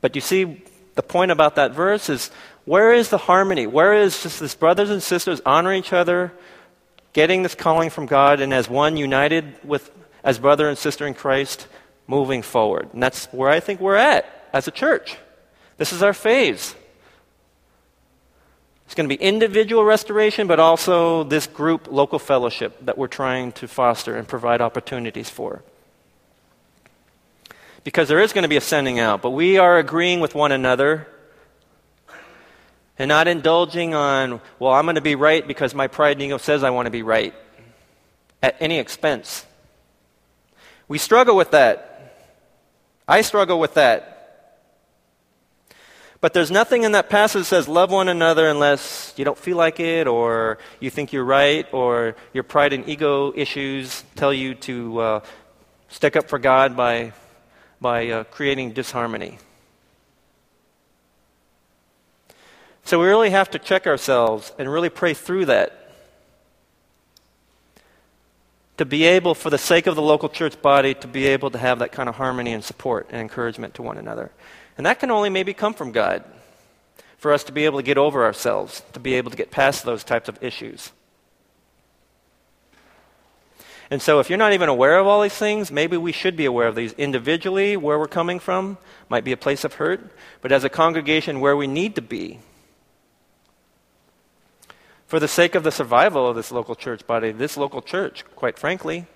But 0.00 0.14
you 0.14 0.20
see, 0.20 0.62
the 0.94 1.02
point 1.02 1.30
about 1.30 1.56
that 1.56 1.72
verse 1.72 2.08
is 2.08 2.30
where 2.64 2.92
is 2.92 3.10
the 3.10 3.18
harmony? 3.18 3.66
Where 3.66 3.94
is 3.94 4.22
just 4.22 4.40
this 4.40 4.54
brothers 4.54 4.90
and 4.90 5.02
sisters 5.02 5.40
honoring 5.46 5.80
each 5.80 5.92
other, 5.92 6.32
getting 7.12 7.42
this 7.42 7.54
calling 7.54 7.90
from 7.90 8.06
God, 8.06 8.40
and 8.40 8.52
as 8.52 8.68
one 8.68 8.96
united 8.96 9.54
with 9.64 9.90
as 10.24 10.38
brother 10.38 10.68
and 10.68 10.76
sister 10.76 11.06
in 11.06 11.14
Christ, 11.14 11.68
moving 12.06 12.42
forward? 12.42 12.88
And 12.92 13.02
that's 13.02 13.26
where 13.26 13.50
I 13.50 13.60
think 13.60 13.80
we're 13.80 13.96
at 13.96 14.48
as 14.52 14.66
a 14.66 14.72
church. 14.72 15.16
This 15.76 15.92
is 15.92 16.02
our 16.02 16.14
phase. 16.14 16.74
Going 18.96 19.10
to 19.10 19.14
be 19.14 19.22
individual 19.22 19.84
restoration, 19.84 20.46
but 20.46 20.58
also 20.58 21.22
this 21.22 21.46
group 21.46 21.88
local 21.90 22.18
fellowship 22.18 22.78
that 22.86 22.96
we're 22.96 23.08
trying 23.08 23.52
to 23.52 23.68
foster 23.68 24.16
and 24.16 24.26
provide 24.26 24.62
opportunities 24.62 25.28
for. 25.28 25.62
Because 27.84 28.08
there 28.08 28.20
is 28.20 28.32
going 28.32 28.44
to 28.44 28.48
be 28.48 28.56
a 28.56 28.60
sending 28.62 28.98
out, 28.98 29.20
but 29.20 29.32
we 29.32 29.58
are 29.58 29.76
agreeing 29.76 30.20
with 30.20 30.34
one 30.34 30.50
another 30.50 31.06
and 32.98 33.10
not 33.10 33.28
indulging 33.28 33.94
on, 33.94 34.40
well, 34.58 34.72
I'm 34.72 34.86
going 34.86 34.94
to 34.94 35.02
be 35.02 35.14
right 35.14 35.46
because 35.46 35.74
my 35.74 35.88
pride 35.88 36.12
and 36.12 36.22
ego 36.22 36.38
says 36.38 36.64
I 36.64 36.70
want 36.70 36.86
to 36.86 36.90
be 36.90 37.02
right 37.02 37.34
at 38.42 38.56
any 38.60 38.78
expense. 38.78 39.44
We 40.88 40.96
struggle 40.96 41.36
with 41.36 41.50
that. 41.50 42.14
I 43.06 43.20
struggle 43.20 43.60
with 43.60 43.74
that. 43.74 44.15
But 46.26 46.32
there's 46.32 46.50
nothing 46.50 46.82
in 46.82 46.90
that 46.90 47.08
passage 47.08 47.42
that 47.42 47.44
says 47.44 47.68
love 47.68 47.92
one 47.92 48.08
another 48.08 48.48
unless 48.48 49.14
you 49.16 49.24
don't 49.24 49.38
feel 49.38 49.56
like 49.56 49.78
it 49.78 50.08
or 50.08 50.58
you 50.80 50.90
think 50.90 51.12
you're 51.12 51.22
right 51.22 51.72
or 51.72 52.16
your 52.32 52.42
pride 52.42 52.72
and 52.72 52.88
ego 52.88 53.32
issues 53.36 54.02
tell 54.16 54.32
you 54.32 54.56
to 54.56 54.98
uh, 54.98 55.20
stick 55.88 56.16
up 56.16 56.28
for 56.28 56.40
God 56.40 56.76
by, 56.76 57.12
by 57.80 58.08
uh, 58.08 58.24
creating 58.24 58.72
disharmony. 58.72 59.38
So 62.82 62.98
we 62.98 63.06
really 63.06 63.30
have 63.30 63.48
to 63.52 63.60
check 63.60 63.86
ourselves 63.86 64.52
and 64.58 64.68
really 64.68 64.90
pray 64.90 65.14
through 65.14 65.44
that. 65.44 65.92
To 68.78 68.84
be 68.84 69.04
able, 69.04 69.36
for 69.36 69.50
the 69.50 69.58
sake 69.58 69.86
of 69.86 69.94
the 69.94 70.02
local 70.02 70.28
church 70.28 70.60
body, 70.60 70.92
to 70.94 71.06
be 71.06 71.28
able 71.28 71.52
to 71.52 71.58
have 71.58 71.78
that 71.78 71.92
kind 71.92 72.08
of 72.08 72.16
harmony 72.16 72.52
and 72.52 72.64
support 72.64 73.06
and 73.10 73.20
encouragement 73.20 73.74
to 73.74 73.82
one 73.82 73.96
another. 73.96 74.32
And 74.76 74.86
that 74.86 75.00
can 75.00 75.10
only 75.10 75.30
maybe 75.30 75.54
come 75.54 75.74
from 75.74 75.92
God 75.92 76.24
for 77.18 77.32
us 77.32 77.44
to 77.44 77.52
be 77.52 77.64
able 77.64 77.78
to 77.78 77.84
get 77.84 77.98
over 77.98 78.24
ourselves, 78.24 78.82
to 78.92 79.00
be 79.00 79.14
able 79.14 79.30
to 79.30 79.36
get 79.36 79.50
past 79.50 79.84
those 79.84 80.04
types 80.04 80.28
of 80.28 80.42
issues. 80.42 80.92
And 83.90 84.02
so, 84.02 84.18
if 84.18 84.28
you're 84.28 84.38
not 84.38 84.52
even 84.52 84.68
aware 84.68 84.98
of 84.98 85.06
all 85.06 85.22
these 85.22 85.34
things, 85.34 85.70
maybe 85.70 85.96
we 85.96 86.10
should 86.10 86.36
be 86.36 86.44
aware 86.44 86.66
of 86.66 86.74
these 86.74 86.92
individually, 86.94 87.76
where 87.76 87.98
we're 87.98 88.08
coming 88.08 88.40
from, 88.40 88.78
might 89.08 89.24
be 89.24 89.30
a 89.30 89.36
place 89.36 89.62
of 89.64 89.74
hurt, 89.74 90.10
but 90.40 90.50
as 90.50 90.64
a 90.64 90.68
congregation, 90.68 91.38
where 91.38 91.56
we 91.56 91.68
need 91.68 91.94
to 91.94 92.02
be. 92.02 92.40
For 95.06 95.20
the 95.20 95.28
sake 95.28 95.54
of 95.54 95.62
the 95.62 95.70
survival 95.70 96.26
of 96.26 96.34
this 96.34 96.50
local 96.50 96.74
church 96.74 97.06
body, 97.06 97.30
this 97.30 97.56
local 97.56 97.80
church, 97.80 98.24
quite 98.34 98.58
frankly, 98.58 99.06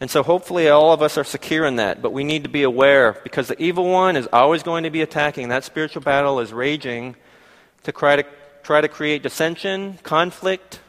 And 0.00 0.10
so 0.10 0.22
hopefully 0.22 0.68
all 0.68 0.92
of 0.94 1.02
us 1.02 1.18
are 1.18 1.24
secure 1.24 1.66
in 1.66 1.76
that, 1.76 2.00
but 2.00 2.12
we 2.12 2.24
need 2.24 2.42
to 2.44 2.48
be 2.48 2.62
aware 2.62 3.20
because 3.22 3.48
the 3.48 3.62
evil 3.62 3.84
one 3.84 4.16
is 4.16 4.26
always 4.32 4.62
going 4.62 4.84
to 4.84 4.90
be 4.90 5.02
attacking. 5.02 5.50
That 5.50 5.62
spiritual 5.62 6.00
battle 6.00 6.40
is 6.40 6.54
raging 6.54 7.16
to 7.82 7.92
try 7.92 8.16
to, 8.16 8.24
try 8.62 8.80
to 8.80 8.88
create 8.88 9.22
dissension, 9.22 9.98
conflict, 10.02 10.80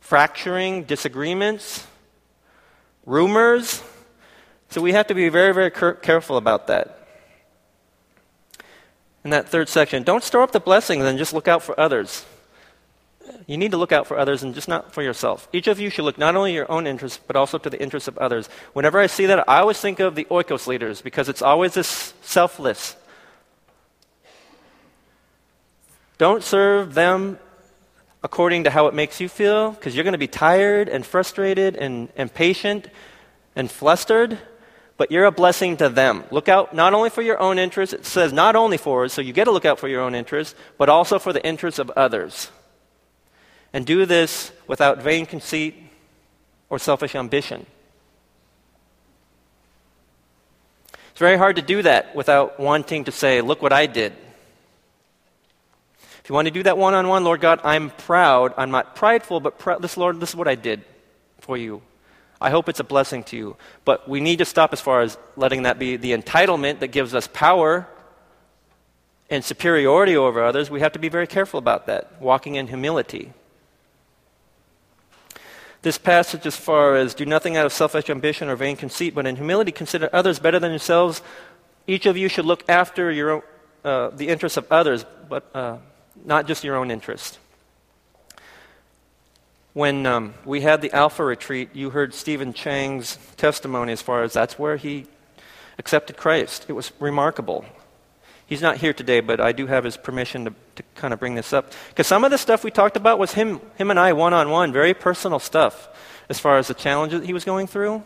fracturing, 0.00 0.84
disagreements, 0.84 1.84
rumors. 3.04 3.82
So 4.70 4.80
we 4.80 4.92
have 4.92 5.08
to 5.08 5.14
be 5.14 5.28
very, 5.28 5.52
very 5.52 5.70
careful 5.70 6.36
about 6.36 6.68
that. 6.68 7.08
In 9.24 9.30
that 9.30 9.48
third 9.48 9.68
section, 9.68 10.04
don't 10.04 10.22
store 10.22 10.42
up 10.42 10.52
the 10.52 10.60
blessings 10.60 11.04
and 11.04 11.18
just 11.18 11.32
look 11.32 11.48
out 11.48 11.64
for 11.64 11.78
others 11.78 12.24
you 13.46 13.56
need 13.56 13.70
to 13.72 13.76
look 13.76 13.92
out 13.92 14.06
for 14.06 14.18
others 14.18 14.42
and 14.42 14.54
just 14.54 14.68
not 14.68 14.92
for 14.92 15.02
yourself. 15.02 15.48
Each 15.52 15.66
of 15.66 15.80
you 15.80 15.90
should 15.90 16.04
look 16.04 16.18
not 16.18 16.36
only 16.36 16.54
your 16.54 16.70
own 16.70 16.86
interests, 16.86 17.20
but 17.26 17.36
also 17.36 17.58
to 17.58 17.70
the 17.70 17.80
interests 17.80 18.08
of 18.08 18.18
others. 18.18 18.48
Whenever 18.72 18.98
I 18.98 19.06
see 19.06 19.26
that, 19.26 19.48
I 19.48 19.60
always 19.60 19.80
think 19.80 20.00
of 20.00 20.14
the 20.14 20.24
oikos 20.26 20.66
leaders 20.66 21.02
because 21.02 21.28
it's 21.28 21.42
always 21.42 21.74
this 21.74 22.14
selfless. 22.22 22.96
Don't 26.18 26.42
serve 26.42 26.94
them 26.94 27.38
according 28.22 28.64
to 28.64 28.70
how 28.70 28.86
it 28.86 28.94
makes 28.94 29.20
you 29.20 29.28
feel 29.28 29.72
because 29.72 29.94
you're 29.94 30.04
going 30.04 30.12
to 30.12 30.18
be 30.18 30.28
tired 30.28 30.88
and 30.88 31.04
frustrated 31.04 31.76
and 31.76 32.08
impatient 32.16 32.88
and 33.56 33.70
flustered 33.70 34.38
but 35.02 35.10
you're 35.10 35.24
a 35.24 35.32
blessing 35.32 35.76
to 35.78 35.88
them. 35.88 36.22
Look 36.30 36.48
out 36.48 36.74
not 36.74 36.94
only 36.94 37.10
for 37.10 37.22
your 37.22 37.40
own 37.40 37.58
interests, 37.58 37.92
it 37.92 38.06
says 38.06 38.32
not 38.32 38.54
only 38.54 38.76
for 38.76 39.04
us, 39.04 39.12
so 39.12 39.20
you 39.20 39.32
get 39.32 39.46
to 39.46 39.50
look 39.50 39.64
out 39.64 39.80
for 39.80 39.88
your 39.88 40.00
own 40.00 40.14
interests, 40.14 40.54
but 40.78 40.88
also 40.88 41.18
for 41.18 41.32
the 41.32 41.44
interests 41.44 41.80
of 41.80 41.90
others. 41.90 42.52
And 43.72 43.86
do 43.86 44.04
this 44.06 44.52
without 44.66 45.02
vain 45.02 45.26
conceit 45.26 45.74
or 46.68 46.78
selfish 46.78 47.14
ambition. 47.14 47.66
It's 51.10 51.18
very 51.18 51.36
hard 51.36 51.56
to 51.56 51.62
do 51.62 51.82
that 51.82 52.14
without 52.14 52.58
wanting 52.58 53.04
to 53.04 53.12
say, 53.12 53.40
Look 53.40 53.60
what 53.62 53.72
I 53.72 53.86
did. 53.86 54.12
If 56.22 56.28
you 56.28 56.34
want 56.34 56.46
to 56.46 56.52
do 56.52 56.62
that 56.62 56.78
one 56.78 56.94
on 56.94 57.08
one, 57.08 57.24
Lord 57.24 57.40
God, 57.40 57.60
I'm 57.64 57.90
proud. 57.90 58.54
I'm 58.56 58.70
not 58.70 58.94
prideful, 58.94 59.40
but 59.40 59.58
pr- 59.58 59.80
this, 59.80 59.96
Lord, 59.96 60.20
this 60.20 60.30
is 60.30 60.36
what 60.36 60.46
I 60.46 60.54
did 60.54 60.84
for 61.40 61.56
you. 61.56 61.82
I 62.40 62.50
hope 62.50 62.68
it's 62.68 62.80
a 62.80 62.84
blessing 62.84 63.24
to 63.24 63.36
you. 63.36 63.56
But 63.84 64.08
we 64.08 64.20
need 64.20 64.38
to 64.38 64.44
stop 64.44 64.72
as 64.72 64.80
far 64.80 65.02
as 65.02 65.18
letting 65.36 65.64
that 65.64 65.78
be 65.78 65.96
the 65.96 66.12
entitlement 66.12 66.78
that 66.78 66.88
gives 66.88 67.14
us 67.14 67.28
power 67.32 67.88
and 69.28 69.44
superiority 69.44 70.16
over 70.16 70.44
others. 70.44 70.70
We 70.70 70.80
have 70.80 70.92
to 70.92 70.98
be 70.98 71.08
very 71.08 71.26
careful 71.26 71.58
about 71.58 71.86
that, 71.86 72.20
walking 72.20 72.54
in 72.54 72.68
humility. 72.68 73.32
This 75.82 75.98
passage, 75.98 76.46
as 76.46 76.56
far 76.56 76.94
as 76.94 77.12
do 77.12 77.26
nothing 77.26 77.56
out 77.56 77.66
of 77.66 77.72
selfish 77.72 78.08
ambition 78.08 78.48
or 78.48 78.54
vain 78.54 78.76
conceit, 78.76 79.14
but 79.14 79.26
in 79.26 79.34
humility 79.34 79.72
consider 79.72 80.08
others 80.12 80.38
better 80.38 80.60
than 80.60 80.70
yourselves. 80.70 81.22
Each 81.88 82.06
of 82.06 82.16
you 82.16 82.28
should 82.28 82.44
look 82.44 82.62
after 82.68 83.10
your 83.10 83.30
own, 83.32 83.42
uh, 83.84 84.10
the 84.10 84.28
interests 84.28 84.56
of 84.56 84.70
others, 84.70 85.04
but 85.28 85.50
uh, 85.54 85.78
not 86.24 86.46
just 86.46 86.62
your 86.62 86.76
own 86.76 86.92
interest. 86.92 87.40
When 89.72 90.06
um, 90.06 90.34
we 90.44 90.60
had 90.60 90.82
the 90.82 90.92
Alpha 90.92 91.24
retreat, 91.24 91.70
you 91.74 91.90
heard 91.90 92.14
Stephen 92.14 92.52
Chang's 92.52 93.18
testimony 93.36 93.92
as 93.92 94.02
far 94.02 94.22
as 94.22 94.34
that's 94.34 94.58
where 94.58 94.76
he 94.76 95.06
accepted 95.78 96.16
Christ. 96.16 96.66
It 96.68 96.74
was 96.74 96.92
remarkable. 97.00 97.64
He's 98.46 98.62
not 98.62 98.76
here 98.76 98.92
today, 98.92 99.20
but 99.20 99.40
I 99.40 99.50
do 99.52 99.66
have 99.66 99.82
his 99.82 99.96
permission 99.96 100.44
to, 100.44 100.54
to 100.76 100.82
kind 100.94 101.12
of 101.12 101.20
bring 101.20 101.34
this 101.34 101.52
up. 101.52 101.72
Because 101.88 102.06
some 102.06 102.24
of 102.24 102.30
the 102.30 102.38
stuff 102.38 102.64
we 102.64 102.70
talked 102.70 102.96
about 102.96 103.18
was 103.18 103.32
him, 103.32 103.60
him 103.76 103.90
and 103.90 103.98
I 103.98 104.12
one 104.12 104.32
on 104.32 104.50
one, 104.50 104.72
very 104.72 104.94
personal 104.94 105.38
stuff 105.38 105.88
as 106.28 106.38
far 106.38 106.58
as 106.58 106.68
the 106.68 106.74
challenges 106.74 107.20
that 107.20 107.26
he 107.26 107.32
was 107.32 107.44
going 107.44 107.66
through. 107.66 108.02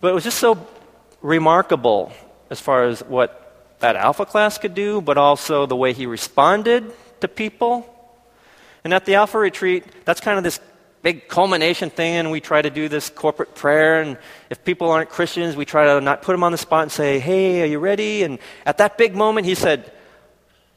But 0.00 0.08
it 0.08 0.14
was 0.14 0.24
just 0.24 0.38
so 0.38 0.66
remarkable 1.20 2.12
as 2.50 2.60
far 2.60 2.84
as 2.84 3.00
what 3.00 3.76
that 3.80 3.96
alpha 3.96 4.24
class 4.24 4.58
could 4.58 4.74
do, 4.74 5.00
but 5.00 5.18
also 5.18 5.66
the 5.66 5.76
way 5.76 5.92
he 5.92 6.06
responded 6.06 6.92
to 7.20 7.28
people. 7.28 7.88
And 8.84 8.94
at 8.94 9.04
the 9.04 9.16
alpha 9.16 9.38
retreat, 9.38 9.84
that's 10.04 10.20
kind 10.20 10.38
of 10.38 10.44
this 10.44 10.60
big 11.02 11.28
culmination 11.28 11.90
thing, 11.90 12.14
and 12.14 12.30
we 12.30 12.40
try 12.40 12.62
to 12.62 12.70
do 12.70 12.88
this 12.88 13.10
corporate 13.10 13.54
prayer. 13.54 14.00
And 14.00 14.16
if 14.50 14.64
people 14.64 14.90
aren't 14.90 15.10
Christians, 15.10 15.56
we 15.56 15.64
try 15.64 15.84
to 15.86 16.00
not 16.00 16.22
put 16.22 16.32
them 16.32 16.44
on 16.44 16.52
the 16.52 16.58
spot 16.58 16.82
and 16.82 16.92
say, 16.92 17.18
Hey, 17.18 17.62
are 17.62 17.66
you 17.66 17.78
ready? 17.78 18.22
And 18.22 18.38
at 18.64 18.78
that 18.78 18.96
big 18.96 19.14
moment, 19.14 19.46
he 19.46 19.54
said, 19.54 19.92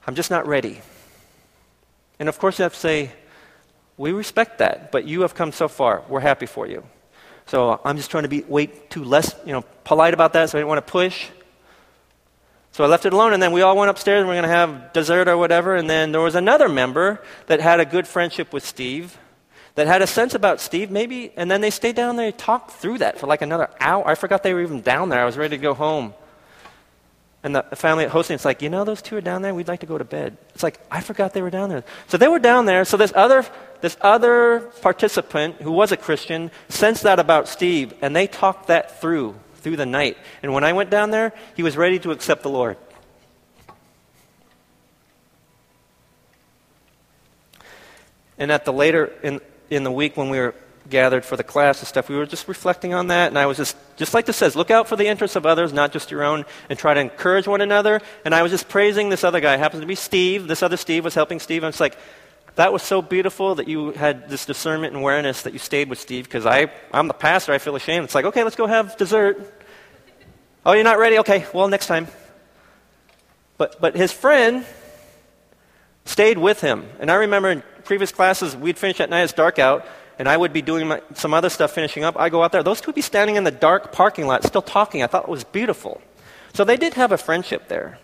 I'm 0.08 0.16
just 0.16 0.32
not 0.32 0.48
ready. 0.48 0.82
And 2.20 2.30
of 2.30 2.40
course, 2.40 2.60
you 2.60 2.64
have 2.64 2.74
to 2.74 2.80
say, 2.80 3.12
We 3.98 4.12
respect 4.12 4.60
that, 4.60 4.92
but 4.92 5.06
you 5.06 5.22
have 5.22 5.36
come 5.36 5.52
so 5.52 5.68
far. 5.68 6.04
We're 6.08 6.22
happy 6.22 6.46
for 6.46 6.68
you. 6.68 6.84
So 7.48 7.80
I'm 7.86 7.98
just 7.98 8.10
trying 8.10 8.24
to 8.24 8.30
be 8.30 8.42
way 8.42 8.68
too 8.68 9.04
less, 9.04 9.36
you 9.46 9.54
know, 9.54 9.64
polite 9.84 10.14
about 10.14 10.34
that, 10.34 10.50
so 10.50 10.58
I 10.58 10.62
didn't 10.62 10.70
want 10.70 10.86
to 10.86 10.92
push. 10.92 11.28
So 12.72 12.84
I 12.84 12.88
left 12.88 13.06
it 13.06 13.14
alone, 13.14 13.34
and 13.34 13.42
then 13.42 13.54
we 13.54 13.62
all 13.62 13.78
went 13.78 13.90
upstairs, 13.90 14.22
and 14.22 14.28
we 14.28 14.36
are 14.36 14.42
going 14.42 14.50
to 14.50 14.56
have 14.56 14.92
dessert 14.92 15.28
or 15.28 15.38
whatever, 15.38 15.76
and 15.76 15.90
then 15.90 16.12
there 16.12 16.22
was 16.22 16.36
another 16.36 16.68
member 16.68 17.22
that 17.48 17.62
had 17.62 17.80
a 17.80 17.86
good 17.86 18.08
friendship 18.08 18.52
with 18.52 18.66
Steve, 18.66 19.18
that 19.76 19.88
had 19.88 20.02
a 20.02 20.08
sense 20.08 20.34
about 20.34 20.60
Steve, 20.60 20.90
maybe, 20.90 21.32
and 21.38 21.52
then 21.52 21.62
they 21.62 21.70
stayed 21.70 21.96
down 21.96 22.16
there 22.16 22.28
and 22.28 22.38
talked 22.38 22.72
through 22.72 22.98
that 22.98 23.20
for 23.20 23.28
like 23.28 23.42
another 23.42 23.70
hour. 23.80 24.08
I 24.08 24.16
forgot 24.16 24.42
they 24.42 24.54
were 24.54 24.62
even 24.62 24.82
down 24.82 25.10
there. 25.10 25.22
I 25.22 25.26
was 25.26 25.38
ready 25.38 25.56
to 25.56 25.62
go 25.62 25.74
home. 25.74 26.14
And 27.46 27.56
the 27.56 27.62
family 27.76 28.06
at 28.06 28.10
hosting, 28.10 28.34
it's 28.34 28.44
like, 28.44 28.64
you 28.64 28.72
know, 28.72 28.86
those 28.86 29.04
two 29.04 29.16
are 29.18 29.22
down 29.22 29.44
there. 29.44 29.54
We'd 29.54 29.68
like 29.68 29.82
to 29.82 29.86
go 29.86 30.00
to 30.00 30.04
bed. 30.04 30.36
It's 30.56 30.64
like, 30.64 30.80
I 30.90 31.02
forgot 31.02 31.34
they 31.34 31.44
were 31.44 31.52
down 31.52 31.70
there. 31.70 31.84
So 32.08 32.18
they 32.18 32.28
were 32.28 32.40
down 32.40 32.66
there. 32.66 32.86
So 32.86 32.98
this 32.98 33.14
other, 33.16 33.46
this 33.82 33.96
other 34.02 34.62
participant 34.82 35.62
who 35.62 35.72
was 35.72 35.92
a 35.92 35.98
Christian 35.98 36.50
sensed 36.70 37.04
that 37.04 37.20
about 37.20 37.48
Steve, 37.48 37.94
and 38.02 38.16
they 38.16 38.26
talked 38.26 38.66
that 38.70 39.00
through, 39.00 39.36
through 39.58 39.76
the 39.76 39.86
night. 39.86 40.18
And 40.42 40.56
when 40.56 40.64
I 40.64 40.74
went 40.74 40.90
down 40.90 41.12
there, 41.12 41.34
he 41.56 41.62
was 41.62 41.78
ready 41.78 42.00
to 42.00 42.10
accept 42.10 42.42
the 42.42 42.50
Lord. 42.50 42.78
And 48.40 48.52
at 48.52 48.66
the 48.66 48.74
later, 48.74 49.14
in, 49.22 49.40
in 49.70 49.84
the 49.84 49.92
week 49.92 50.18
when 50.18 50.30
we 50.30 50.40
were 50.40 50.56
gathered 50.90 51.26
for 51.26 51.36
the 51.36 51.44
class 51.44 51.80
and 51.80 51.88
stuff, 51.88 52.10
we 52.10 52.16
were 52.16 52.26
just 52.26 52.48
reflecting 52.48 52.94
on 52.94 53.08
that. 53.08 53.30
And 53.30 53.38
I 53.38 53.46
was 53.46 53.58
just, 53.58 53.76
just 53.96 54.14
like 54.14 54.26
this 54.26 54.38
says, 54.38 54.56
look 54.56 54.72
out 54.72 54.88
for 54.88 54.96
the 54.96 55.08
interests 55.08 55.36
of 55.36 55.46
others, 55.46 55.74
not 55.74 55.92
just 55.92 56.12
your 56.12 56.24
own, 56.24 56.46
and 56.70 56.78
try 56.78 56.94
to 56.94 57.00
encourage 57.00 57.48
one 57.48 57.62
another. 57.62 58.02
And 58.24 58.36
I 58.36 58.44
was 58.44 58.52
just 58.52 58.70
praising 58.70 59.10
this 59.10 59.24
other 59.24 59.40
guy. 59.40 59.56
It 59.56 59.60
happens 59.60 59.82
to 59.82 59.88
be 59.88 59.96
Steve. 59.96 60.48
This 60.48 60.64
other 60.64 60.78
Steve 60.78 61.04
was 61.04 61.16
helping 61.16 61.40
Steve. 61.40 61.64
And 61.64 61.70
it's 61.70 61.80
like, 61.80 61.98
that 62.56 62.72
was 62.72 62.84
so 62.84 63.02
beautiful 63.02 63.56
that 63.56 63.68
you 63.68 63.92
had 63.92 64.30
this 64.30 64.46
discernment 64.46 64.94
and 64.94 65.02
awareness 65.02 65.42
that 65.42 65.54
you 65.54 65.60
stayed 65.60 65.90
with 65.90 66.00
Steve 66.00 66.26
because 66.26 66.46
I'm 66.46 67.08
the 67.08 67.14
pastor. 67.14 67.52
I 67.52 67.58
feel 67.58 67.76
ashamed. 67.76 68.06
It's 68.06 68.16
like, 68.16 68.26
okay, 68.26 68.44
let's 68.44 68.56
go 68.56 68.68
have 68.68 68.96
dessert. 68.96 69.54
Oh, 70.66 70.74
you're 70.74 70.84
not 70.84 70.98
ready? 70.98 71.20
Okay, 71.20 71.46
well, 71.54 71.68
next 71.68 71.88
time. 71.88 72.08
But, 73.58 73.80
but 73.82 73.96
his 73.96 74.12
friend 74.12 74.66
stayed 76.06 76.38
with 76.38 76.62
him. 76.62 76.88
And 77.00 77.12
I 77.12 77.16
remember 77.16 77.50
in 77.50 77.64
previous 77.84 78.12
classes, 78.12 78.56
we'd 78.56 78.78
finish 78.78 79.00
at 79.00 79.10
night, 79.10 79.24
it's 79.24 79.34
dark 79.34 79.60
out 79.60 79.86
and 80.18 80.30
I 80.30 80.38
would 80.38 80.54
be 80.54 80.62
doing 80.62 80.88
my, 80.88 81.02
some 81.14 81.34
other 81.34 81.50
stuff 81.50 81.72
finishing 81.72 82.04
up. 82.04 82.18
I 82.18 82.30
go 82.30 82.44
out 82.44 82.52
there. 82.52 82.64
Those 82.64 82.82
two 82.82 82.88
would 82.88 82.96
be 82.96 83.02
standing 83.02 83.36
in 83.36 83.44
the 83.44 83.52
dark 83.52 83.92
parking 83.92 84.28
lot 84.28 84.44
still 84.44 84.62
talking. 84.62 85.04
I 85.04 85.08
thought 85.08 85.24
it 85.24 85.30
was 85.30 85.44
beautiful. 85.44 86.02
So 86.54 86.64
they 86.64 86.78
did 86.78 86.94
have 86.94 87.12
a 87.12 87.18
friendship 87.18 87.68
there. 87.68 88.00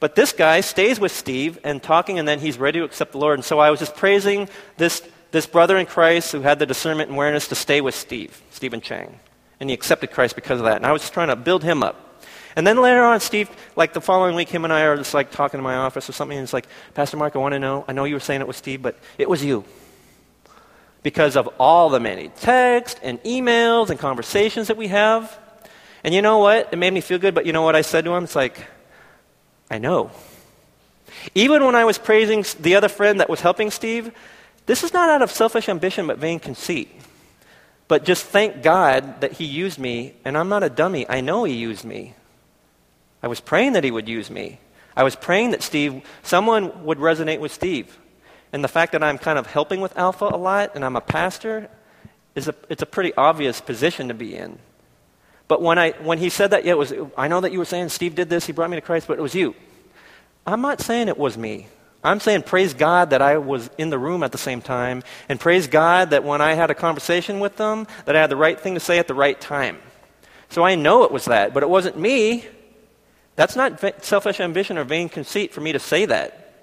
But 0.00 0.16
this 0.16 0.32
guy 0.32 0.60
stays 0.60 0.98
with 0.98 1.12
Steve 1.12 1.58
and 1.64 1.82
talking, 1.82 2.18
and 2.18 2.26
then 2.26 2.40
he's 2.40 2.58
ready 2.58 2.80
to 2.80 2.84
accept 2.84 3.12
the 3.12 3.18
Lord. 3.18 3.38
And 3.38 3.44
so 3.44 3.58
I 3.58 3.70
was 3.70 3.78
just 3.78 3.94
praising 3.94 4.48
this, 4.76 5.02
this 5.30 5.46
brother 5.46 5.78
in 5.78 5.86
Christ 5.86 6.32
who 6.32 6.40
had 6.40 6.58
the 6.58 6.66
discernment 6.66 7.08
and 7.08 7.16
awareness 7.16 7.48
to 7.48 7.54
stay 7.54 7.80
with 7.80 7.94
Steve, 7.94 8.42
Stephen 8.50 8.80
Chang. 8.80 9.20
And 9.60 9.70
he 9.70 9.74
accepted 9.74 10.10
Christ 10.10 10.34
because 10.34 10.58
of 10.58 10.66
that. 10.66 10.76
And 10.76 10.84
I 10.84 10.92
was 10.92 11.02
just 11.02 11.14
trying 11.14 11.28
to 11.28 11.36
build 11.36 11.62
him 11.62 11.82
up. 11.82 12.20
And 12.56 12.66
then 12.66 12.82
later 12.82 13.02
on, 13.02 13.20
Steve, 13.20 13.48
like 13.76 13.92
the 13.92 14.00
following 14.00 14.34
week, 14.34 14.48
him 14.48 14.64
and 14.64 14.72
I 14.72 14.82
are 14.82 14.96
just 14.96 15.14
like 15.14 15.30
talking 15.30 15.58
in 15.58 15.64
my 15.64 15.76
office 15.76 16.08
or 16.08 16.12
something, 16.12 16.36
and 16.36 16.44
it's 16.44 16.52
like, 16.52 16.66
Pastor 16.92 17.16
Mark, 17.16 17.34
I 17.34 17.38
want 17.38 17.52
to 17.52 17.58
know, 17.58 17.84
I 17.88 17.92
know 17.92 18.04
you 18.04 18.14
were 18.14 18.20
saying 18.20 18.40
it 18.42 18.46
was 18.46 18.56
Steve, 18.56 18.82
but 18.82 18.98
it 19.16 19.30
was 19.30 19.42
you 19.42 19.64
because 21.02 21.36
of 21.36 21.48
all 21.58 21.90
the 21.90 22.00
many 22.00 22.28
texts 22.28 23.00
and 23.02 23.22
emails 23.22 23.90
and 23.90 23.98
conversations 23.98 24.68
that 24.68 24.76
we 24.76 24.88
have. 24.88 25.38
And 26.04 26.14
you 26.14 26.22
know 26.22 26.38
what? 26.38 26.72
It 26.72 26.76
made 26.76 26.92
me 26.92 27.00
feel 27.00 27.18
good, 27.18 27.34
but 27.34 27.46
you 27.46 27.52
know 27.52 27.62
what 27.62 27.76
I 27.76 27.82
said 27.82 28.04
to 28.04 28.14
him? 28.14 28.24
It's 28.24 28.36
like, 28.36 28.66
I 29.70 29.78
know. 29.78 30.10
Even 31.34 31.64
when 31.64 31.74
I 31.74 31.84
was 31.84 31.98
praising 31.98 32.44
the 32.60 32.74
other 32.74 32.88
friend 32.88 33.20
that 33.20 33.30
was 33.30 33.40
helping 33.40 33.70
Steve, 33.70 34.12
this 34.66 34.82
is 34.82 34.92
not 34.92 35.08
out 35.08 35.22
of 35.22 35.30
selfish 35.30 35.68
ambition 35.68 36.06
but 36.06 36.18
vain 36.18 36.38
conceit. 36.40 36.90
But 37.88 38.04
just 38.04 38.24
thank 38.24 38.62
God 38.62 39.20
that 39.20 39.32
He 39.32 39.44
used 39.44 39.78
me, 39.78 40.14
and 40.24 40.38
I'm 40.38 40.48
not 40.48 40.62
a 40.62 40.70
dummy. 40.70 41.08
I 41.08 41.20
know 41.20 41.44
He 41.44 41.54
used 41.54 41.84
me. 41.84 42.14
I 43.22 43.28
was 43.28 43.40
praying 43.40 43.74
that 43.74 43.84
He 43.84 43.90
would 43.90 44.08
use 44.08 44.30
me. 44.30 44.60
I 44.96 45.02
was 45.02 45.16
praying 45.16 45.50
that 45.50 45.62
Steve, 45.62 46.02
someone 46.22 46.84
would 46.84 46.98
resonate 46.98 47.40
with 47.40 47.52
Steve. 47.52 47.98
And 48.52 48.62
the 48.62 48.68
fact 48.68 48.92
that 48.92 49.02
I'm 49.02 49.18
kind 49.18 49.38
of 49.38 49.46
helping 49.46 49.80
with 49.80 49.96
Alpha 49.96 50.26
a 50.26 50.36
lot 50.36 50.72
and 50.74 50.84
I'm 50.84 50.96
a 50.96 51.00
pastor 51.00 51.68
is 52.34 52.48
a, 52.48 52.54
it's 52.68 52.82
a 52.82 52.86
pretty 52.86 53.14
obvious 53.14 53.60
position 53.60 54.08
to 54.08 54.14
be 54.14 54.34
in. 54.34 54.58
But 55.48 55.60
when, 55.60 55.78
I, 55.78 55.90
when 55.92 56.18
he 56.18 56.28
said 56.28 56.50
that, 56.50 56.64
yeah, 56.64 56.72
it 56.72 56.78
was, 56.78 56.92
I 57.16 57.28
know 57.28 57.40
that 57.40 57.52
you 57.52 57.58
were 57.58 57.64
saying 57.64 57.88
Steve 57.90 58.14
did 58.14 58.28
this, 58.28 58.46
he 58.46 58.52
brought 58.52 58.70
me 58.70 58.76
to 58.76 58.80
Christ, 58.82 59.06
but 59.06 59.18
it 59.18 59.22
was 59.22 59.34
you. 59.34 59.54
I'm 60.46 60.60
not 60.60 60.80
saying 60.80 61.08
it 61.08 61.18
was 61.18 61.36
me. 61.36 61.68
I'm 62.04 62.20
saying 62.20 62.42
praise 62.42 62.74
God 62.74 63.10
that 63.10 63.22
I 63.22 63.38
was 63.38 63.70
in 63.78 63.90
the 63.90 63.98
room 63.98 64.22
at 64.22 64.32
the 64.32 64.38
same 64.38 64.60
time, 64.60 65.04
and 65.28 65.38
praise 65.38 65.68
God 65.68 66.10
that 66.10 66.24
when 66.24 66.40
I 66.40 66.54
had 66.54 66.70
a 66.70 66.74
conversation 66.74 67.38
with 67.38 67.56
them, 67.56 67.86
that 68.06 68.16
I 68.16 68.20
had 68.20 68.30
the 68.30 68.36
right 68.36 68.58
thing 68.58 68.74
to 68.74 68.80
say 68.80 68.98
at 68.98 69.06
the 69.06 69.14
right 69.14 69.40
time. 69.40 69.78
So 70.48 70.64
I 70.64 70.74
know 70.74 71.04
it 71.04 71.12
was 71.12 71.26
that, 71.26 71.54
but 71.54 71.62
it 71.62 71.68
wasn't 71.68 71.96
me. 71.96 72.44
That's 73.36 73.56
not 73.56 73.80
selfish 74.04 74.40
ambition 74.40 74.78
or 74.78 74.84
vain 74.84 75.08
conceit 75.08 75.52
for 75.52 75.60
me 75.60 75.72
to 75.72 75.78
say 75.78 76.06
that. 76.06 76.54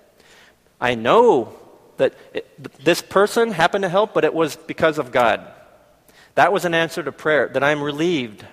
I 0.82 0.96
know 0.96 1.58
that 2.00 2.14
it, 2.34 2.84
this 2.84 3.02
person 3.02 3.52
happened 3.52 3.84
to 3.84 3.90
help, 3.90 4.14
but 4.14 4.26
it 4.26 4.34
was 4.34 4.56
because 4.56 4.98
of 4.98 5.12
God. 5.12 5.46
That 6.36 6.52
was 6.52 6.66
an 6.66 6.74
answer 6.74 7.04
to 7.04 7.12
prayer, 7.12 7.48
that 7.50 7.64
I'm 7.64 7.82
relieved 7.84 8.46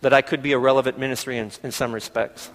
that 0.00 0.12
I 0.12 0.20
could 0.20 0.42
be 0.42 0.52
a 0.52 0.58
relevant 0.58 0.98
ministry 0.98 1.38
in, 1.38 1.50
in 1.62 1.70
some 1.70 1.92
respects. 1.94 2.50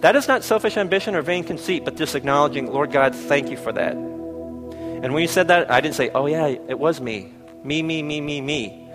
That 0.00 0.16
is 0.16 0.26
not 0.28 0.44
selfish 0.44 0.78
ambition 0.78 1.14
or 1.14 1.20
vain 1.20 1.44
conceit, 1.44 1.84
but 1.84 1.96
just 1.96 2.14
acknowledging, 2.14 2.72
Lord 2.72 2.90
God, 2.90 3.14
thank 3.14 3.50
you 3.50 3.58
for 3.58 3.70
that. 3.70 3.92
And 3.92 5.12
when 5.12 5.20
you 5.20 5.28
said 5.28 5.48
that, 5.48 5.70
I 5.70 5.82
didn't 5.82 5.94
say, 5.94 6.10
oh, 6.10 6.26
yeah, 6.26 6.46
it 6.46 6.78
was 6.78 7.00
me. 7.00 7.34
Me, 7.62 7.82
me, 7.82 8.02
me, 8.02 8.20
me, 8.20 8.40
me. 8.40 8.88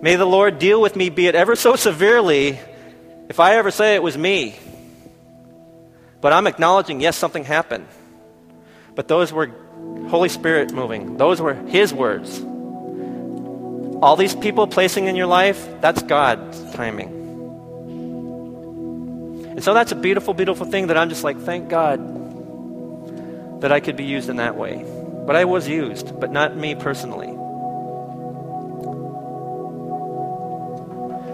May 0.00 0.16
the 0.16 0.24
Lord 0.24 0.58
deal 0.58 0.80
with 0.80 0.94
me, 0.94 1.10
be 1.10 1.26
it 1.26 1.34
ever 1.34 1.56
so 1.56 1.76
severely, 1.76 2.58
if 3.28 3.40
I 3.40 3.56
ever 3.56 3.70
say 3.70 3.96
it 3.96 4.02
was 4.02 4.16
me. 4.16 4.56
But 6.20 6.32
I'm 6.32 6.46
acknowledging, 6.46 7.00
yes, 7.00 7.16
something 7.16 7.44
happened. 7.44 7.86
But 8.94 9.08
those 9.08 9.32
were 9.32 9.50
Holy 10.08 10.28
Spirit 10.28 10.72
moving, 10.72 11.16
those 11.16 11.40
were 11.40 11.54
His 11.54 11.94
words. 11.94 12.40
All 14.02 14.16
these 14.16 14.34
people 14.34 14.66
placing 14.66 15.06
in 15.06 15.16
your 15.16 15.26
life, 15.26 15.68
that's 15.80 16.02
God's 16.02 16.72
timing. 16.72 17.08
And 19.50 19.62
so 19.62 19.74
that's 19.74 19.92
a 19.92 19.96
beautiful, 19.96 20.32
beautiful 20.32 20.66
thing 20.66 20.86
that 20.86 20.96
I'm 20.96 21.10
just 21.10 21.22
like, 21.22 21.38
thank 21.38 21.68
God 21.68 23.60
that 23.60 23.72
I 23.72 23.80
could 23.80 23.96
be 23.96 24.04
used 24.04 24.30
in 24.30 24.36
that 24.36 24.56
way. 24.56 24.84
But 25.26 25.36
I 25.36 25.44
was 25.44 25.68
used, 25.68 26.18
but 26.18 26.32
not 26.32 26.56
me 26.56 26.74
personally. 26.74 27.36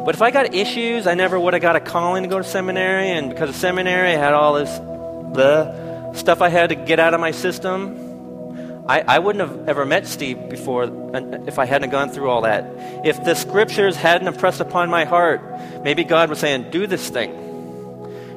But 0.06 0.14
if 0.14 0.22
I 0.22 0.30
got 0.30 0.54
issues, 0.54 1.08
I 1.08 1.14
never 1.14 1.38
would 1.38 1.52
have 1.52 1.60
got 1.60 1.74
a 1.74 1.80
calling 1.80 2.22
to 2.22 2.28
go 2.28 2.38
to 2.38 2.44
seminary, 2.44 3.10
and 3.10 3.28
because 3.28 3.50
of 3.50 3.56
seminary, 3.56 4.10
I 4.10 4.16
had 4.16 4.34
all 4.34 4.54
this 4.54 4.70
the 5.34 6.12
stuff 6.12 6.40
I 6.40 6.48
had 6.48 6.68
to 6.68 6.76
get 6.76 7.00
out 7.00 7.12
of 7.12 7.18
my 7.18 7.32
system. 7.32 8.84
I, 8.88 9.00
I 9.00 9.18
wouldn't 9.18 9.48
have 9.48 9.68
ever 9.68 9.84
met 9.84 10.06
Steve 10.06 10.48
before 10.48 10.84
uh, 10.84 11.42
if 11.48 11.58
I 11.58 11.64
hadn't 11.64 11.90
gone 11.90 12.10
through 12.10 12.30
all 12.30 12.42
that. 12.42 12.70
If 13.04 13.24
the 13.24 13.34
scriptures 13.34 13.96
hadn't 13.96 14.28
impressed 14.28 14.60
upon 14.60 14.90
my 14.90 15.06
heart, 15.06 15.42
maybe 15.82 16.04
God 16.04 16.30
was 16.30 16.38
saying, 16.38 16.70
Do 16.70 16.86
this 16.86 17.10
thing. 17.10 17.32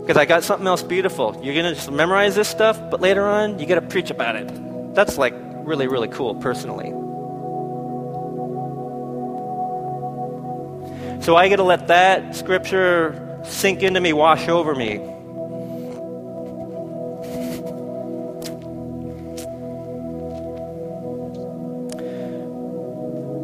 Because 0.02 0.18
I 0.18 0.26
got 0.26 0.44
something 0.44 0.66
else 0.66 0.82
beautiful. 0.82 1.40
You're 1.44 1.54
going 1.54 1.68
to 1.68 1.76
just 1.76 1.92
memorize 1.92 2.34
this 2.34 2.48
stuff, 2.48 2.80
but 2.90 3.00
later 3.00 3.28
on, 3.28 3.60
you 3.60 3.68
got 3.68 3.76
to 3.76 3.82
preach 3.82 4.10
about 4.10 4.36
it. 4.36 4.96
That's 4.96 5.20
like 5.20 5.36
really, 5.38 5.88
really 5.88 6.08
cool, 6.08 6.34
personally. 6.34 6.99
So 11.22 11.36
I 11.36 11.50
get 11.50 11.58
to 11.58 11.64
let 11.64 11.88
that 11.88 12.36
scripture 12.36 13.42
sink 13.44 13.84
into 13.84 14.00
me, 14.00 14.14
wash 14.14 14.48
over 14.48 14.74
me. 14.74 14.98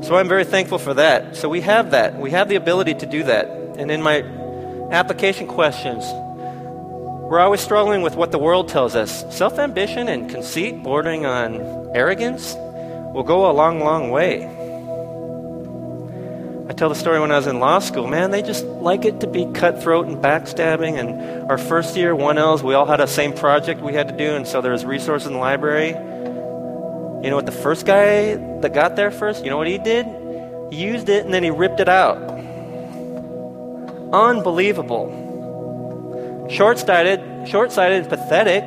So 0.06 0.16
I'm 0.18 0.28
very 0.28 0.46
thankful 0.46 0.78
for 0.78 0.94
that. 0.94 1.36
So 1.36 1.50
we 1.50 1.62
have 1.62 1.92
that. 1.92 2.20
We 2.20 2.32
have 2.32 2.48
the 2.48 2.56
ability 2.56 2.94
to 2.96 3.06
do 3.06 3.24
that. 3.24 3.48
And 3.78 3.90
in 3.90 4.02
my 4.02 4.22
application 4.92 5.48
questions, 5.48 6.06
we're 7.28 7.40
always 7.40 7.60
struggling 7.60 8.04
with 8.04 8.16
what 8.16 8.32
the 8.32 8.38
world 8.38 8.70
tells 8.70 8.96
us. 8.96 9.26
Self 9.36 9.58
ambition 9.58 10.08
and 10.08 10.30
conceit, 10.30 10.84
bordering 10.84 11.26
on 11.26 11.90
arrogance, 11.96 12.54
will 12.56 13.24
go 13.24 13.50
a 13.50 13.54
long, 13.54 13.80
long 13.80 14.12
way. 14.12 14.65
I 16.68 16.74
tell 16.74 16.90
the 16.90 16.96
story 16.96 17.20
when 17.20 17.32
I 17.32 17.38
was 17.38 17.46
in 17.46 17.60
law 17.60 17.78
school. 17.78 18.08
Man, 18.08 18.32
they 18.32 18.42
just 18.42 18.66
like 18.66 19.06
it 19.06 19.20
to 19.20 19.28
be 19.28 19.46
cutthroat 19.54 20.08
and 20.08 20.18
backstabbing. 20.18 20.98
And 21.00 21.50
our 21.52 21.60
first 21.60 21.96
year, 21.96 22.16
1Ls, 22.16 22.64
we 22.64 22.74
all 22.74 22.88
had 22.88 23.00
a 23.00 23.08
same 23.08 23.34
project 23.34 23.82
we 23.82 23.94
had 23.94 24.08
to 24.08 24.18
do, 24.18 24.36
and 24.36 24.48
so 24.48 24.62
there 24.62 24.72
was 24.72 24.84
resources 24.84 25.28
in 25.28 25.34
the 25.34 25.40
library. 25.40 25.90
You 25.90 27.30
know 27.30 27.36
what 27.36 27.46
the 27.46 27.52
first 27.52 27.86
guy 27.86 28.36
that 28.62 28.74
got 28.74 28.96
there 28.96 29.12
first, 29.12 29.44
you 29.44 29.52
know 29.52 29.58
what 29.58 29.68
he 29.68 29.78
did? 29.78 30.06
He 30.72 30.78
used 30.84 31.08
it 31.10 31.26
and 31.26 31.34
then 31.34 31.44
he 31.44 31.52
ripped 31.52 31.80
it 31.80 31.90
out. 31.90 32.18
Unbelievable. 34.12 35.10
Short-sighted, 36.50 37.48
short-sighted, 37.48 38.10
pathetic. 38.10 38.66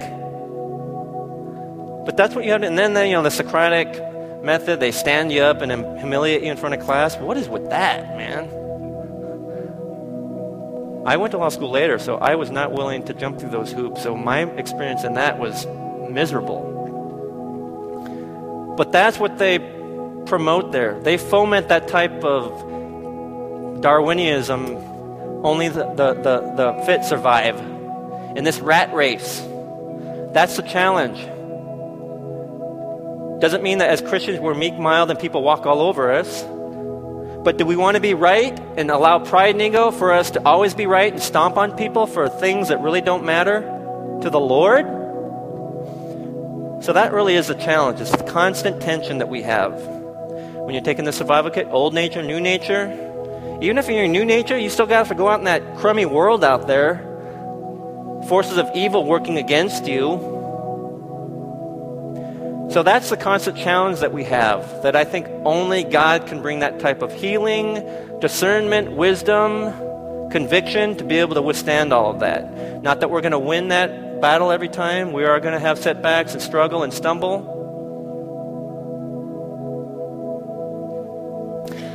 But 2.04 2.16
that's 2.16 2.34
what 2.34 2.44
you 2.44 2.52
have 2.52 2.62
and 2.62 2.78
then, 2.78 2.94
you 3.06 3.12
know, 3.12 3.22
the 3.22 3.30
Socratic 3.30 4.07
method, 4.42 4.80
they 4.80 4.92
stand 4.92 5.32
you 5.32 5.42
up 5.42 5.62
and 5.62 5.70
humiliate 5.98 6.42
you 6.42 6.50
in 6.50 6.56
front 6.56 6.74
of 6.74 6.80
class. 6.80 7.16
What 7.16 7.36
is 7.36 7.48
with 7.48 7.70
that, 7.70 8.16
man? 8.16 8.48
I 11.06 11.16
went 11.16 11.30
to 11.32 11.38
law 11.38 11.48
school 11.48 11.70
later, 11.70 11.98
so 11.98 12.16
I 12.16 12.34
was 12.34 12.50
not 12.50 12.72
willing 12.72 13.04
to 13.06 13.14
jump 13.14 13.38
through 13.38 13.50
those 13.50 13.72
hoops. 13.72 14.02
So 14.02 14.14
my 14.14 14.42
experience 14.42 15.04
in 15.04 15.14
that 15.14 15.38
was 15.38 15.66
miserable. 16.10 16.74
But 18.76 18.92
that's 18.92 19.18
what 19.18 19.38
they 19.38 19.58
promote 20.26 20.70
there. 20.72 21.00
They 21.00 21.16
foment 21.16 21.68
that 21.68 21.88
type 21.88 22.22
of 22.24 23.80
Darwinism. 23.80 24.66
Only 25.44 25.68
the, 25.68 25.84
the, 25.94 26.14
the, 26.14 26.52
the 26.56 26.72
fit 26.84 27.04
survive 27.04 27.58
in 28.36 28.44
this 28.44 28.60
rat 28.60 28.92
race. 28.92 29.40
That's 30.32 30.56
the 30.56 30.62
challenge. 30.62 31.18
Doesn't 33.40 33.62
mean 33.62 33.78
that 33.78 33.90
as 33.90 34.00
Christians 34.00 34.40
we're 34.40 34.54
meek, 34.54 34.76
mild, 34.78 35.10
and 35.10 35.18
people 35.18 35.42
walk 35.42 35.64
all 35.64 35.80
over 35.80 36.10
us. 36.10 36.42
But 37.44 37.56
do 37.56 37.64
we 37.64 37.76
want 37.76 37.94
to 37.94 38.00
be 38.00 38.14
right 38.14 38.58
and 38.76 38.90
allow 38.90 39.20
pride 39.20 39.54
and 39.54 39.62
ego 39.62 39.92
for 39.92 40.12
us 40.12 40.32
to 40.32 40.44
always 40.44 40.74
be 40.74 40.86
right 40.86 41.12
and 41.12 41.22
stomp 41.22 41.56
on 41.56 41.76
people 41.76 42.06
for 42.06 42.28
things 42.28 42.68
that 42.68 42.80
really 42.80 43.00
don't 43.00 43.24
matter 43.24 43.60
to 44.22 44.28
the 44.28 44.40
Lord? 44.40 44.86
So 46.84 46.92
that 46.92 47.12
really 47.12 47.36
is 47.36 47.48
a 47.48 47.54
challenge. 47.54 48.00
It's 48.00 48.10
the 48.10 48.24
constant 48.24 48.82
tension 48.82 49.18
that 49.18 49.28
we 49.28 49.42
have. 49.42 49.72
When 49.82 50.74
you're 50.74 50.82
taking 50.82 51.04
the 51.04 51.12
survival 51.12 51.52
kit, 51.52 51.68
old 51.70 51.94
nature, 51.94 52.22
new 52.22 52.40
nature, 52.40 52.92
even 53.62 53.78
if 53.78 53.88
you're 53.88 54.04
in 54.04 54.12
new 54.12 54.24
nature, 54.24 54.58
you 54.58 54.68
still 54.68 54.86
got 54.86 55.06
to 55.06 55.14
go 55.14 55.28
out 55.28 55.38
in 55.38 55.44
that 55.44 55.76
crummy 55.76 56.06
world 56.06 56.42
out 56.42 56.66
there. 56.66 57.04
Forces 58.28 58.58
of 58.58 58.68
evil 58.74 59.04
working 59.04 59.38
against 59.38 59.86
you 59.86 60.37
so 62.70 62.82
that's 62.82 63.08
the 63.08 63.16
constant 63.16 63.56
challenge 63.56 64.00
that 64.00 64.12
we 64.12 64.24
have, 64.24 64.82
that 64.82 64.94
I 64.94 65.04
think 65.04 65.26
only 65.46 65.84
God 65.84 66.26
can 66.26 66.42
bring 66.42 66.58
that 66.58 66.80
type 66.80 67.00
of 67.00 67.12
healing, 67.14 67.82
discernment, 68.20 68.92
wisdom, 68.92 69.72
conviction 70.30 70.94
to 70.98 71.04
be 71.04 71.16
able 71.16 71.34
to 71.36 71.42
withstand 71.42 71.94
all 71.94 72.10
of 72.10 72.20
that. 72.20 72.82
Not 72.82 73.00
that 73.00 73.10
we're 73.10 73.22
going 73.22 73.32
to 73.32 73.38
win 73.38 73.68
that 73.68 74.20
battle 74.20 74.50
every 74.50 74.68
time. 74.68 75.14
We 75.14 75.24
are 75.24 75.40
going 75.40 75.54
to 75.54 75.60
have 75.60 75.78
setbacks 75.78 76.34
and 76.34 76.42
struggle 76.42 76.82
and 76.82 76.92
stumble. 76.92 77.54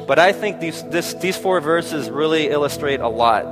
But 0.08 0.18
I 0.18 0.34
think 0.34 0.60
these, 0.60 0.82
this, 0.86 1.14
these 1.14 1.38
four 1.38 1.62
verses 1.62 2.10
really 2.10 2.50
illustrate 2.50 3.00
a 3.00 3.08
lot. 3.08 3.46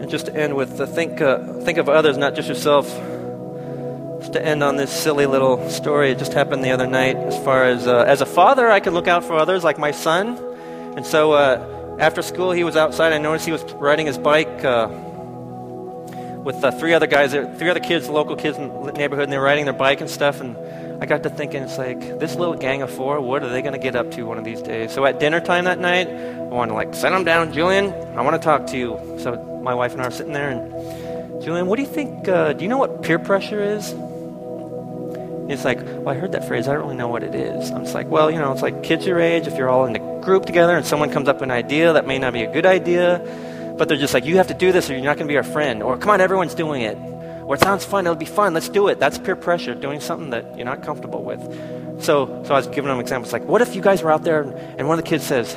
And 0.00 0.08
just 0.08 0.26
to 0.26 0.36
end 0.36 0.54
with, 0.54 0.80
uh, 0.80 0.86
think, 0.86 1.20
uh, 1.20 1.60
think 1.62 1.78
of 1.78 1.88
others, 1.88 2.16
not 2.16 2.36
just 2.36 2.48
yourself 2.48 2.88
to 4.30 4.44
end 4.44 4.62
on 4.62 4.76
this 4.76 4.90
silly 4.90 5.26
little 5.26 5.68
story. 5.70 6.10
It 6.10 6.18
just 6.18 6.32
happened 6.32 6.64
the 6.64 6.70
other 6.70 6.86
night. 6.86 7.16
As 7.16 7.36
far 7.44 7.64
as 7.64 7.86
uh, 7.86 8.04
as 8.06 8.20
a 8.20 8.26
father, 8.26 8.70
I 8.70 8.80
can 8.80 8.94
look 8.94 9.08
out 9.08 9.24
for 9.24 9.34
others, 9.34 9.64
like 9.64 9.78
my 9.78 9.90
son. 9.90 10.38
And 10.96 11.04
so 11.04 11.32
uh, 11.32 11.96
after 11.98 12.22
school, 12.22 12.52
he 12.52 12.64
was 12.64 12.76
outside. 12.76 13.12
I 13.12 13.18
noticed 13.18 13.46
he 13.46 13.52
was 13.52 13.64
riding 13.74 14.06
his 14.06 14.18
bike 14.18 14.64
uh, 14.64 14.88
with 16.44 16.62
uh, 16.62 16.70
three 16.72 16.94
other 16.94 17.06
guys, 17.06 17.32
three 17.32 17.68
other 17.68 17.80
kids, 17.80 18.08
local 18.08 18.36
kids 18.36 18.56
in 18.58 18.68
the 18.84 18.92
neighborhood, 18.92 19.24
and 19.24 19.32
they 19.32 19.38
were 19.38 19.44
riding 19.44 19.64
their 19.64 19.74
bike 19.74 20.00
and 20.00 20.08
stuff. 20.08 20.40
And 20.40 20.56
I 21.02 21.06
got 21.06 21.22
to 21.24 21.30
thinking, 21.30 21.62
it's 21.62 21.76
like 21.76 22.18
this 22.18 22.34
little 22.36 22.54
gang 22.54 22.82
of 22.82 22.90
four. 22.90 23.20
What 23.20 23.42
are 23.42 23.48
they 23.48 23.60
going 23.60 23.74
to 23.74 23.78
get 23.78 23.96
up 23.96 24.10
to 24.12 24.22
one 24.22 24.38
of 24.38 24.44
these 24.44 24.62
days? 24.62 24.92
So 24.92 25.04
at 25.04 25.20
dinner 25.20 25.40
time 25.40 25.64
that 25.64 25.78
night, 25.78 26.08
I 26.08 26.48
wanted 26.48 26.70
to 26.70 26.74
like 26.74 26.94
set 26.94 27.10
them 27.10 27.24
down, 27.24 27.52
Julian. 27.52 27.92
I 28.16 28.22
want 28.22 28.40
to 28.40 28.42
talk 28.42 28.66
to 28.68 28.78
you. 28.78 28.98
So 29.18 29.60
my 29.62 29.74
wife 29.74 29.92
and 29.92 30.00
I 30.00 30.06
are 30.06 30.10
sitting 30.10 30.32
there, 30.32 30.48
and 30.48 31.42
Julian, 31.42 31.66
what 31.66 31.76
do 31.76 31.82
you 31.82 31.88
think? 31.88 32.28
Uh, 32.28 32.52
do 32.54 32.64
you 32.64 32.68
know 32.68 32.78
what 32.78 33.02
peer 33.02 33.18
pressure 33.18 33.62
is? 33.62 33.94
It's 35.48 35.64
like, 35.64 35.80
well, 35.80 36.08
I 36.08 36.14
heard 36.14 36.32
that 36.32 36.46
phrase. 36.46 36.66
I 36.66 36.74
don't 36.74 36.82
really 36.82 36.96
know 36.96 37.08
what 37.08 37.22
it 37.22 37.34
is. 37.34 37.70
I'm 37.70 37.84
just 37.84 37.94
like, 37.94 38.08
well, 38.08 38.30
you 38.30 38.38
know, 38.38 38.52
it's 38.52 38.62
like 38.62 38.82
kids 38.82 39.06
your 39.06 39.20
age, 39.20 39.46
if 39.46 39.56
you're 39.56 39.68
all 39.68 39.86
in 39.86 39.94
a 39.94 40.20
group 40.20 40.44
together 40.44 40.76
and 40.76 40.84
someone 40.84 41.10
comes 41.10 41.28
up 41.28 41.36
with 41.36 41.44
an 41.44 41.50
idea 41.52 41.92
that 41.92 42.06
may 42.06 42.18
not 42.18 42.32
be 42.32 42.42
a 42.42 42.52
good 42.52 42.66
idea, 42.66 43.22
but 43.78 43.88
they're 43.88 43.96
just 43.96 44.12
like, 44.12 44.24
you 44.24 44.38
have 44.38 44.48
to 44.48 44.54
do 44.54 44.72
this 44.72 44.90
or 44.90 44.94
you're 44.94 45.04
not 45.04 45.16
going 45.16 45.28
to 45.28 45.32
be 45.32 45.36
our 45.36 45.44
friend. 45.44 45.82
Or, 45.82 45.96
come 45.96 46.10
on, 46.10 46.20
everyone's 46.20 46.54
doing 46.54 46.82
it. 46.82 46.96
Or, 47.44 47.54
it 47.54 47.60
sounds 47.60 47.84
fun. 47.84 48.06
It'll 48.06 48.16
be 48.16 48.24
fun. 48.24 48.54
Let's 48.54 48.68
do 48.68 48.88
it. 48.88 48.98
That's 48.98 49.18
peer 49.18 49.36
pressure, 49.36 49.74
doing 49.74 50.00
something 50.00 50.30
that 50.30 50.56
you're 50.56 50.64
not 50.64 50.82
comfortable 50.82 51.22
with. 51.22 51.40
So, 52.02 52.42
so 52.44 52.54
I 52.54 52.56
was 52.56 52.66
giving 52.66 52.86
them 52.86 52.98
examples 52.98 53.32
like, 53.32 53.44
what 53.44 53.62
if 53.62 53.76
you 53.76 53.82
guys 53.82 54.02
were 54.02 54.10
out 54.10 54.24
there 54.24 54.42
and 54.42 54.88
one 54.88 54.98
of 54.98 55.04
the 55.04 55.08
kids 55.08 55.24
says, 55.24 55.54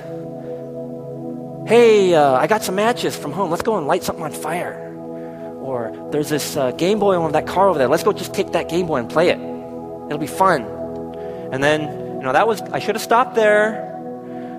hey, 1.67 2.13
uh, 2.13 2.33
I 2.33 2.47
got 2.47 2.63
some 2.63 2.75
matches 2.75 3.15
from 3.15 3.31
home. 3.31 3.49
Let's 3.49 3.63
go 3.63 3.77
and 3.77 3.87
light 3.87 4.03
something 4.03 4.23
on 4.23 4.31
fire. 4.33 4.85
Or 5.61 6.09
there's 6.11 6.29
this 6.29 6.55
uh, 6.55 6.71
Game 6.71 6.99
Boy 6.99 7.15
on 7.15 7.31
that 7.33 7.47
car 7.47 7.69
over 7.69 7.77
there. 7.79 7.87
Let's 7.87 8.03
go 8.03 8.13
just 8.13 8.33
take 8.33 8.51
that 8.51 8.69
Game 8.69 8.87
Boy 8.87 8.97
and 8.97 9.09
play 9.09 9.29
it. 9.29 9.48
It'll 10.09 10.17
be 10.17 10.27
fun. 10.27 10.63
And 11.51 11.63
then, 11.63 11.81
you 12.17 12.23
know, 12.23 12.33
that 12.33 12.47
was, 12.47 12.61
I 12.61 12.79
should 12.79 12.95
have 12.95 13.03
stopped 13.03 13.35
there. 13.35 13.85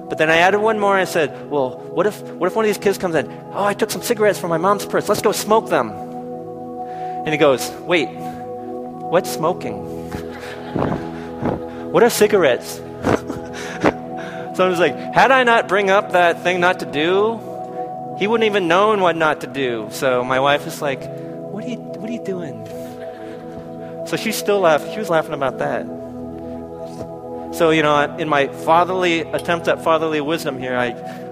But 0.08 0.18
then 0.18 0.30
I 0.30 0.38
added 0.38 0.60
one 0.60 0.78
more 0.78 0.96
and 0.96 1.02
I 1.02 1.10
said, 1.10 1.50
well, 1.50 1.78
what 1.78 2.06
if, 2.06 2.20
what 2.22 2.46
if 2.46 2.56
one 2.56 2.64
of 2.64 2.68
these 2.68 2.78
kids 2.78 2.98
comes 2.98 3.14
in? 3.14 3.30
Oh, 3.52 3.64
I 3.64 3.74
took 3.74 3.90
some 3.90 4.02
cigarettes 4.02 4.38
from 4.38 4.50
my 4.50 4.58
mom's 4.58 4.86
purse. 4.86 5.08
Let's 5.08 5.22
go 5.22 5.32
smoke 5.32 5.68
them. 5.68 5.90
And 5.90 7.28
he 7.28 7.36
goes, 7.36 7.70
wait, 7.82 8.08
what's 8.08 9.30
smoking? 9.30 9.84
what 11.92 12.02
are 12.02 12.10
cigarettes? 12.10 12.76
so 14.56 14.64
I 14.64 14.68
was 14.68 14.78
like, 14.78 14.96
had 14.96 15.30
I 15.30 15.44
not 15.44 15.68
bring 15.68 15.90
up 15.90 16.12
that 16.12 16.42
thing 16.42 16.60
not 16.60 16.80
to 16.80 16.86
do, 16.86 18.16
he 18.18 18.26
wouldn't 18.26 18.46
even 18.46 18.68
known 18.68 19.00
what 19.00 19.16
not 19.16 19.42
to 19.42 19.46
do. 19.46 19.88
So 19.90 20.24
my 20.24 20.40
wife 20.40 20.66
is 20.66 20.80
like, 20.80 21.02
what 21.02 21.64
are 21.64 21.68
you, 21.68 21.76
what 21.76 22.08
are 22.08 22.12
you 22.12 22.24
doing? 22.24 22.39
So 24.10 24.16
she 24.16 24.32
still 24.32 24.58
laughed. 24.58 24.92
She 24.92 24.98
was 24.98 25.08
laughing 25.08 25.34
about 25.34 25.58
that. 25.58 25.86
So, 27.54 27.70
you 27.70 27.82
know, 27.82 28.16
in 28.16 28.28
my 28.28 28.48
fatherly 28.48 29.20
attempt 29.20 29.68
at 29.68 29.84
fatherly 29.84 30.20
wisdom 30.20 30.58
here, 30.58 30.76
I, 30.76 30.88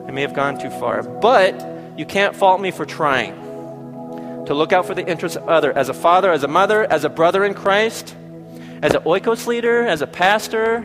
I 0.07 0.13
may 0.13 0.21
have 0.21 0.33
gone 0.33 0.61
too 0.61 0.71
far. 0.71 1.03
But 1.03 1.61
you 1.99 2.07
can't 2.07 2.37
fault 2.37 2.61
me 2.61 2.71
for 2.71 2.87
trying 2.87 3.35
to 4.47 4.55
look 4.55 4.73
out 4.73 4.87
for 4.87 4.95
the 4.95 5.05
interests 5.05 5.37
of 5.37 5.49
other 5.49 5.77
as 5.77 5.89
a 5.89 5.93
father, 5.93 6.31
as 6.31 6.45
a 6.45 6.49
mother, 6.49 6.87
as 6.89 7.03
a 7.03 7.09
brother 7.09 7.45
in 7.45 7.53
Christ, 7.53 8.15
as 8.81 8.95
an 8.95 9.03
oikos 9.03 9.49
leader, 9.49 9.85
as 9.85 10.01
a 10.01 10.07
pastor, 10.07 10.85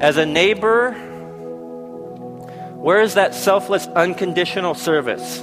as 0.00 0.16
a 0.16 0.26
neighbor. 0.26 0.94
Where 2.74 3.02
is 3.02 3.14
that 3.14 3.36
selfless, 3.36 3.86
unconditional 3.86 4.74
service? 4.74 5.38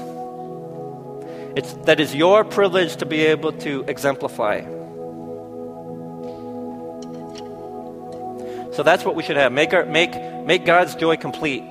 It's, 1.55 1.71
that 1.85 2.01
is 2.01 2.13
your 2.13 2.43
privilege 2.43 2.97
to 2.97 3.05
be 3.05 3.21
able 3.21 3.53
to 3.59 3.85
exemplify. 3.87 4.74
So 8.75 8.83
that's 8.83 9.05
what 9.05 9.15
we 9.15 9.23
should 9.23 9.37
have. 9.37 9.53
Make, 9.53 9.73
our, 9.73 9.85
make, 9.85 10.13
make 10.45 10.65
God's 10.65 10.95
joy 10.95 11.15
complete 11.15 11.63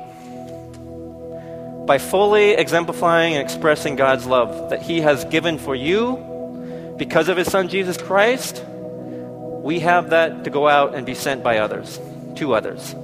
by 1.86 1.98
fully 1.98 2.52
exemplifying 2.52 3.34
and 3.34 3.44
expressing 3.44 3.94
God's 3.94 4.24
love 4.24 4.70
that 4.70 4.80
He 4.80 5.02
has 5.02 5.26
given 5.26 5.59
for 5.59 5.74
you 5.74 6.94
because 6.96 7.28
of 7.28 7.36
His 7.36 7.50
Son 7.50 7.68
Jesus 7.68 7.98
Christ. 7.98 8.64
We 8.66 9.80
have 9.80 10.11
that 10.11 10.44
to 10.44 10.50
go 10.50 10.66
out 10.66 10.94
and 10.94 11.05
be 11.05 11.14
sent 11.14 11.42
by 11.42 11.59
others, 11.59 12.00
to 12.36 12.55
others. 12.55 12.94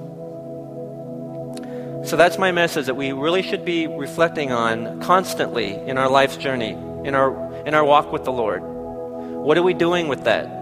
So 2.09 2.17
that's 2.17 2.39
my 2.39 2.53
message 2.53 2.87
that 2.87 2.97
we 2.97 3.13
really 3.13 3.43
should 3.43 3.67
be 3.67 3.87
reflecting 3.87 4.51
on 4.51 5.03
constantly 5.03 5.75
in 5.75 5.99
our 5.99 6.09
life's 6.09 6.39
journey, 6.39 6.71
in 6.71 7.15
our, 7.15 7.67
in 7.67 7.75
our 7.75 7.85
walk 7.85 8.13
with 8.13 8.25
the 8.25 8.33
Lord. 8.33 8.63
What 8.63 9.59
are 9.59 9.63
we 9.63 9.75
doing 9.75 10.09
with 10.09 10.25
that? 10.25 10.60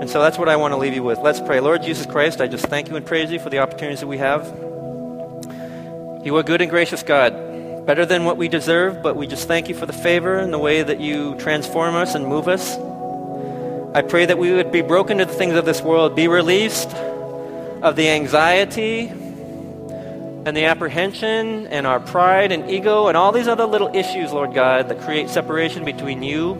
And 0.00 0.10
so 0.10 0.20
that's 0.20 0.36
what 0.36 0.48
I 0.48 0.56
want 0.56 0.72
to 0.72 0.76
leave 0.76 0.94
you 0.94 1.02
with. 1.02 1.18
Let's 1.18 1.40
pray. 1.40 1.58
Lord 1.58 1.82
Jesus 1.82 2.04
Christ, 2.04 2.42
I 2.42 2.48
just 2.48 2.66
thank 2.66 2.90
you 2.90 2.96
and 2.96 3.06
praise 3.06 3.30
you 3.30 3.38
for 3.38 3.48
the 3.48 3.60
opportunities 3.60 4.00
that 4.00 4.06
we 4.06 4.18
have. 4.18 4.44
You 6.22 6.36
are 6.36 6.42
good 6.42 6.60
and 6.60 6.70
gracious 6.70 7.02
God, 7.02 7.86
better 7.86 8.04
than 8.04 8.24
what 8.24 8.36
we 8.36 8.48
deserve, 8.48 9.02
but 9.02 9.16
we 9.16 9.26
just 9.26 9.48
thank 9.48 9.70
you 9.70 9.74
for 9.74 9.86
the 9.86 9.94
favor 9.94 10.36
and 10.36 10.52
the 10.52 10.58
way 10.58 10.82
that 10.82 11.00
you 11.00 11.34
transform 11.36 11.94
us 11.94 12.14
and 12.14 12.26
move 12.26 12.46
us. 12.46 12.76
I 13.96 14.02
pray 14.02 14.26
that 14.26 14.36
we 14.36 14.52
would 14.52 14.70
be 14.70 14.82
broken 14.82 15.16
to 15.18 15.24
the 15.24 15.32
things 15.32 15.54
of 15.54 15.64
this 15.64 15.80
world, 15.80 16.14
be 16.14 16.28
released 16.28 16.90
of 16.90 17.96
the 17.96 18.10
anxiety 18.10 19.08
and 19.08 20.54
the 20.54 20.66
apprehension 20.66 21.68
and 21.68 21.86
our 21.86 22.00
pride 22.00 22.52
and 22.52 22.70
ego 22.70 23.08
and 23.08 23.16
all 23.16 23.32
these 23.32 23.48
other 23.48 23.64
little 23.64 23.88
issues, 23.96 24.30
Lord 24.30 24.52
God, 24.52 24.90
that 24.90 25.00
create 25.00 25.30
separation 25.30 25.86
between 25.86 26.22
you 26.22 26.54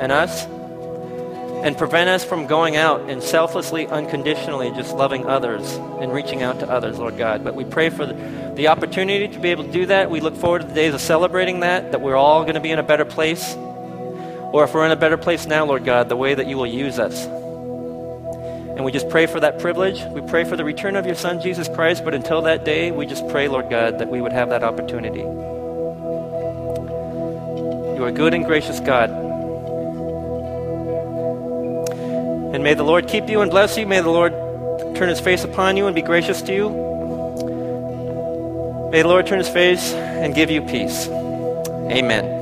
and 0.00 0.10
us 0.10 0.44
and 1.62 1.78
prevent 1.78 2.10
us 2.10 2.24
from 2.24 2.46
going 2.48 2.76
out 2.76 3.08
and 3.08 3.22
selflessly, 3.22 3.86
unconditionally 3.86 4.72
just 4.72 4.92
loving 4.94 5.26
others 5.26 5.74
and 5.74 6.12
reaching 6.12 6.42
out 6.42 6.58
to 6.58 6.68
others, 6.68 6.98
Lord 6.98 7.16
God. 7.16 7.44
But 7.44 7.54
we 7.54 7.64
pray 7.64 7.88
for 7.88 8.04
the, 8.04 8.66
opportunity 8.66 9.28
to 9.28 9.38
be 9.40 9.50
able 9.50 9.64
to 9.64 9.72
do 9.72 9.86
that. 9.86 10.10
We 10.10 10.20
look 10.20 10.36
forward 10.36 10.62
to 10.62 10.68
the 10.68 10.74
days 10.74 10.94
of 10.94 11.00
celebrating 11.00 11.60
that, 11.60 11.92
that 11.92 12.00
we're 12.00 12.16
all 12.16 12.42
going 12.42 12.54
to 12.54 12.60
be 12.60 12.70
in 12.70 12.78
a 12.78 12.82
better 12.82 13.04
place. 13.04 13.54
Or 13.54 14.64
if 14.64 14.74
we're 14.74 14.84
in 14.86 14.92
a 14.92 14.96
better 14.96 15.16
place 15.16 15.46
now, 15.46 15.64
Lord 15.64 15.84
God, 15.84 16.08
the 16.08 16.16
way 16.16 16.34
that 16.34 16.46
you 16.46 16.56
will 16.56 16.66
use 16.66 16.98
us. 16.98 17.26
And 17.26 18.84
we 18.84 18.92
just 18.92 19.08
pray 19.08 19.26
for 19.26 19.40
that 19.40 19.58
privilege. 19.58 20.02
We 20.12 20.20
pray 20.20 20.44
for 20.44 20.56
the 20.56 20.64
return 20.64 20.96
of 20.96 21.06
your 21.06 21.14
Son, 21.14 21.40
Jesus 21.40 21.68
Christ. 21.68 22.04
But 22.04 22.14
until 22.14 22.42
that 22.42 22.64
day, 22.64 22.90
we 22.90 23.06
just 23.06 23.26
pray, 23.28 23.48
Lord 23.48 23.70
God, 23.70 23.98
that 23.98 24.08
we 24.08 24.20
would 24.20 24.32
have 24.32 24.48
that 24.50 24.62
opportunity. 24.64 25.20
You 27.96 28.04
are 28.04 28.12
good 28.12 28.34
and 28.34 28.44
gracious 28.44 28.80
God. 28.80 29.31
And 32.52 32.62
may 32.62 32.74
the 32.74 32.82
Lord 32.82 33.08
keep 33.08 33.28
you 33.28 33.40
and 33.40 33.50
bless 33.50 33.78
you. 33.78 33.86
May 33.86 34.00
the 34.00 34.10
Lord 34.10 34.32
turn 34.94 35.08
his 35.08 35.20
face 35.20 35.44
upon 35.44 35.76
you 35.76 35.86
and 35.86 35.94
be 35.94 36.02
gracious 36.02 36.42
to 36.42 36.54
you. 36.54 36.68
May 38.90 39.02
the 39.02 39.08
Lord 39.08 39.26
turn 39.26 39.38
his 39.38 39.48
face 39.48 39.92
and 39.94 40.34
give 40.34 40.50
you 40.50 40.60
peace. 40.60 41.08
Amen. 41.08 42.41